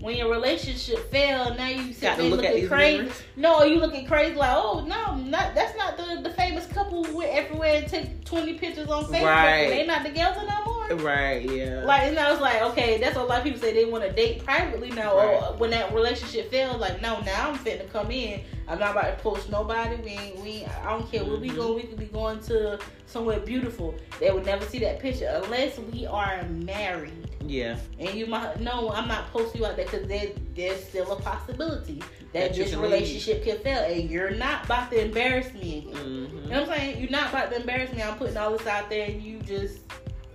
when 0.00 0.16
your 0.16 0.30
relationship 0.30 1.10
failed, 1.10 1.56
now 1.56 1.68
you 1.68 1.92
sit 1.92 2.16
there 2.16 2.26
look 2.28 2.42
looking 2.42 2.68
crazy. 2.68 3.10
No, 3.36 3.62
you 3.62 3.78
looking 3.78 4.06
crazy 4.06 4.34
like, 4.34 4.50
oh 4.52 4.84
no, 4.86 5.16
not 5.16 5.54
that's 5.54 5.76
not 5.76 5.96
the, 5.96 6.20
the 6.22 6.34
famous 6.34 6.66
couple 6.66 7.04
who 7.04 7.18
went 7.18 7.32
everywhere 7.32 7.76
and 7.76 7.86
take 7.86 8.24
twenty 8.24 8.54
pictures 8.54 8.88
on 8.88 9.04
Facebook. 9.04 9.24
Right. 9.24 9.68
They 9.68 9.86
not 9.86 10.04
together 10.04 10.40
no 10.48 10.64
more. 10.64 10.69
Right? 10.90 11.42
Yeah. 11.48 11.82
Like 11.84 12.02
and 12.02 12.18
I 12.18 12.30
was 12.30 12.40
like, 12.40 12.62
okay, 12.62 12.98
that's 12.98 13.16
what 13.16 13.24
a 13.26 13.28
lot 13.28 13.38
of 13.38 13.44
people 13.44 13.60
say 13.60 13.72
they 13.72 13.84
want 13.84 14.04
to 14.04 14.12
date 14.12 14.44
privately 14.44 14.90
now. 14.90 15.16
Right. 15.16 15.34
Or 15.42 15.56
when 15.56 15.70
that 15.70 15.92
relationship 15.94 16.50
failed, 16.50 16.80
like 16.80 17.00
no, 17.00 17.20
now 17.20 17.50
I'm 17.50 17.58
fitting 17.58 17.86
to 17.86 17.92
come 17.92 18.10
in. 18.10 18.42
I'm 18.68 18.78
not 18.78 18.92
about 18.92 19.16
to 19.16 19.22
post 19.22 19.50
nobody. 19.50 19.96
We 19.96 20.10
ain't, 20.10 20.36
we 20.40 20.48
ain't, 20.50 20.68
I 20.84 20.90
don't 20.90 21.10
care 21.10 21.24
where 21.24 21.38
we 21.38 21.50
Mhm. 21.50 21.56
go. 21.56 21.74
We 21.74 21.82
could 21.82 21.98
be 21.98 22.04
going 22.06 22.40
to 22.42 22.78
somewhere 23.06 23.40
beautiful. 23.40 23.94
They 24.20 24.30
would 24.30 24.46
never 24.46 24.64
see 24.64 24.78
that 24.80 25.00
picture 25.00 25.40
unless 25.42 25.76
we 25.78 26.06
are 26.06 26.42
married. 26.44 27.12
yeah. 27.46 27.76
And 27.98 28.14
you 28.14 28.26
might 28.26 28.60
no, 28.60 28.90
I'm 28.92 29.08
not 29.08 29.32
posting 29.32 29.60
you 29.62 29.66
out 29.66 29.74
there 29.76 29.86
because 29.86 30.06
there, 30.06 30.28
there's 30.54 30.84
still 30.84 31.10
a 31.10 31.20
possibility 31.20 31.98
that, 32.32 32.50
That 32.50 32.54
this 32.54 32.74
relationship 32.76 33.42
can 33.42 33.58
fail, 33.58 33.82
and 33.82 34.08
you're 34.08 34.30
not 34.30 34.66
about 34.66 34.90
to 34.92 35.04
embarrass 35.04 35.52
me 35.52 35.78
again. 35.78 36.26
hmm 36.26 36.36
You 36.36 36.50
know 36.50 36.60
what 36.60 36.70
I'm 36.70 36.76
saying? 36.78 37.00
You're 37.00 37.10
not 37.10 37.30
about 37.30 37.50
to 37.50 37.56
embarrass 37.56 37.92
me. 37.92 38.02
I'm 38.02 38.16
putting 38.18 38.36
all 38.36 38.56
this 38.56 38.66
out 38.68 38.88
there, 38.88 39.06
and 39.06 39.20
you 39.20 39.40
just 39.40 39.80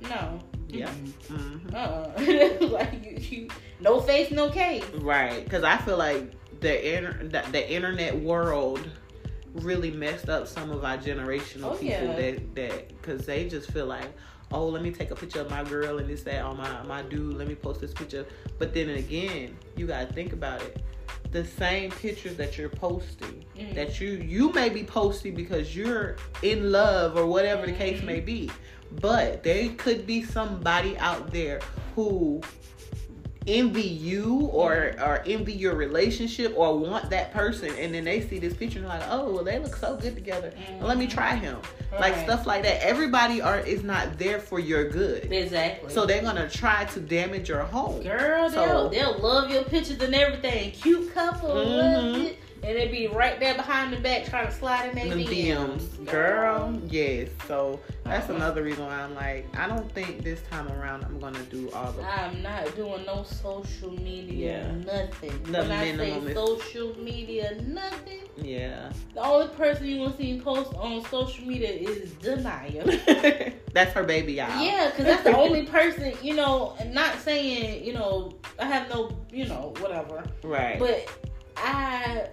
no. 0.09 0.39
Yeah. 0.67 0.89
Mm-mm. 1.29 1.69
hmm 1.69 1.75
Uh-uh. 1.75 2.67
like 2.69 3.05
you, 3.31 3.37
you, 3.43 3.47
no 3.79 3.99
face, 4.01 4.31
no 4.31 4.49
case. 4.49 4.83
Right, 4.95 5.43
because 5.43 5.63
I 5.63 5.77
feel 5.77 5.97
like 5.97 6.31
the 6.59 6.97
inter- 6.97 7.23
the, 7.23 7.43
the 7.51 7.71
internet 7.71 8.15
world 8.15 8.79
really 9.53 9.91
messed 9.91 10.27
up 10.29 10.47
some 10.47 10.69
of 10.71 10.83
our 10.83 10.97
generational 10.97 11.71
Oh, 11.71 11.77
people 11.77 12.07
yeah. 12.07 12.15
that 12.15 12.55
that 12.55 12.87
because 12.89 13.25
they 13.25 13.47
just 13.47 13.71
feel 13.71 13.85
like 13.85 14.07
oh 14.51 14.67
let 14.67 14.81
me 14.83 14.91
take 14.91 15.11
a 15.11 15.15
picture 15.15 15.39
of 15.39 15.49
my 15.49 15.63
girl 15.63 15.97
and 15.99 16.09
this 16.09 16.23
that 16.23 16.43
on 16.43 16.57
my 16.57 16.81
my 16.83 17.01
dude 17.03 17.37
let 17.37 17.47
me 17.47 17.55
post 17.55 17.79
this 17.79 17.93
picture 17.93 18.25
but 18.59 18.73
then 18.73 18.89
again 18.89 19.55
you 19.77 19.87
gotta 19.87 20.11
think 20.11 20.33
about 20.33 20.61
it 20.61 20.83
the 21.31 21.43
same 21.45 21.89
pictures 21.91 22.35
that 22.35 22.57
you're 22.57 22.67
posting 22.69 23.45
Mhm. 23.57 23.73
that 23.75 24.01
you 24.01 24.09
you 24.09 24.51
may 24.51 24.67
be 24.67 24.83
posting 24.83 25.33
because 25.33 25.73
you're 25.73 26.17
in 26.41 26.71
love 26.73 27.15
or 27.15 27.25
whatever 27.25 27.65
the 27.65 27.71
case 27.71 28.01
may 28.03 28.19
be 28.19 28.51
but 29.01 29.43
there 29.43 29.69
could 29.77 30.05
be 30.05 30.23
somebody 30.23 30.97
out 30.97 31.31
there 31.31 31.59
who 31.95 32.41
envy 33.47 33.83
you 33.83 34.39
or 34.53 34.95
or 34.99 35.21
envy 35.27 35.53
your 35.53 35.75
relationship 35.75 36.51
or 36.57 36.75
want 36.79 37.11
that 37.11 37.31
person 37.31 37.69
and 37.77 37.93
then 37.93 38.03
they 38.03 38.19
see 38.19 38.39
this 38.39 38.55
picture 38.55 38.79
and 38.79 38.89
they're 38.89 38.97
like 38.97 39.07
oh 39.11 39.31
well 39.31 39.43
they 39.43 39.59
look 39.59 39.75
so 39.75 39.95
good 39.97 40.15
together 40.15 40.51
let 40.81 40.97
me 40.97 41.05
try 41.05 41.35
him 41.35 41.55
like 41.99 42.15
stuff 42.23 42.47
like 42.47 42.63
that 42.63 42.81
everybody 42.83 43.41
are 43.43 43.59
is 43.59 43.83
not 43.83 44.17
there 44.17 44.39
for 44.39 44.59
your 44.59 44.89
good 44.89 45.31
Exactly. 45.31 45.93
so 45.93 46.07
they're 46.07 46.23
gonna 46.23 46.49
try 46.49 46.85
to 46.85 46.99
damage 46.99 47.47
your 47.47 47.59
home 47.61 48.01
Girl, 48.01 48.49
So- 48.49 48.65
they'll, 48.65 48.89
they'll 49.13 49.19
love 49.21 49.51
your 49.51 49.63
pictures 49.63 50.01
and 50.01 50.15
everything. 50.15 50.71
Cute 50.71 51.13
couple, 51.13 51.49
love 51.53 52.03
Mhm. 52.15 52.25
it. 52.25 52.39
And 52.65 52.75
they 52.75 52.87
be 52.87 53.05
right 53.07 53.39
there 53.39 53.53
behind 53.53 53.93
the 53.93 53.97
back 53.97 54.25
trying 54.25 54.47
to 54.47 54.51
slide 54.51 54.89
in 54.89 54.95
their 54.95 55.09
Them 55.09 55.19
DMs. 55.19 55.77
DMs, 55.81 56.05
girl. 56.09 56.81
Yes. 56.89 57.29
So 57.47 57.79
that's 58.03 58.29
another 58.29 58.63
reason 58.63 58.85
why 58.87 58.95
I'm 59.01 59.13
like, 59.13 59.45
I 59.55 59.67
don't 59.67 59.91
think 59.93 60.23
this 60.23 60.41
time 60.49 60.67
around 60.71 61.03
I'm 61.03 61.19
gonna 61.19 61.43
do 61.43 61.69
all 61.71 61.91
the. 61.91 62.01
I'm 62.03 62.41
not 62.41 62.75
doing 62.75 63.05
no 63.05 63.21
social 63.23 63.91
media, 63.91 64.63
Yeah. 64.63 64.71
nothing. 64.93 65.43
The 65.43 65.51
when 65.59 65.71
I 65.71 65.83
say 65.91 65.95
minimum 65.95 66.27
is- 66.29 66.35
social 66.35 66.99
media, 66.99 67.55
nothing. 67.67 68.21
Yeah. 68.37 68.91
The 69.13 69.21
only 69.21 69.47
person 69.49 69.85
you 69.85 69.99
gonna 70.03 70.17
see 70.17 70.33
me 70.33 70.41
post 70.41 70.73
on 70.73 71.05
social 71.05 71.45
media 71.45 71.69
is 71.69 72.11
Denia. 72.13 73.53
that's 73.73 73.93
her 73.93 74.03
baby, 74.03 74.33
y'all. 74.33 74.59
Yeah, 74.61 74.89
because 74.89 75.05
that's 75.05 75.23
the 75.23 75.37
only 75.37 75.67
person, 75.67 76.13
you 76.23 76.33
know, 76.33 76.75
not 76.87 77.19
saying, 77.19 77.85
you 77.85 77.93
know, 77.93 78.33
I 78.57 78.65
have 78.65 78.89
no, 78.89 79.11
you 79.31 79.45
know, 79.45 79.73
whatever. 79.79 80.23
Right. 80.43 80.79
But 80.79 81.07
I, 81.57 82.27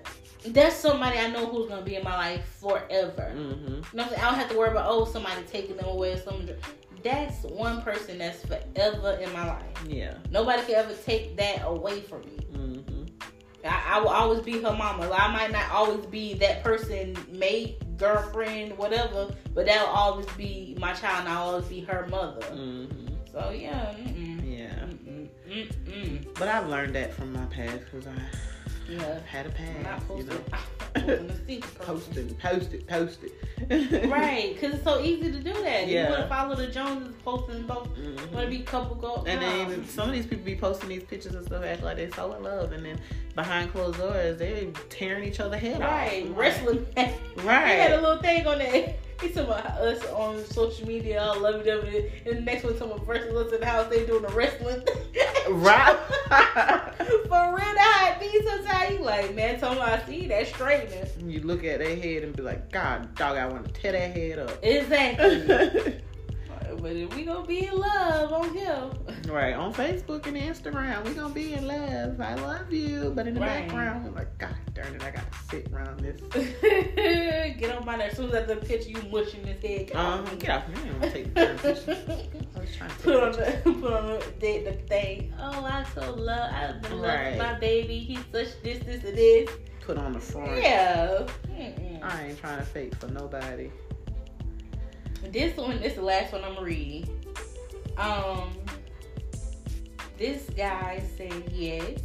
that's 0.49 0.76
somebody 0.76 1.18
I 1.18 1.28
know 1.28 1.47
who's 1.47 1.68
gonna 1.68 1.82
be 1.82 1.97
in 1.97 2.05
my 2.05 2.16
life 2.16 2.45
forever. 2.61 3.30
hmm 3.30 3.38
You 3.40 3.82
know 3.95 4.03
I'm 4.05 4.09
saying? 4.09 4.20
I 4.20 4.24
don't 4.30 4.34
have 4.34 4.51
to 4.51 4.59
worry 4.59 4.70
about 4.70 4.86
oh 4.90 5.05
somebody 5.05 5.43
taking 5.45 5.76
them 5.76 5.86
away 5.86 6.12
or 6.12 6.18
something. 6.18 6.55
That's 7.03 7.43
one 7.45 7.82
person 7.82 8.18
that's 8.18 8.45
forever 8.45 9.18
in 9.20 9.32
my 9.32 9.47
life. 9.47 9.84
Yeah. 9.86 10.14
Nobody 10.30 10.62
can 10.62 10.74
ever 10.76 10.95
take 10.95 11.36
that 11.36 11.62
away 11.66 12.01
from 12.03 12.20
me. 12.22 12.36
hmm 12.53 12.78
I, 13.64 13.95
I 13.97 14.01
will 14.01 14.09
always 14.09 14.40
be 14.40 14.61
her 14.61 14.72
mama. 14.72 15.07
Like, 15.09 15.20
I 15.20 15.32
might 15.32 15.53
not 15.53 15.70
always 15.70 16.05
be 16.07 16.34
that 16.34 16.64
person, 16.64 17.16
mate, 17.30 17.80
girlfriend, 17.97 18.76
whatever, 18.76 19.30
but 19.55 19.66
that'll 19.66 19.86
always 19.86 20.26
be 20.36 20.76
my 20.80 20.93
child, 20.95 21.20
and 21.20 21.28
I'll 21.28 21.51
always 21.51 21.66
be 21.66 21.80
her 21.82 22.07
mother. 22.09 22.45
hmm 22.47 22.86
So 23.30 23.51
yeah, 23.51 23.95
mm-mm, 23.97 24.59
Yeah. 24.59 24.74
mm-mm, 24.86 25.28
mm-mm. 25.49 26.34
But 26.38 26.49
I've 26.49 26.66
learned 26.68 26.97
that 26.97 27.14
from 27.14 27.32
my 27.32 27.45
past 27.47 27.84
because 27.84 28.09
I 28.09 28.14
yeah. 28.99 29.18
had 29.26 29.47
a 29.47 29.82
not. 29.82 30.03
You 30.16 30.24
know. 30.24 30.38
I'm 30.95 31.03
posting 31.07 31.30
a 31.30 31.38
secret 31.47 31.74
person. 31.78 31.86
Post 31.86 32.16
it, 32.16 32.38
post 32.38 32.72
it, 32.72 32.86
post 32.88 33.18
it. 33.22 33.32
Right, 34.11 34.55
because 34.55 34.74
it's 34.74 34.84
so 34.84 35.01
easy 35.01 35.30
to 35.30 35.38
do 35.38 35.53
that. 35.53 35.86
Yeah. 35.86 36.05
You 36.05 36.11
want 36.11 36.22
to 36.22 36.28
follow 36.28 36.55
the 36.55 36.66
Joneses, 36.66 37.14
posting 37.24 37.62
both. 37.62 37.88
Mhm. 37.97 38.32
Want 38.32 38.45
to 38.45 38.51
be 38.51 38.61
couple 38.61 38.97
go. 38.97 39.24
And 39.26 39.40
no. 39.40 39.70
then 39.70 39.86
some 39.86 40.09
of 40.09 40.14
these 40.14 40.26
people 40.26 40.45
be 40.45 40.57
posting 40.57 40.88
these 40.88 41.05
pictures 41.05 41.34
and 41.34 41.47
stuff, 41.47 41.62
act 41.64 41.82
like 41.82 41.97
they're 41.97 42.12
so 42.12 42.32
in 42.34 42.43
love, 42.43 42.72
and 42.72 42.84
then 42.84 43.01
behind 43.34 43.72
closed 43.72 43.99
doors, 43.99 44.38
they 44.38 44.72
tearing 44.90 45.24
each 45.24 45.40
other 45.40 45.57
head 45.57 45.80
right, 45.80 45.86
off. 45.86 45.90
Right, 45.90 46.36
wrestling. 46.36 46.86
Right. 47.45 47.74
He 47.74 47.80
had 47.80 47.93
a 47.93 48.01
little 48.01 48.18
thing 48.18 48.47
on 48.47 48.59
there. 48.59 48.95
He's 49.20 49.34
talking 49.34 49.51
about 49.51 49.66
us 49.78 50.05
on 50.07 50.45
social 50.45 50.86
media, 50.86 51.22
all 51.22 51.40
lovey 51.40 51.64
dovey, 51.64 52.12
and 52.26 52.38
the 52.38 52.40
next 52.40 52.64
one 52.64 52.76
someone 52.76 53.05
versus 53.05 53.34
us 53.34 53.53
in 53.53 53.61
the 53.61 53.66
house, 53.66 53.88
they 53.88 54.05
doing 54.05 54.22
the 54.22 54.28
wrestling. 54.28 54.82
Right. 55.51 55.97
For 57.28 57.55
real, 57.55 57.74
that 57.74 58.16
be 58.20 58.40
sometimes 58.47 58.93
you 58.93 58.99
like, 59.05 59.34
man, 59.34 59.59
tell 59.59 59.74
me 59.74 59.80
I 59.80 60.03
see 60.07 60.26
that 60.28 60.47
straightening. 60.49 61.30
you 61.30 61.40
look 61.40 61.64
at 61.64 61.78
their 61.80 61.97
head 61.97 62.22
and 62.24 62.34
be 62.36 62.43
like, 62.43 62.70
God, 62.70 63.14
dog, 63.16 63.36
I 63.36 63.47
want 63.47 63.66
to 63.66 63.72
tear 63.80 63.93
that 63.93 64.16
head 64.16 64.38
up. 64.38 64.59
Exactly. 64.62 66.01
but 66.80 66.93
if 66.97 67.14
we 67.14 67.24
gonna 67.24 67.47
be 67.47 67.66
in 67.66 67.78
love 67.78 68.32
on 68.32 68.55
here, 68.55 68.90
right 69.28 69.55
on 69.55 69.72
Facebook 69.74 70.26
and 70.26 70.36
Instagram, 70.36 71.05
we 71.05 71.12
gonna 71.14 71.34
be 71.34 71.55
in 71.55 71.66
love. 71.66 72.20
I 72.20 72.34
love 72.36 72.72
you, 72.72 73.12
but 73.14 73.26
in 73.26 73.34
the 73.34 73.40
Right. 73.40 73.62
background, 73.68 74.07
I'm 74.07 74.14
like, 74.14 74.38
God 74.38 74.55
darn 74.74 74.95
it, 74.95 75.03
I 75.03 75.11
gotta 75.11 75.26
sit 75.51 75.68
around 75.72 76.01
this. 76.01 76.20
get 77.59 77.76
on 77.76 77.84
my 77.84 77.97
nerves. 77.97 78.12
As 78.12 78.16
soon 78.16 78.30
as 78.30 78.34
I 78.51 78.55
the 78.55 78.57
picture, 78.57 78.90
you 78.90 79.03
mushing 79.11 79.43
this 79.43 79.61
head. 79.62 79.88
Get 79.88 79.97
Um, 79.97 80.24
off 80.24 80.32
me. 80.32 80.38
get 80.38 80.51
off 80.51 80.68
me. 80.68 80.74
I'm 80.88 81.01
gonna 81.01 81.12
take 81.12 81.34
the 81.34 81.59
picture. 81.62 82.51
Was 82.62 82.76
trying 82.76 82.90
to 82.90 82.96
put 82.96 83.16
on 83.16 83.32
the 83.32 83.60
put 83.64 83.92
on 83.92 84.06
the, 84.06 84.24
the, 84.40 84.58
the 84.70 84.72
thing. 84.86 85.32
Oh, 85.38 85.64
I 85.64 85.84
so 85.94 86.14
love 86.14 86.50
I 86.52 86.88
love 86.88 87.02
Right. 87.02 87.36
my 87.38 87.58
baby. 87.58 87.98
He's 87.98 88.18
such 88.32 88.62
this, 88.62 88.78
this, 88.84 89.04
and 89.04 89.16
this. 89.18 89.50
put 89.80 89.98
on 89.98 90.12
the 90.12 90.20
front. 90.20 90.62
Yeah. 90.62 91.26
Mm-mm. 91.48 92.02
I 92.02 92.26
ain't 92.28 92.38
trying 92.38 92.58
to 92.58 92.64
fake 92.64 92.94
for 92.96 93.08
nobody. 93.08 93.70
This 95.30 95.56
one 95.56 95.78
is 95.78 95.94
the 95.94 96.02
last 96.02 96.32
one 96.32 96.44
I'm 96.44 96.62
reading. 96.62 97.08
Um, 97.96 98.52
this 100.18 100.48
guy 100.56 101.02
said 101.16 101.50
yes. 101.52 101.98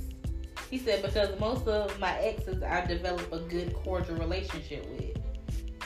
He 0.71 0.77
said 0.79 1.01
because 1.03 1.39
most 1.39 1.67
of 1.67 1.97
my 1.99 2.17
exes 2.19 2.61
I 2.63 2.85
developed 2.85 3.31
a 3.31 3.39
good 3.39 3.73
cordial 3.75 4.15
relationship 4.17 4.85
with. 4.89 5.17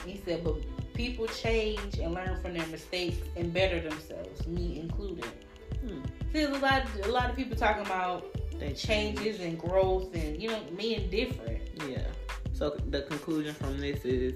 He 0.06 0.20
said, 0.24 0.42
but 0.42 0.56
people 1.02 1.26
change 1.26 1.98
and 1.98 2.14
learn 2.14 2.40
from 2.40 2.54
their 2.54 2.66
mistakes 2.68 3.16
and 3.36 3.52
better 3.52 3.80
themselves, 3.80 4.46
me 4.46 4.78
included. 4.78 5.24
Hmm. 5.80 6.00
See, 6.32 6.44
there's 6.44 6.56
a 6.56 6.60
lot, 6.60 6.82
a 7.02 7.08
lot 7.08 7.28
of 7.28 7.34
people 7.34 7.56
talking 7.56 7.84
about 7.84 8.24
They 8.60 8.72
changes 8.72 9.40
and 9.40 9.58
growth 9.58 10.14
and 10.14 10.40
you 10.40 10.48
know 10.48 10.60
being 10.76 11.10
different. 11.10 11.60
Yeah. 11.88 12.06
So 12.52 12.76
the 12.90 13.02
conclusion 13.02 13.52
from 13.52 13.80
this 13.80 14.04
is 14.04 14.34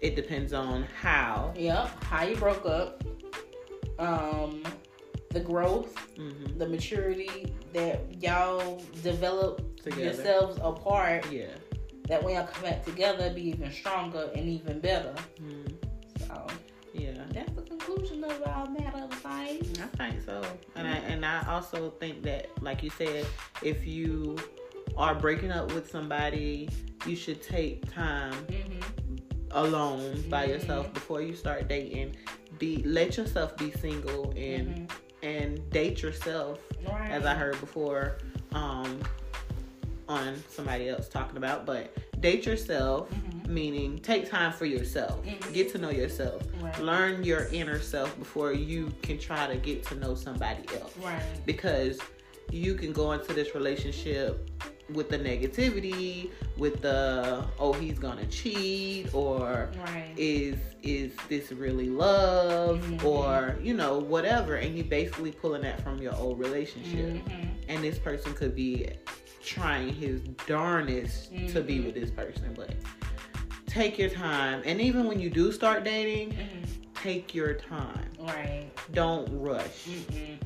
it 0.00 0.14
depends 0.14 0.52
on 0.52 0.84
how. 1.02 1.52
Yep, 1.56 2.04
how 2.04 2.22
you 2.22 2.36
broke 2.36 2.64
up, 2.64 3.02
um, 3.98 4.62
the 5.30 5.40
growth, 5.40 5.96
hmm 6.16 6.44
the 6.58 6.68
maturity 6.68 7.52
that 7.72 8.00
y'all 8.22 8.80
develop 9.02 9.82
Together. 9.82 10.04
yourselves 10.04 10.58
apart. 10.62 11.26
Yeah. 11.32 11.46
That 12.06 12.22
when 12.22 12.36
y'all 12.36 12.46
come 12.46 12.62
back 12.62 12.84
together, 12.84 13.30
be 13.34 13.48
even 13.48 13.72
stronger 13.72 14.30
and 14.36 14.48
even 14.48 14.78
better. 14.78 15.14
Mhm. 15.42 15.74
So 16.46 16.54
Yeah. 16.94 17.24
that's 17.32 17.52
the 17.52 17.62
conclusion 17.62 18.24
of 18.24 18.42
our 18.46 18.68
matter 18.70 18.98
of 19.04 19.12
things. 19.14 19.78
I 19.78 19.86
think 19.96 20.22
so, 20.24 20.42
and 20.74 20.86
I 20.88 20.96
and 20.96 21.24
I 21.24 21.46
also 21.48 21.90
think 22.00 22.22
that, 22.22 22.48
like 22.62 22.82
you 22.82 22.90
said, 22.90 23.26
if 23.62 23.86
you 23.86 24.36
are 24.96 25.14
breaking 25.14 25.50
up 25.52 25.72
with 25.74 25.90
somebody, 25.90 26.68
you 27.06 27.14
should 27.14 27.42
take 27.42 27.90
time 27.92 28.32
Mm-hmm. 28.46 29.16
alone 29.52 30.24
by 30.28 30.46
Mhm. 30.46 30.50
yourself 30.50 30.92
before 30.94 31.22
you 31.22 31.34
start 31.34 31.68
dating. 31.68 32.16
Be 32.58 32.82
let 32.84 33.16
yourself 33.16 33.56
be 33.56 33.70
single 33.72 34.32
and 34.36 34.90
and 35.22 35.68
date 35.70 36.00
yourself, 36.02 36.60
Right. 36.88 37.10
as 37.10 37.24
I 37.26 37.34
heard 37.34 37.58
before, 37.60 38.18
um, 38.52 39.00
on 40.08 40.36
somebody 40.48 40.88
else 40.88 41.08
talking 41.08 41.36
about. 41.36 41.66
But 41.66 41.92
date 42.20 42.46
yourself, 42.46 43.08
Mhm. 43.10 43.48
meaning 43.48 43.98
take 43.98 44.28
time 44.28 44.52
for 44.52 44.66
yourself, 44.66 45.24
Mhm. 45.24 45.52
get 45.52 45.70
to 45.72 45.78
know 45.78 45.90
yourself, 45.90 46.42
Right. 46.60 46.78
learn 46.80 47.24
your 47.24 47.48
inner 47.52 47.78
self 47.80 48.16
before 48.18 48.52
you 48.52 48.92
can 49.02 49.18
try 49.18 49.46
to 49.46 49.56
get 49.56 49.84
to 49.84 49.94
know 49.94 50.14
somebody 50.14 50.62
else 50.80 50.92
Right. 51.02 51.22
because 51.46 51.98
you 52.50 52.74
can 52.74 52.92
go 52.92 53.12
into 53.12 53.32
this 53.34 53.54
relationship 53.54 54.50
with 54.94 55.10
the 55.10 55.18
negativity 55.18 56.30
with 56.56 56.80
the 56.80 57.44
oh 57.58 57.74
he's 57.74 57.98
gonna 57.98 58.24
cheat 58.26 59.12
or 59.14 59.68
Right. 59.84 60.14
is 60.16 60.56
is 60.82 61.12
this 61.28 61.52
really 61.52 61.90
love 61.90 62.80
Mhm. 62.80 63.04
or 63.04 63.58
you 63.62 63.74
know 63.74 63.98
whatever 63.98 64.54
and 64.54 64.78
you 64.78 64.84
basically 64.84 65.30
pulling 65.30 65.60
that 65.60 65.82
from 65.82 66.00
your 66.00 66.14
old 66.16 66.38
relationship 66.38 67.16
Mhm. 67.26 67.48
and 67.68 67.84
this 67.84 67.98
person 67.98 68.32
could 68.32 68.54
be 68.56 68.86
trying 69.48 69.88
his 69.94 70.20
darnest 70.46 71.30
to 71.48 71.62
be 71.62 71.80
with 71.80 71.94
this 71.94 72.10
person 72.10 72.52
but 72.54 72.74
take 73.66 73.98
your 73.98 74.10
time 74.10 74.60
and 74.66 74.78
even 74.80 75.06
when 75.06 75.18
you 75.18 75.30
do 75.30 75.50
start 75.52 75.84
dating 75.84 76.30
Mhm. 76.32 76.66
take 76.94 77.34
your 77.34 77.54
time 77.54 78.10
Right. 78.20 78.66
don't 78.92 79.26
rush 79.32 79.86
Mm-mm. 79.86 80.36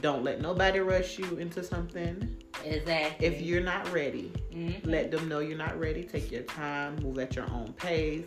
don't 0.00 0.24
let 0.24 0.40
nobody 0.40 0.78
rush 0.80 1.18
you 1.18 1.36
into 1.36 1.62
something 1.62 2.36
Exactly. 2.64 3.26
if 3.26 3.40
you're 3.42 3.60
not 3.62 3.90
ready 3.92 4.32
Mhm. 4.52 4.80
let 4.86 5.10
them 5.10 5.28
know 5.28 5.40
you're 5.40 5.58
not 5.58 5.78
ready 5.78 6.02
take 6.02 6.30
your 6.32 6.42
time 6.44 6.96
move 7.02 7.18
at 7.18 7.36
your 7.36 7.48
own 7.50 7.72
pace 7.74 8.24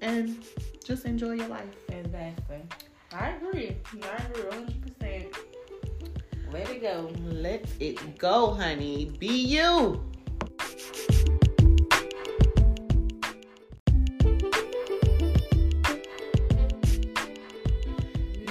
and 0.00 0.42
just 0.82 1.04
enjoy 1.04 1.32
your 1.32 1.48
life 1.48 1.74
Exactly. 1.90 2.62
I 3.12 3.28
agree. 3.30 3.76
I 4.02 4.16
agree 4.24 4.42
100%. 4.50 5.36
Let 6.54 6.70
it 6.70 6.82
go. 6.82 7.10
Let 7.24 7.66
it 7.80 8.16
go, 8.16 8.54
honey. 8.54 9.06
Be 9.18 9.26
you. 9.26 10.00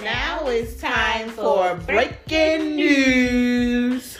Now 0.03 0.47
it's 0.47 0.81
time 0.81 1.29
for 1.29 1.75
breaking 1.75 2.75
news. 2.75 4.19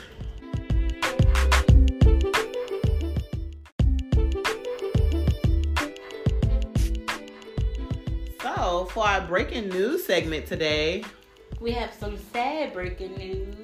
So, 8.41 8.85
for 8.91 9.05
our 9.05 9.19
breaking 9.27 9.67
news 9.67 10.05
segment 10.05 10.45
today, 10.45 11.03
we 11.63 11.71
have 11.71 11.93
some 11.93 12.17
sad 12.17 12.73
breaking 12.73 13.15
news. 13.15 13.55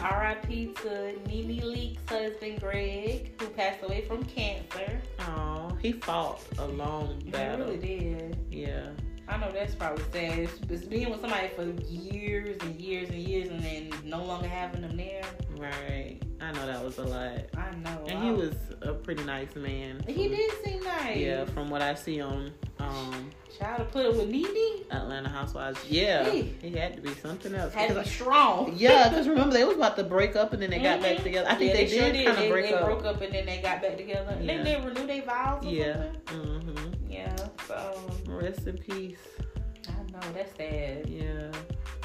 R.I.P. 0.00 0.74
to 0.82 1.12
Nene 1.26 1.60
Leakes' 1.60 2.08
husband 2.08 2.60
Greg, 2.60 3.32
who 3.40 3.48
passed 3.48 3.82
away 3.82 4.02
from 4.02 4.22
cancer. 4.24 5.00
oh, 5.18 5.76
he 5.82 5.90
fought 5.90 6.40
a 6.58 6.66
long 6.66 7.20
battle. 7.26 7.72
He 7.72 7.72
really 7.72 7.98
did. 7.98 8.38
Yeah. 8.48 8.90
I 9.32 9.38
know 9.38 9.50
that's 9.50 9.74
probably 9.74 10.04
sad. 10.12 10.38
It's, 10.40 10.52
it's 10.68 10.84
being 10.84 11.08
with 11.10 11.20
somebody 11.22 11.48
for 11.56 11.64
years 11.90 12.58
and 12.62 12.78
years 12.80 13.08
and 13.08 13.18
years, 13.18 13.48
and 13.48 13.62
then 13.62 13.90
no 14.04 14.22
longer 14.22 14.46
having 14.46 14.82
them 14.82 14.96
there. 14.96 15.22
Right. 15.56 16.18
I 16.40 16.52
know 16.52 16.66
that 16.66 16.84
was 16.84 16.98
a 16.98 17.04
lot. 17.04 17.38
I 17.56 17.70
know. 17.76 18.04
And 18.08 18.18
I- 18.18 18.24
he 18.24 18.30
was 18.32 18.54
a 18.82 18.92
pretty 18.92 19.24
nice 19.24 19.54
man. 19.56 20.04
He 20.06 20.28
did 20.28 20.50
seem 20.64 20.82
nice. 20.84 21.16
Yeah, 21.16 21.44
from 21.46 21.70
what 21.70 21.80
I 21.82 21.94
see 21.94 22.20
on 22.20 22.52
um, 22.78 23.30
Child 23.58 23.78
to 23.78 23.84
put 23.84 24.04
it 24.06 24.14
with 24.16 24.28
Nene 24.28 24.82
Atlanta 24.90 25.28
Housewives. 25.28 25.78
Yeah, 25.88 26.24
Hey. 26.24 26.52
he 26.60 26.70
had 26.72 26.96
to 26.96 27.00
be 27.02 27.10
something 27.14 27.54
else. 27.54 27.72
had 27.72 27.90
to 27.94 28.00
be 28.02 28.08
strong. 28.08 28.74
Yeah, 28.76 29.08
because 29.08 29.28
remember 29.28 29.54
they 29.54 29.62
was 29.64 29.76
about 29.76 29.96
to 29.96 30.04
break 30.04 30.34
up 30.36 30.52
and 30.52 30.60
then 30.60 30.70
they 30.70 30.80
got 30.80 31.00
back 31.00 31.18
Mhm. 31.18 31.22
together. 31.22 31.48
I 31.48 31.54
think 31.54 31.70
Yeah, 31.70 31.76
they, 31.76 31.86
sure 31.86 32.12
did 32.12 32.26
kind 32.26 32.38
of 32.44 32.50
break 32.50 32.66
they 32.70 32.74
up. 32.74 32.84
broke 32.84 33.04
up 33.04 33.20
and 33.22 33.32
then 33.32 33.46
they 33.46 33.60
got 33.62 33.80
back 33.82 33.96
together. 33.96 34.36
Yeah. 34.40 34.62
They 34.62 34.72
did 34.74 34.84
renew 34.84 35.06
their 35.06 35.22
vows. 35.22 35.64
Or 35.64 35.68
Yeah. 35.68 36.02
Something? 36.28 36.91
Yeah. 37.22 37.36
So 37.66 38.10
Rest 38.26 38.66
in 38.66 38.78
peace. 38.78 39.18
I 39.88 40.12
know 40.12 40.20
that's 40.34 40.56
sad. 40.56 41.08
Yeah, 41.08 41.50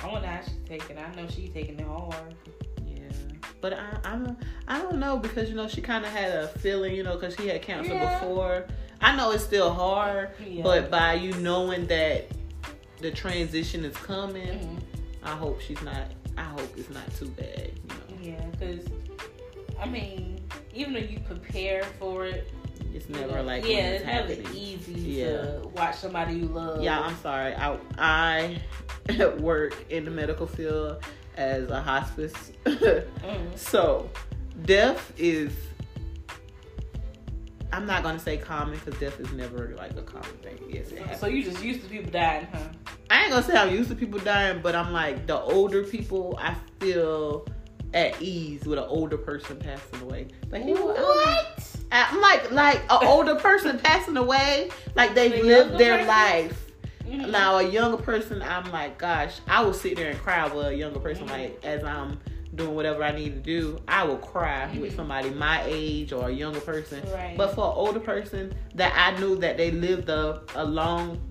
I 0.04 0.08
wonder 0.12 0.28
how 0.28 0.42
she's 0.44 0.54
taking. 0.68 0.98
it. 0.98 1.06
I 1.08 1.16
know 1.16 1.28
she's 1.30 1.50
taking 1.52 1.80
it 1.80 1.86
hard. 1.86 2.36
yeah. 2.86 3.10
But 3.62 3.74
I, 3.74 3.98
I 4.06 4.12
don't, 4.12 4.38
I 4.68 4.80
don't 4.82 4.98
know 5.00 5.18
because 5.18 5.50
you 5.50 5.56
know 5.56 5.68
she 5.68 5.82
kind 5.82 6.06
of 6.06 6.12
had 6.12 6.32
a 6.32 6.48
feeling, 6.60 6.96
you 6.96 7.04
know, 7.04 7.16
because 7.18 7.36
she 7.36 7.48
had 7.48 7.62
cancer 7.62 7.94
Yeah. 7.94 8.20
before. 8.20 8.66
I 9.02 9.16
know 9.16 9.32
it's 9.32 9.44
still 9.44 9.72
hard, 9.74 10.32
Yeah. 10.46 10.64
but 10.64 10.90
by 10.90 11.14
you 11.14 11.34
knowing 11.36 11.86
that 11.88 12.26
the 13.00 13.12
transition 13.12 13.86
is 13.86 13.96
coming, 13.98 14.48
Mhm. 14.60 14.80
I 15.24 15.32
hope 15.36 15.62
she's 15.62 15.82
not. 15.84 16.12
I 16.38 16.44
hope 16.44 16.70
it's 16.78 16.90
not 16.90 17.14
too 17.16 17.30
bad. 17.30 17.72
You 17.84 17.90
know, 17.90 18.22
Yeah, 18.40 18.46
because 18.52 18.86
I 19.80 19.86
mean, 19.88 20.42
even 20.74 20.94
though 20.94 21.00
you 21.00 21.20
prepare 21.20 21.84
for 22.00 22.26
it, 22.26 22.52
it's 22.98 23.10
never 23.10 23.42
like 23.44 23.64
yeah, 23.66 23.78
it's, 23.78 24.02
it's 24.02 24.06
never 24.06 24.28
happening. 24.34 24.56
easy 24.56 24.94
Yeah. 24.94 25.26
to 25.42 25.62
watch 25.76 25.96
somebody 25.96 26.34
you 26.36 26.46
love. 26.48 26.82
Yeah, 26.84 27.00
I'm 27.00 27.16
sorry. 27.18 27.54
I 27.56 27.78
I 27.98 28.62
work 29.40 29.86
in 29.90 30.06
the 30.06 30.12
medical 30.12 30.48
field 30.48 31.04
as 31.36 31.70
a 31.70 31.82
hospice, 31.82 32.52
Mhm. 32.66 33.06
so 33.58 34.10
death 34.66 35.14
is. 35.18 35.54
I'm 37.74 37.86
not 37.86 38.02
gonna 38.02 38.20
say 38.20 38.38
common 38.38 38.80
because 38.80 39.00
death 39.00 39.20
is 39.20 39.32
never 39.34 39.76
like 39.78 39.92
a 39.98 40.02
common 40.02 40.30
thing. 40.42 40.58
Yes, 40.70 40.92
it 40.92 41.00
happens. 41.00 41.20
So 41.20 41.28
you 41.28 41.44
just 41.44 41.64
used 41.64 41.82
to 41.84 41.90
people 41.90 42.10
dying, 42.12 42.48
huh? 42.52 42.60
I 43.10 43.22
ain't 43.24 43.30
gonna 43.32 43.44
say 43.44 43.56
I'm 43.56 43.74
used 43.74 43.90
to 43.90 43.96
people 43.96 44.20
dying, 44.20 44.62
but 44.62 44.74
I'm 44.74 44.94
like 44.94 45.28
the 45.28 45.40
older 45.40 45.84
people. 45.84 46.38
I 46.42 46.56
feel 46.80 47.46
at 47.94 48.22
ease 48.22 48.66
with 48.66 48.80
an 48.80 48.86
older 48.88 49.18
person 49.18 49.58
passing 49.58 50.02
away. 50.02 50.28
Like 50.50 50.64
he 50.64 50.74
was- 50.74 50.98
What? 50.98 51.57
I'm 51.92 52.20
like 52.22 52.52
like 52.52 52.82
an 52.90 53.00
older 53.08 53.36
person 53.36 53.80
passing 53.80 54.18
away, 54.18 54.70
like 54.96 55.16
they've 55.16 55.32
The 55.32 55.44
lived 55.44 55.78
their 55.78 55.94
person? 55.98 56.08
life. 56.08 56.64
Mhm. 57.08 57.30
Now 57.32 57.58
a 57.58 57.64
younger 57.64 57.98
person, 57.98 58.42
I'm 58.42 58.70
like, 58.72 58.98
gosh, 58.98 59.40
I 59.48 59.64
will 59.64 59.74
sit 59.74 59.96
there 59.96 60.10
and 60.10 60.20
cry 60.20 60.46
with 60.54 60.68
a 60.68 60.76
younger 60.76 61.00
person, 61.00 61.26
Mhm. 61.28 61.32
like 61.32 61.60
as 61.66 61.84
I'm 61.84 62.20
doing 62.56 62.76
whatever 62.76 63.04
I 63.04 63.12
need 63.12 63.34
to 63.36 63.40
do. 63.40 63.78
I 63.88 64.04
will 64.04 64.18
cry 64.18 64.68
with 64.80 64.92
Mhm. 64.94 64.96
somebody 64.96 65.30
my 65.30 65.64
age 65.66 66.12
or 66.12 66.28
a 66.28 66.32
younger 66.32 66.60
person. 66.60 67.02
Right. 67.14 67.36
But 67.38 67.54
for 67.56 67.66
an 67.68 67.74
older 67.76 68.00
person 68.00 68.54
that 68.76 68.94
I 68.98 69.18
knew 69.20 69.36
that 69.38 69.58
they 69.58 69.72
lived 69.72 70.10
a, 70.10 70.42
a 70.56 70.66
long, 70.66 71.22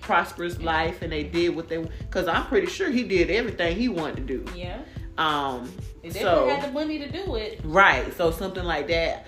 prosperous 0.00 0.60
life 0.60 1.02
and 1.02 1.12
they 1.12 1.22
did 1.22 1.54
what 1.54 1.68
they, 1.68 1.76
because 1.78 2.26
I'm 2.26 2.46
pretty 2.46 2.66
sure 2.66 2.90
he 2.90 3.02
did 3.04 3.30
everything 3.30 3.76
he 3.76 3.88
wanted 3.88 4.26
to 4.26 4.38
do. 4.38 4.44
yeah, 4.56 4.78
Um, 5.18 5.70
they 6.02 6.08
so 6.10 6.48
had 6.48 6.62
the 6.68 6.72
money 6.72 6.98
to 6.98 7.08
do 7.10 7.36
it. 7.36 7.60
right, 7.62 8.12
so 8.16 8.30
something 8.30 8.64
like 8.64 8.88
that. 8.88 9.26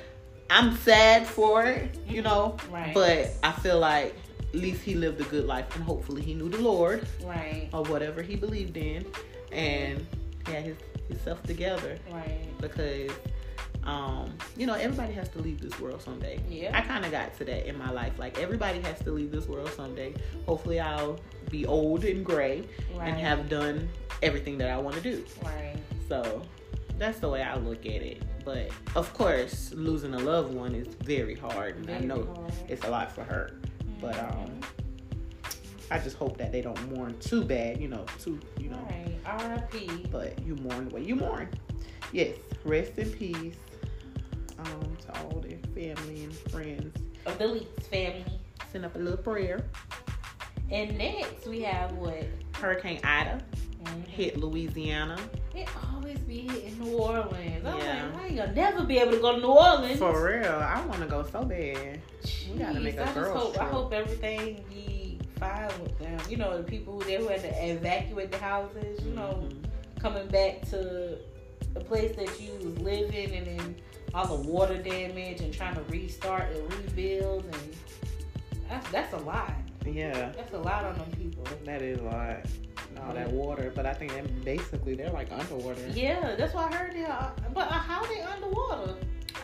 I'm 0.53 0.77
sad 0.77 1.27
for 1.27 1.65
it, 1.65 1.97
you 2.07 2.21
know, 2.21 2.57
Right. 2.71 2.93
but 2.93 3.31
I 3.43 3.53
feel 3.53 3.79
like 3.79 4.15
at 4.41 4.55
least 4.55 4.83
he 4.83 4.95
lived 4.95 5.19
a 5.21 5.25
good 5.25 5.47
life 5.47 5.75
and 5.77 5.83
hopefully 5.83 6.21
he 6.23 6.35
knew 6.35 6.51
the 6.51 6.59
Lord 6.61 7.07
Right. 7.25 7.71
or 7.73 7.83
whatever 7.85 8.21
he 8.21 8.37
believed 8.37 8.77
in 8.77 9.07
and 9.51 10.07
he 10.47 10.53
had 10.53 10.65
his 10.65 10.77
himself 11.09 11.43
together 11.45 11.99
Right. 12.11 12.47
because 12.61 13.11
um 13.85 14.33
you 14.57 14.67
know 14.67 14.75
everybody 14.75 15.13
has 15.15 15.29
to 15.31 15.39
leave 15.41 15.61
this 15.61 15.79
world 15.81 16.01
someday 16.01 16.39
Yeah. 16.49 16.71
i 16.79 16.81
kind 16.81 17.05
of 17.05 17.11
got 17.11 17.37
to 17.39 17.45
that 17.47 17.67
in 17.69 17.77
my 17.77 17.91
life 17.91 18.19
like 18.19 18.39
everybody 18.39 18.81
has 18.83 18.99
to 19.01 19.11
leave 19.11 19.31
this 19.33 19.47
world 19.47 19.69
someday 19.71 20.15
hopefully 20.47 20.79
i'll 20.81 21.19
be 21.51 21.67
old 21.67 22.05
and 22.05 22.25
gray 22.25 22.63
Right. 22.97 23.09
and 23.09 23.17
have 23.19 23.49
done 23.49 23.89
everything 24.23 24.57
that 24.59 24.71
i 24.71 24.79
want 24.79 24.95
to 24.97 25.03
do 25.03 25.25
Right. 25.45 25.75
so 26.09 26.43
that's 26.99 27.19
the 27.19 27.29
way 27.29 27.43
i 27.43 27.57
look 27.57 27.85
at 27.85 28.01
it 28.03 28.23
but 28.45 28.71
of 28.97 29.13
course 29.15 29.73
losing 29.75 30.15
a 30.15 30.19
loved 30.19 30.53
one 30.55 30.75
is 30.75 30.89
very 31.05 31.35
hard 31.35 31.77
and 31.77 31.91
i 31.91 31.99
know 31.99 32.25
hard. 32.37 32.53
it's 32.69 32.85
a 32.85 32.91
lot 32.91 33.11
for 33.13 33.23
her 33.25 33.59
but 34.01 34.15
Mhm. 34.15 34.33
um 34.45 34.61
i 35.91 35.99
just 35.99 36.17
hope 36.17 36.37
that 36.39 36.51
they 36.53 36.61
don't 36.61 36.81
mourn 36.97 37.17
too 37.21 37.43
bad 37.45 37.79
you 37.81 37.89
know 37.89 38.05
too 38.19 38.39
you 38.59 38.69
know 38.71 38.79
Right. 38.91 39.19
R.I.P. 39.25 40.07
but 40.11 40.41
you 40.43 40.57
mourn 40.57 40.89
the 40.89 40.95
way 40.97 41.03
you 41.05 41.15
mourn. 41.15 41.49
Yes, 42.13 42.35
rest 42.65 42.99
in 42.99 43.09
peace 43.11 43.55
um, 44.59 44.97
to 45.07 45.21
all 45.21 45.39
their 45.41 45.59
family 45.75 46.25
and 46.25 46.35
friends. 46.51 46.93
Of 47.25 47.39
the 47.39 47.45
Leakes 47.47 47.87
family. 47.87 48.25
Send 48.73 48.85
up 48.85 48.97
a 48.97 48.99
little 48.99 49.17
prayer. 49.17 49.65
And 50.73 50.99
next 50.99 51.47
we 51.47 51.61
have 51.63 51.93
what? 51.93 52.25
Hurricane 52.55 52.99
Ida 53.05 53.41
Mhm. 53.85 54.07
hit 54.09 54.37
Louisiana. 54.39 55.17
It 55.55 55.69
always 56.13 56.19
be 56.27 56.49
hitting 56.49 56.79
New 56.81 56.97
Orleans. 56.97 57.65
I'm 57.67 57.79
Yeah. 57.79 58.07
like, 58.15 58.23
I 58.23 58.27
ain't 58.27 58.37
gonna 58.37 58.53
never 58.55 58.85
be 58.85 58.99
able 58.99 59.13
to 59.13 59.19
go 59.19 59.33
to 59.35 59.41
New 59.41 59.49
Orleans. 59.49 59.99
For 59.99 60.27
real, 60.27 60.47
I 60.51 60.85
want 60.87 61.01
to 61.01 61.07
go 61.07 61.23
so 61.25 61.45
bad. 61.45 62.01
We 62.51 62.59
gotta 62.59 62.81
make 62.81 62.97
a 62.97 63.03
Jeez, 63.05 63.09
I 63.09 63.15
girls 63.15 63.39
hope, 63.57 63.59
I 63.61 63.65
hope 63.65 63.93
everything 63.93 64.65
be 64.69 65.19
fine 65.39 65.71
with 65.83 65.99
them. 65.99 66.19
You 66.29 66.37
know, 66.37 66.57
the 66.57 66.65
people 66.65 66.95
who 67.01 67.05
there 67.05 67.19
who 67.19 67.29
had 67.29 67.41
to 67.43 67.49
evacuate 67.71 68.31
the 68.31 68.39
houses. 68.39 69.03
You 69.05 69.15
know, 69.15 69.45
Mhm. 69.49 70.01
coming 70.01 70.27
back 70.29 70.63
to 70.71 71.19
the 71.75 71.81
place 71.81 72.15
that 72.17 72.41
you 72.41 72.53
was 72.65 72.79
living, 72.79 73.33
and 73.35 73.47
then 73.47 73.77
all 74.15 74.27
the 74.37 74.49
water 74.49 74.77
damage, 74.83 75.41
and 75.41 75.53
trying 75.55 75.75
to 75.75 75.83
restart 75.85 76.53
and 76.55 76.73
rebuild, 76.75 77.45
and 77.45 77.77
that's 78.69 78.91
that's 78.91 79.13
a 79.15 79.19
lot. 79.19 79.53
Yeah, 79.87 80.31
That's 80.37 80.53
a 80.55 80.59
lot 80.59 80.85
on 80.85 80.97
them 80.97 81.11
people. 81.11 81.45
that 81.65 81.83
is 81.83 81.99
a 81.99 82.05
lot. 82.05 82.37
And 82.97 82.99
All 83.07 83.15
that 83.15 83.31
water, 83.31 83.73
but 83.75 83.87
I 83.87 83.95
think 83.95 84.13
that 84.13 84.45
basically 84.45 84.95
they're 84.95 85.11
like 85.11 85.31
underwater. 85.33 85.87
Yeah, 85.95 86.35
that's 86.37 86.55
what 86.55 86.73
I 86.73 86.77
heard. 86.77 86.95
They 86.95 87.05
are, 87.05 87.33
but 87.55 87.69
uh, 87.69 87.73
how 87.73 88.05
they 88.07 88.21
underwater? 88.21 88.95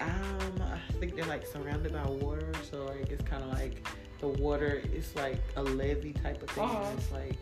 Um, 0.00 0.62
I 0.62 0.92
think 1.00 1.16
they're 1.16 1.24
like 1.26 1.46
surrounded 1.46 1.92
by 1.92 2.04
water, 2.04 2.52
so 2.70 2.86
like 2.86 3.10
it's 3.10 3.22
kind 3.24 3.42
of 3.42 3.50
like 3.50 3.86
the 4.20 4.28
water 4.28 4.82
is 4.94 5.14
like 5.16 5.40
a 5.56 5.62
levee 5.62 6.12
type 6.12 6.42
of 6.42 6.50
thing. 6.50 6.64
Uh-huh. 6.64 6.90
It's 6.96 7.10
like, 7.12 7.36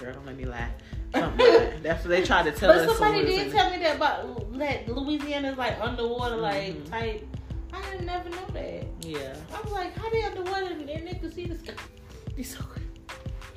girl, 0.00 0.12
don't 0.14 0.26
let 0.26 0.36
me 0.36 0.44
laugh. 0.44 0.70
Like 1.14 1.36
that. 1.38 1.82
That's 1.82 2.04
what 2.04 2.10
they 2.10 2.22
try 2.24 2.42
to 2.42 2.52
tell 2.52 2.72
But 2.72 2.88
us. 2.88 2.98
somebody 2.98 3.24
did 3.26 3.52
tell 3.52 3.70
me 3.70 3.78
that 3.78 3.96
about 3.96 4.58
that 4.58 4.88
Louisiana's 4.88 5.56
like 5.58 5.78
underwater, 5.80 6.36
like 6.36 6.74
Mhm. 6.74 6.90
type. 6.90 7.26
I 7.72 7.80
didn't 7.90 8.06
never 8.06 8.28
know 8.28 8.46
that. 8.52 8.84
Yeah, 9.00 9.34
I 9.54 9.60
was 9.62 9.72
like, 9.72 9.96
how 9.96 10.10
they 10.10 10.22
underwater 10.22 10.66
and 10.66 10.86
they 10.88 11.18
could 11.20 11.32
see 11.34 11.46
the 11.46 11.56
sky? 11.58 11.72
it's 12.36 12.56
so 12.56 12.62
good. 12.74 12.82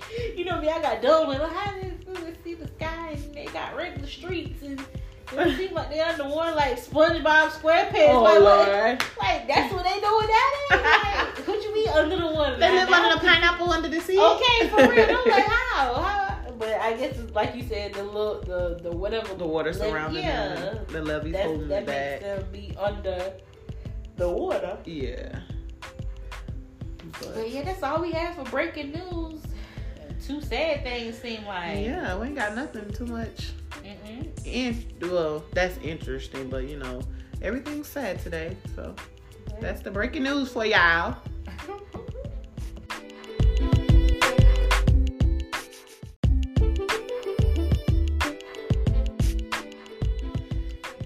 You 0.36 0.46
know 0.46 0.60
me, 0.60 0.70
I 0.70 0.82
got 0.82 1.02
dumb 1.02 1.28
with 1.28 1.40
how 1.40 1.74
they 1.82 1.90
could 1.90 2.44
see 2.44 2.54
the 2.54 2.68
sky 2.68 3.12
and 3.12 3.34
they 3.34 3.46
got 3.46 3.76
regular 3.76 4.08
streets 4.08 4.62
and 4.62 4.80
it 5.34 5.58
seems 5.58 5.72
like 5.72 5.90
they 5.90 6.00
underwater 6.00 6.56
like 6.56 6.80
SpongeBob 6.80 7.50
SquarePants. 7.50 8.14
Oh 8.14 8.24
like, 8.24 8.40
Lord, 8.40 9.04
like 9.20 9.48
that's 9.48 9.74
what 9.74 9.84
they 9.84 10.00
doing 10.00 10.28
down 10.28 10.52
there. 10.70 10.84
Like, 10.84 11.36
could 11.46 11.64
you 11.64 11.74
be 11.74 11.88
under 11.90 12.16
the 12.16 12.28
water? 12.28 12.58
they 12.58 12.72
live 12.72 12.90
under 12.90 13.16
the 13.16 13.22
pineapple 13.22 13.72
under 13.72 13.90
the 13.90 14.00
sea. 14.02 14.20
Okay, 14.20 14.70
for 14.70 14.88
real. 14.90 15.18
I'm 15.18 15.30
like, 15.30 15.46
how? 15.48 15.94
How? 15.94 16.52
But 16.58 16.80
I 16.80 16.94
guess 16.94 17.18
it's 17.18 17.34
like 17.34 17.56
you 17.56 17.64
said, 17.64 17.94
the 17.96 18.04
little, 18.04 18.42
the 18.42 18.80
the 18.84 18.96
whatever 18.96 19.34
the 19.34 19.48
water 19.48 19.74
surrounding 19.74 20.24
yeah, 20.24 20.56
them, 20.56 20.86
the 20.90 21.02
levees 21.02 21.34
That's, 21.34 21.46
holding 21.46 21.68
that 21.70 21.84
it 21.84 21.88
makes 21.88 21.92
back. 21.92 22.20
them 22.22 22.52
be 22.52 22.76
under 22.78 23.34
the 24.16 24.30
water. 24.30 24.78
Yeah. 24.86 25.40
But 27.20 27.36
But 27.36 27.50
yeah, 27.50 27.64
that's 27.64 27.84
all 27.84 28.02
we 28.02 28.12
have 28.12 28.36
for 28.36 28.44
breaking 28.44 28.92
news 28.92 29.42
two 30.22 30.42
sad 30.42 30.84
things 30.84 31.18
seem 31.18 31.46
like. 31.46 31.80
Yeah, 31.80 32.18
we 32.18 32.28
ain't 32.28 32.36
got 32.36 32.56
nothing 32.56 32.92
too 32.94 33.06
much. 33.06 33.52
Mm-mm. 33.84 35.12
Well, 35.12 35.44
that's 35.54 35.78
interesting, 35.78 36.50
but 36.50 36.68
you 36.68 36.78
know, 36.78 37.02
everything's 37.42 37.88
sad 37.88 38.20
today. 38.20 38.56
So 38.76 38.96
that's 39.60 39.82
the 39.82 39.92
breaking 39.92 40.24
news 40.24 40.52
for 40.52 40.66
y'all. 40.66 41.18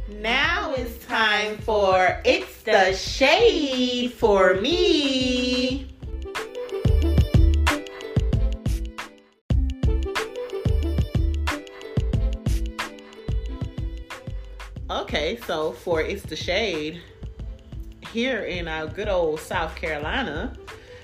now 0.19 0.73
it's 0.75 1.05
time 1.05 1.57
for 1.57 2.21
It's 2.25 2.61
the 2.63 2.93
Shade 2.93 4.13
for 4.13 4.55
Me. 4.55 5.58
Okay, 15.49 15.55
so 15.57 15.71
for 15.71 15.99
It's 15.99 16.21
the 16.23 16.35
Shade, 16.35 17.01
here 18.13 18.41
in 18.43 18.67
our 18.67 18.85
good 18.85 19.07
old 19.07 19.39
South 19.39 19.75
Carolina, 19.75 20.55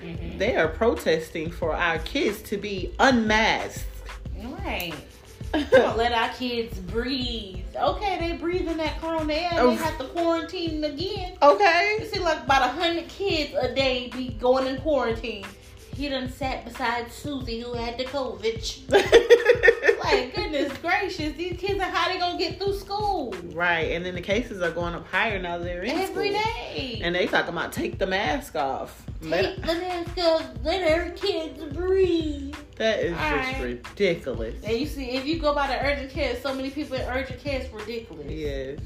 Mhm. 0.04 0.38
they 0.38 0.54
are 0.54 0.68
protesting 0.68 1.50
for 1.50 1.74
our 1.74 1.98
kids 1.98 2.42
to 2.50 2.56
be 2.56 2.92
unmasked. 3.00 3.86
Right. 4.64 4.94
Don't 5.72 5.96
let 5.96 6.12
our 6.12 6.28
kids 6.34 6.78
breathe. 6.78 7.64
Okay, 7.74 8.18
they 8.20 8.36
breathe 8.36 8.68
in 8.68 8.76
that 8.76 9.00
corona 9.00 9.32
air. 9.34 9.50
Oh. 9.54 9.70
They 9.70 9.76
have 9.76 9.98
to 9.98 10.04
quarantine 10.04 10.84
again. 10.84 11.32
Okay. 11.42 11.96
It 12.00 12.12
seems 12.12 12.24
like 12.24 12.44
about 12.44 12.62
a 12.62 12.68
hundred 12.68 13.08
kids 13.08 13.52
a 13.60 13.74
day 13.74 14.10
be 14.14 14.28
going 14.28 14.68
in 14.68 14.80
quarantine. 14.80 15.44
He 15.96 16.08
done 16.08 16.30
sat 16.30 16.64
beside 16.64 17.10
Susie 17.10 17.60
who 17.60 17.72
had 17.72 17.98
the 17.98 18.04
COVID. 18.04 19.82
Like 20.06 20.34
goodness 20.34 20.72
gracious, 20.78 21.32
these 21.36 21.56
kids 21.58 21.80
are 21.80 21.90
how 21.90 22.08
they 22.12 22.18
gonna 22.18 22.38
get 22.38 22.58
through 22.60 22.74
school 22.74 23.34
right, 23.52 23.92
and 23.92 24.04
then 24.04 24.14
the 24.14 24.20
cases 24.20 24.62
are 24.62 24.70
going 24.70 24.94
up 24.94 25.06
higher 25.08 25.38
now 25.40 25.58
they're 25.58 25.82
in 25.82 25.90
every 25.98 26.32
school. 26.32 26.42
day. 26.42 27.00
And 27.02 27.14
they 27.14 27.26
talking 27.26 27.50
about 27.52 27.72
take 27.72 27.98
the 27.98 28.06
mask 28.06 28.54
off. 28.56 29.04
Let- 29.22 29.56
Take 29.56 29.66
the 29.66 29.74
mask 29.74 30.18
off. 30.18 30.46
Let 30.62 30.90
our 30.90 31.10
kids 31.10 31.62
breathe. 31.74 32.54
that 32.76 33.00
is 33.00 33.12
All 33.16 33.18
just 33.30 33.52
right. 33.52 33.62
ridiculous. 33.62 34.54
And 34.64 34.76
you 34.78 34.86
see, 34.86 35.10
if 35.12 35.24
you 35.26 35.38
go 35.38 35.54
by 35.54 35.66
the 35.68 35.84
urgent 35.84 36.10
care, 36.10 36.36
so 36.36 36.54
many 36.54 36.70
people 36.70 36.96
in 36.96 37.02
urgent 37.08 37.40
care 37.40 37.60
is 37.62 37.70
ridiculous. 37.72 38.30
Yes. 38.30 38.78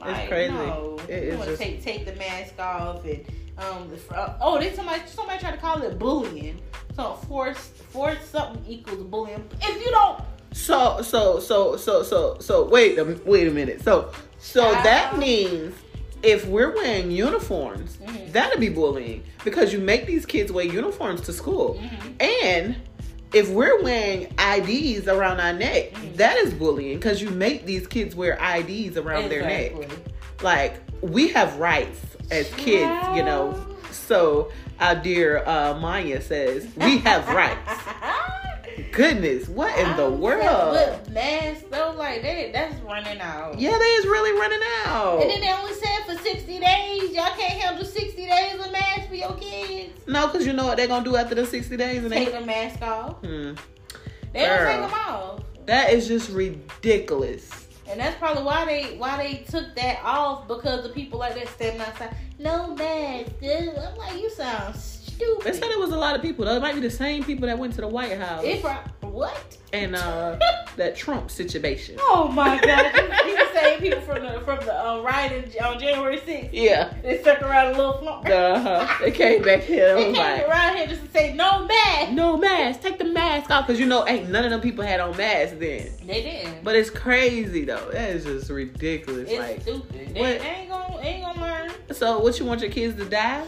Like, 0.00 0.28
crazy. 0.28 0.52
No, 0.52 0.98
It 1.08 1.32
you 1.32 1.38
want 1.38 1.50
to 1.50 1.56
take 1.56 1.82
take 1.82 2.04
the 2.06 2.14
mask 2.16 2.58
off 2.58 3.04
and 3.04 3.24
um. 3.58 3.88
the 3.90 4.36
Oh, 4.40 4.58
they 4.58 4.72
somebody 4.74 5.02
somebody 5.06 5.38
tried 5.40 5.52
to 5.52 5.56
call 5.58 5.80
it 5.82 5.98
bullying. 5.98 6.60
So 6.96 7.14
force 7.28 7.68
force 7.90 8.18
something 8.28 8.64
equals 8.66 9.02
bullying. 9.04 9.48
If 9.60 9.84
you 9.84 9.90
don't, 9.92 10.20
So 10.52 11.00
so 11.02 11.40
so 11.40 11.76
so 11.76 12.02
so 12.02 12.36
so 12.40 12.64
wait 12.68 12.98
a 12.98 13.18
wait 13.24 13.48
a 13.48 13.50
minute. 13.50 13.82
So 13.82 14.12
so 14.38 14.72
that 14.72 15.18
means 15.18 15.74
if 16.22 16.46
we're 16.46 16.72
wearing 16.74 17.10
uniforms, 17.10 17.96
Mhm. 17.96 18.32
that'd 18.32 18.60
be 18.60 18.68
bullying 18.68 19.24
because 19.44 19.72
you 19.72 19.80
make 19.80 20.06
these 20.06 20.24
kids 20.24 20.52
wear 20.52 20.64
uniforms 20.64 21.20
to 21.22 21.32
school. 21.32 21.80
Mhm. 21.82 22.22
And 22.44 22.76
if 23.32 23.48
we're 23.48 23.82
wearing 23.82 24.32
IDs 24.38 25.08
around 25.08 25.40
our 25.40 25.52
neck, 25.52 25.92
Mhm. 25.94 26.16
that 26.16 26.36
is 26.36 26.52
bullying 26.54 26.96
because 26.98 27.20
you 27.22 27.30
make 27.30 27.66
these 27.66 27.86
kids 27.86 28.14
wear 28.14 28.38
IDs 28.40 28.96
around 28.96 29.30
their 29.30 29.42
neck. 29.42 29.72
Like 30.42 30.74
we 31.00 31.28
have 31.28 31.56
rights 31.58 31.98
as 32.30 32.46
kids, 32.54 32.92
you 33.16 33.22
know. 33.24 33.58
So 33.90 34.50
our 34.80 34.94
dear 34.94 35.42
uh, 35.46 35.74
Maya 35.80 36.20
says 36.20 36.66
we 36.76 36.98
have 36.98 37.26
rights. 37.28 37.70
Goodness, 38.92 39.48
what 39.48 39.76
in 39.78 39.96
the 39.96 40.08
world? 40.10 40.74
But 40.74 41.10
masks 41.10 41.64
though, 41.70 41.94
like 41.96 42.22
that, 42.22 42.52
that's 42.52 42.74
running 42.82 43.20
out. 43.20 43.58
Yeah, 43.58 43.70
they 43.78 43.84
is 43.84 44.04
really 44.06 44.38
running 44.38 44.60
out. 44.86 45.20
And 45.22 45.30
then 45.30 45.40
they 45.40 45.52
only 45.52 45.72
said 45.74 46.00
for 46.06 46.16
sixty 46.22 46.58
days. 46.58 47.10
Y'all 47.12 47.30
can't 47.36 47.60
handle 47.60 47.84
sixty 47.84 48.26
days 48.26 48.54
of 48.54 48.70
mask 48.72 49.08
for 49.08 49.14
your 49.14 49.34
kids. 49.34 50.00
no, 50.06 50.26
because 50.26 50.46
you 50.46 50.52
know 50.52 50.66
what 50.66 50.76
they're 50.76 50.86
gonna 50.88 51.04
do 51.04 51.16
after 51.16 51.34
the 51.34 51.46
sixty 51.46 51.76
days, 51.76 52.02
and 52.02 52.10
they 52.12 52.24
Take 52.26 52.34
the 52.34 52.40
mask 52.46 52.82
off. 52.82 53.16
hmm, 53.20 53.54
They 54.32 54.46
don't 54.46 54.66
take 54.66 54.80
them 54.80 54.92
off. 54.94 55.40
that 55.66 55.92
is 55.92 56.06
just 56.08 56.30
ridiculous. 56.30 57.68
And 57.88 58.00
that's 58.00 58.16
probably 58.18 58.42
why 58.44 58.64
they 58.64 58.96
why 58.96 59.16
they 59.22 59.44
took 59.50 59.74
that 59.76 60.00
off 60.04 60.48
because 60.48 60.86
of 60.86 60.94
people 60.94 61.18
like 61.18 61.34
that 61.34 61.48
standing 61.48 61.80
outside. 61.82 62.14
No 62.38 62.74
mask. 62.74 63.32
dude. 63.40 63.74
I'm 63.76 63.96
like, 63.96 64.20
you 64.20 64.30
sound 64.30 64.76
stupid. 65.22 65.44
They 65.44 65.58
said 65.58 65.70
it 65.70 65.78
was 65.78 65.90
a 65.90 65.96
lot 65.96 66.16
of 66.16 66.22
people. 66.22 66.44
Though. 66.44 66.56
It 66.56 66.60
might 66.62 66.74
be 66.74 66.80
the 66.80 66.90
same 66.90 67.24
people 67.24 67.46
that 67.46 67.58
went 67.58 67.74
to 67.74 67.80
the 67.80 67.88
White 67.88 68.18
House 68.18 68.44
It 68.44 68.62
what? 69.12 69.58
and 69.72 69.94
uh, 69.94 70.38
that 70.76 70.96
Trump 70.96 71.30
situation. 71.30 71.96
Oh 72.00 72.28
my 72.28 72.58
god! 72.60 72.94
you 73.26 73.36
the 73.36 73.48
same 73.52 73.80
people 73.80 74.00
from 74.00 74.22
the 74.22 74.40
from 74.40 74.64
the 74.64 74.86
um, 74.86 75.04
riot 75.04 75.54
on 75.62 75.78
January 75.78 76.18
6th. 76.18 76.50
Yeah, 76.52 76.92
They 77.02 77.20
stuck 77.20 77.42
around 77.42 77.74
a 77.74 77.76
little 77.76 77.98
floor. 77.98 78.26
uh-huh. 78.26 79.04
they 79.04 79.10
came 79.10 79.42
back 79.42 79.60
here. 79.60 79.94
They 80.02 80.04
came 80.04 80.14
like, 80.14 80.48
around 80.48 80.76
here 80.76 80.86
just 80.86 81.04
to 81.04 81.10
say 81.10 81.34
no 81.34 81.66
mask. 81.66 82.12
no 82.12 82.36
mask. 82.36 82.80
Take 82.80 82.98
the 82.98 83.04
mask 83.04 83.50
off, 83.50 83.66
because 83.66 83.78
you 83.78 83.86
know, 83.86 84.06
ain't 84.08 84.30
none 84.30 84.44
of 84.44 84.50
them 84.50 84.60
people 84.60 84.84
had 84.84 85.00
on 85.00 85.16
masks 85.16 85.56
then. 85.58 85.90
They 86.06 86.22
didn't. 86.22 86.64
But 86.64 86.76
it's 86.76 86.90
crazy 86.90 87.64
though. 87.64 87.90
That 87.92 88.10
is 88.10 88.24
just 88.24 88.50
ridiculous. 88.50 89.28
it's 89.30 89.38
like, 89.38 89.60
stupid. 89.62 90.14
They, 90.14 90.38
ain't 90.40 90.70
gonna 90.70 90.98
ain't 91.00 91.24
gonna 91.24 91.40
learn. 91.40 91.70
so 91.94 92.18
what 92.18 92.38
you 92.38 92.46
want 92.46 92.62
your 92.62 92.70
kids 92.70 92.96
to 92.96 93.04
die? 93.04 93.44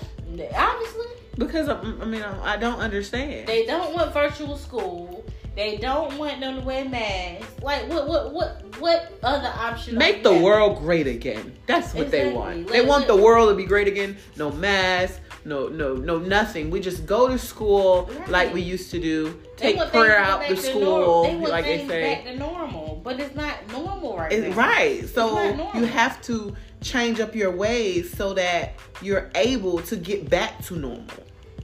Obviously, 0.56 1.06
Because 1.36 1.68
I, 1.68 1.80
I 1.80 2.04
mean, 2.04 2.22
I, 2.22 2.54
I 2.54 2.56
don't 2.56 2.78
understand. 2.78 3.46
they 3.46 3.66
don't 3.66 3.94
want 3.94 4.12
virtual 4.12 4.56
school. 4.56 5.24
They 5.56 5.76
don't 5.76 6.18
want 6.18 6.40
them 6.40 6.60
to 6.60 6.66
wear 6.66 6.84
masks. 6.88 7.46
Like 7.62 7.88
what 7.88 8.08
what 8.08 8.32
what 8.32 8.64
what 8.80 9.12
other 9.22 9.52
option? 9.56 9.96
Make 9.96 10.24
the 10.24 10.30
having? 10.30 10.42
world 10.42 10.78
great 10.78 11.06
again. 11.06 11.56
That's 11.66 11.94
what 11.94 12.10
they 12.10 12.32
want. 12.32 12.68
They 12.68 12.84
want 12.84 13.06
the 13.06 13.16
world 13.16 13.50
to 13.50 13.54
be 13.54 13.64
great 13.64 13.86
again. 13.86 14.16
No 14.36 14.50
mask, 14.50 15.20
no 15.44 15.68
no 15.68 15.94
no 15.94 16.18
nothing. 16.18 16.70
We 16.70 16.80
just 16.80 17.06
go 17.06 17.28
to 17.28 17.38
school 17.38 18.10
Right. 18.18 18.28
like 18.28 18.54
we 18.54 18.60
used 18.62 18.90
to 18.92 19.00
do. 19.00 19.38
Take 19.56 19.78
prayer 19.90 20.18
out 20.18 20.46
to 20.48 20.56
school. 20.56 21.24
They 21.24 21.36
like 21.36 21.64
they 21.64 21.86
say. 21.86 22.14
back 22.14 22.24
to 22.24 22.36
normal, 22.36 23.00
but 23.04 23.20
it's 23.20 23.34
not 23.34 23.54
normal 23.70 24.16
right 24.16 24.32
It's 24.32 24.56
now. 24.56 24.62
right. 24.62 25.08
So 25.08 25.40
you 25.74 25.84
have 25.84 26.20
to 26.22 26.54
change 26.82 27.20
up 27.20 27.34
your 27.34 27.50
ways 27.50 28.14
so 28.16 28.34
that 28.34 28.74
you're 29.00 29.30
able 29.34 29.80
to 29.82 29.96
get 29.96 30.28
back 30.28 30.62
to 30.66 30.76
normal. 30.76 31.06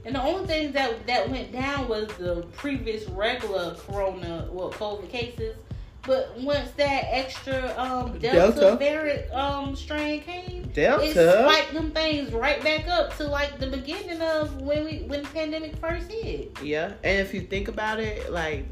And 0.03 0.15
the 0.15 0.23
only 0.23 0.47
thing 0.47 0.71
that 0.71 1.05
that 1.07 1.29
went 1.29 1.51
down 1.51 1.87
was 1.87 2.07
the 2.17 2.43
previous 2.53 3.07
regular 3.09 3.75
corona, 3.75 4.47
well, 4.51 4.71
COVID 4.71 5.09
cases. 5.09 5.55
But 6.03 6.35
once 6.39 6.71
that 6.77 7.05
extra 7.11 7.75
um, 7.77 8.17
Delta, 8.17 8.59
Delta. 8.59 8.75
variant 8.77 9.31
um, 9.33 9.75
strain 9.75 10.21
came, 10.21 10.63
it 10.63 10.73
Delta. 10.73 11.45
spiked 11.47 11.73
them 11.73 11.91
things 11.91 12.31
right 12.31 12.63
back 12.63 12.87
up 12.87 13.15
to 13.17 13.25
like 13.25 13.59
the 13.59 13.67
beginning 13.67 14.19
of 14.21 14.59
when 14.61 14.83
we 14.83 15.03
when 15.07 15.21
the 15.21 15.29
pandemic 15.29 15.75
first 15.77 16.11
hit. 16.11 16.57
Yeah, 16.63 16.93
and 17.03 17.19
if 17.19 17.33
you 17.33 17.41
think 17.41 17.67
about 17.67 17.99
it, 17.99 18.31
like 18.31 18.65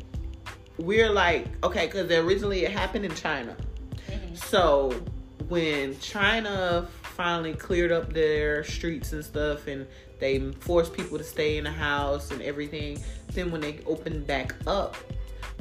we're 0.77 1.11
like 1.11 1.45
okay, 1.63 1.85
because 1.85 2.09
originally 2.09 2.65
it 2.65 2.71
happened 2.71 3.05
in 3.05 3.13
China. 3.13 3.55
Mhm. 4.09 4.35
So 4.35 4.91
when 5.49 5.99
China 5.99 6.87
finally 7.03 7.53
cleared 7.53 7.91
up 7.91 8.11
their 8.13 8.63
streets 8.63 9.13
and 9.13 9.23
stuff, 9.23 9.67
and 9.67 9.85
they 10.19 10.39
forced 10.61 10.93
people 10.93 11.17
to 11.19 11.23
stay 11.23 11.57
in 11.57 11.65
the 11.65 11.71
house 11.71 12.31
and 12.31 12.41
everything, 12.41 12.97
then 13.33 13.51
when 13.51 13.61
they 13.61 13.79
opened 13.85 14.25
back 14.25 14.55
up, 14.65 14.95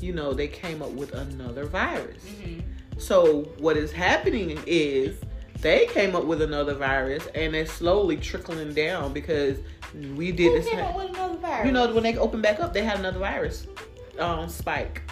you 0.00 0.12
know, 0.12 0.32
they 0.32 0.48
came 0.48 0.82
up 0.82 0.90
with 0.90 1.12
another 1.14 1.64
virus. 1.66 2.22
Mhm. 2.24 2.62
So 2.98 3.42
what 3.58 3.76
is 3.76 3.92
happening 3.92 4.58
is 4.66 5.16
they 5.60 5.86
came 5.86 6.14
up 6.16 6.24
with 6.24 6.42
another 6.42 6.74
virus, 6.74 7.26
and 7.34 7.54
it's 7.54 7.72
slowly 7.72 8.16
trickling 8.16 8.74
down 8.74 9.12
because 9.12 9.58
we 10.16 10.30
did 10.32 10.52
Who 10.52 10.58
this. 10.58 10.68
came 10.68 10.78
up 10.80 10.96
with 10.96 11.10
another 11.10 11.36
virus? 11.38 11.66
You 11.66 11.72
know, 11.72 11.92
when 11.94 12.02
they 12.04 12.16
opened 12.16 12.42
back 12.42 12.60
up, 12.60 12.72
they 12.72 12.82
had 12.82 12.98
another 12.98 13.18
virus 13.18 13.66
um, 14.18 14.48
spike. 14.48 15.02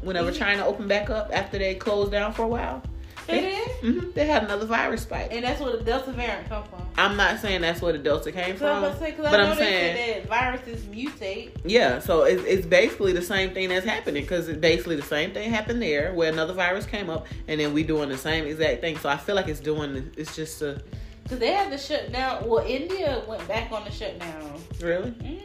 Whenever 0.00 0.30
Mhm. 0.32 0.36
China 0.38 0.66
opened 0.66 0.88
back 0.88 1.10
up 1.10 1.30
after 1.32 1.58
they 1.58 1.74
closed 1.74 2.10
down 2.10 2.32
for 2.32 2.42
a 2.44 2.48
while, 2.48 2.82
they 3.26 3.40
did, 3.40 3.68
hmm 3.80 4.10
they 4.14 4.26
had 4.26 4.44
another 4.44 4.66
virus 4.66 5.02
spike. 5.02 5.28
and 5.32 5.44
that's 5.44 5.60
where 5.60 5.76
the 5.76 5.82
Delta 5.82 6.12
variant 6.12 6.48
come 6.48 6.64
from. 6.64 6.80
I'm 6.98 7.16
not 7.16 7.40
saying 7.40 7.62
that's 7.62 7.80
where 7.80 7.92
the 7.92 7.98
Delta 7.98 8.30
came 8.32 8.52
I'm 8.52 8.56
from, 8.56 8.82
gonna 8.82 8.98
say, 8.98 9.12
cause 9.12 9.24
I 9.26 9.30
but 9.30 9.40
I'm 9.40 9.56
saying, 9.56 10.20
that 10.22 10.28
viruses 10.28 10.82
mutate. 10.84 11.50
yeah. 11.64 11.98
So 11.98 12.22
it's, 12.24 12.42
it's 12.44 12.66
basically 12.66 13.12
the 13.12 13.22
same 13.22 13.54
thing 13.54 13.68
that's 13.70 13.86
happening 13.86 14.22
because 14.24 14.48
it's 14.48 14.58
basically 14.60 14.96
the 14.96 15.02
same 15.02 15.32
thing 15.32 15.50
happened 15.50 15.80
there 15.82 16.12
where 16.14 16.30
another 16.32 16.52
virus 16.52 16.84
came 16.86 17.08
up, 17.10 17.26
and 17.48 17.58
then 17.60 17.72
we 17.72 17.82
doing 17.82 18.08
the 18.08 18.18
same 18.18 18.44
exact 18.46 18.80
thing. 18.82 18.98
So 18.98 19.08
I 19.08 19.16
feel 19.16 19.34
like 19.34 19.48
it's 19.48 19.60
doing. 19.60 20.10
It's 20.16 20.36
just 20.36 20.60
a 20.62 20.82
Cause 21.28 21.38
they 21.38 21.52
had 21.52 21.72
the 21.72 21.78
shut 21.78 22.12
down. 22.12 22.46
Well, 22.48 22.64
India 22.66 23.22
went 23.28 23.46
back 23.48 23.70
on 23.72 23.84
the 23.84 23.90
shutdown. 23.92 24.60
really. 24.80 25.10
hmm 25.10 25.36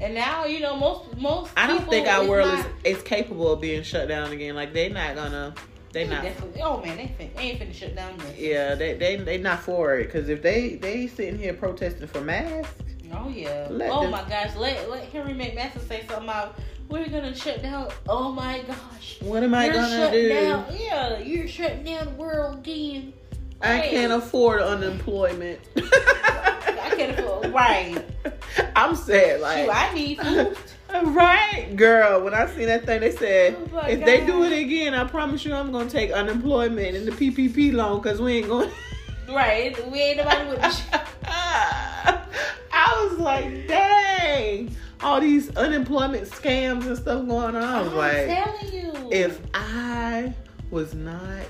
And 0.00 0.14
now 0.14 0.44
you 0.44 0.60
know 0.60 0.76
most 0.76 1.16
most. 1.16 1.50
I 1.56 1.66
don't 1.66 1.88
think 1.88 2.06
our 2.06 2.24
world 2.26 2.46
not- 2.48 2.66
is 2.84 2.98
is 2.98 3.02
capable 3.02 3.50
of 3.52 3.60
being 3.60 3.82
shut 3.82 4.06
down 4.08 4.30
again. 4.30 4.54
Like 4.54 4.72
they're 4.72 4.90
not 4.90 5.16
gonna. 5.16 5.54
They 5.92 6.04
they 6.04 6.10
not. 6.10 6.26
Oh 6.62 6.82
man, 6.82 6.96
they, 6.98 7.08
fin- 7.18 7.30
they 7.36 7.42
ain't 7.42 7.60
finna 7.60 7.74
shut 7.74 7.96
down 7.96 8.16
this. 8.18 8.36
Yeah, 8.38 8.74
they 8.74 8.94
they 8.94 9.16
they 9.16 9.38
not 9.38 9.60
for 9.60 9.96
it 9.96 10.04
because 10.04 10.28
if 10.28 10.42
they 10.42 10.74
they 10.76 11.06
sitting 11.06 11.38
here 11.38 11.54
protesting 11.54 12.06
for 12.06 12.20
masks, 12.20 12.74
Oh 13.14 13.28
yeah. 13.28 13.68
Oh 13.70 14.02
them- 14.02 14.10
my 14.10 14.28
gosh. 14.28 14.54
Let 14.56 14.90
let 14.90 15.04
Henry 15.04 15.32
McMaster 15.32 15.80
say 15.88 16.04
something 16.06 16.24
about 16.24 16.58
we're 16.90 17.08
gonna 17.08 17.34
shut 17.34 17.62
down. 17.62 17.90
Oh 18.08 18.32
my 18.32 18.60
gosh. 18.66 19.18
what 19.20 19.42
am 19.42 19.54
I 19.54 19.66
you're 19.66 19.74
gonna 19.74 20.10
do? 20.10 20.28
Down. 20.28 20.66
Yeah, 20.78 21.18
you're 21.20 21.48
shutting 21.48 21.84
down 21.84 22.04
the 22.06 22.12
world 22.12 22.58
again. 22.58 23.12
I 23.60 23.78
Hey. 23.78 23.90
can't 23.90 24.12
afford 24.12 24.60
unemployment. 24.60 25.58
I 25.76 26.92
can't 26.96 27.18
afford. 27.18 27.52
Right. 27.52 27.98
I'm 28.76 28.94
sad. 28.94 29.36
Shoot, 29.36 29.42
Like 29.42 29.68
I 29.70 29.94
need 29.94 30.20
food. 30.20 30.56
Right, 30.90 31.74
girl. 31.76 32.22
When 32.22 32.34
I 32.34 32.46
seen 32.46 32.66
that 32.66 32.86
thing, 32.86 33.00
they 33.00 33.12
said 33.12 33.56
Oh 33.72 33.86
if 33.86 34.04
they 34.04 34.24
do 34.24 34.44
it 34.44 34.52
again, 34.52 34.94
I 34.94 35.04
promise 35.04 35.44
you, 35.44 35.54
I'm 35.54 35.70
gonna 35.70 35.88
take 35.88 36.10
unemployment 36.10 36.96
and 36.96 37.06
the 37.06 37.12
PPP 37.12 37.72
loan 37.72 38.00
because 38.00 38.20
we 38.20 38.38
ain't 38.38 38.48
going. 38.48 38.70
Right. 39.28 39.76
We 39.90 40.00
ain't 40.00 40.16
nobody 40.16 40.48
with 40.48 40.60
the 40.62 41.02
I 41.26 43.08
was 43.10 43.18
like, 43.18 43.68
dang, 43.68 44.74
all 45.02 45.20
these 45.20 45.54
unemployment 45.54 46.28
scams 46.30 46.86
and 46.86 46.96
stuff 46.96 47.26
going 47.26 47.54
on. 47.54 47.56
I 47.56 47.82
was 47.82 47.92
oh, 47.92 48.00
I'm 48.00 48.26
like, 48.26 48.26
telling 48.26 48.72
you. 48.72 49.12
if 49.12 49.40
I 49.52 50.32
was 50.70 50.94
not 50.94 51.44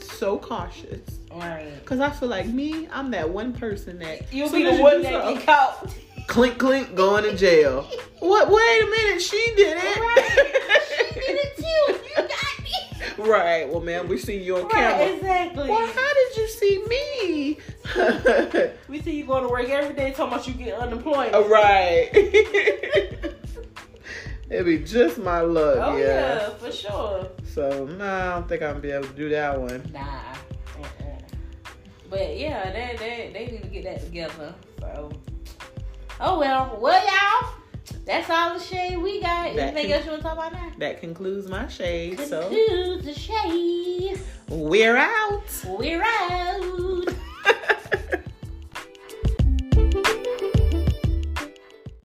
so 0.00 0.38
cautious, 0.38 1.18
right. 1.30 1.70
because 1.80 2.00
I 2.00 2.08
feel 2.10 2.30
like 2.30 2.46
me, 2.46 2.88
I'm 2.92 3.10
that 3.10 3.28
one 3.28 3.52
person 3.52 3.98
that 3.98 4.32
You'll 4.32 4.50
be 4.50 4.64
the 4.64 4.76
one 4.76 5.02
that 5.02 5.34
get 5.34 5.44
caught. 5.44 5.94
Clink 6.28 6.58
clink 6.58 6.94
going 6.94 7.24
to 7.24 7.36
jail. 7.36 7.82
What? 8.20 8.48
Wait 8.48 8.82
a 8.82 8.86
minute, 8.86 9.20
she 9.20 9.52
did 9.56 9.76
it. 9.80 9.96
Right. 9.98 10.54
She 10.88 11.04
did 11.20 11.38
it 11.40 11.56
too. 11.56 11.92
You 12.22 12.28
got 12.28 12.56
me. 12.64 13.30
right. 13.30 13.68
Well, 13.68 13.80
man, 13.80 14.06
we 14.08 14.16
see 14.18 14.38
you 14.42 14.56
on 14.56 14.62
Right, 14.64 14.70
camera. 14.72 15.06
exactly. 15.16 15.68
Well, 15.68 15.86
how 15.86 16.14
did 16.14 16.36
you 16.36 16.48
see 16.48 16.84
me? 16.88 17.58
We 18.88 19.00
see 19.02 19.16
you 19.16 19.24
going 19.26 19.42
to 19.42 19.48
work 19.48 19.68
every 19.68 19.94
day 19.94 20.12
talking 20.12 20.32
about 20.34 20.46
you 20.46 20.54
get 20.54 20.78
unemployment. 20.78 21.34
Uh, 21.34 21.44
right. 21.48 22.10
It'd 24.50 24.64
be 24.66 24.78
just 24.78 25.18
my 25.18 25.40
luck, 25.40 25.76
Oh 25.80 25.96
yeah. 25.96 26.04
yeah. 26.06 26.48
for 26.54 26.72
sure. 26.72 27.28
So 27.44 27.84
nah, 27.86 28.30
I 28.30 28.34
don't 28.36 28.48
think 28.48 28.62
I'm 28.62 28.70
gonna 28.70 28.80
be 28.80 28.90
able 28.92 29.06
to 29.08 29.12
do 29.14 29.28
that 29.30 29.60
one. 29.60 29.82
Nah. 29.92 30.00
Uh-uh. 30.78 31.18
But 32.08 32.38
yeah, 32.38 32.70
they, 32.72 32.96
they 32.98 33.30
they 33.34 33.46
need 33.52 33.62
to 33.62 33.68
get 33.68 33.84
that 33.84 34.00
together. 34.04 34.54
So. 34.80 35.10
Oh 36.20 36.38
well, 36.38 36.78
well 36.80 37.04
y'all. 37.04 37.54
That's 38.04 38.28
all 38.28 38.54
the 38.58 38.60
shade 38.64 38.96
we 38.98 39.20
got. 39.20 39.54
That 39.54 39.74
Anything 39.76 39.84
con- 39.84 39.92
else 39.92 40.04
you 40.04 40.10
want 40.12 40.22
to 40.22 40.28
talk 40.28 40.38
about 40.38 40.52
now? 40.52 40.72
That 40.78 41.00
concludes 41.00 41.48
my 41.48 41.68
shade. 41.68 42.18
Concludes 42.18 42.30
so 42.30 42.48
concludes 42.48 43.04
the 43.04 43.14
shade. 43.14 44.20
We're 44.48 44.96
out. 44.96 45.64
We're 45.78 46.02
out. 46.02 47.08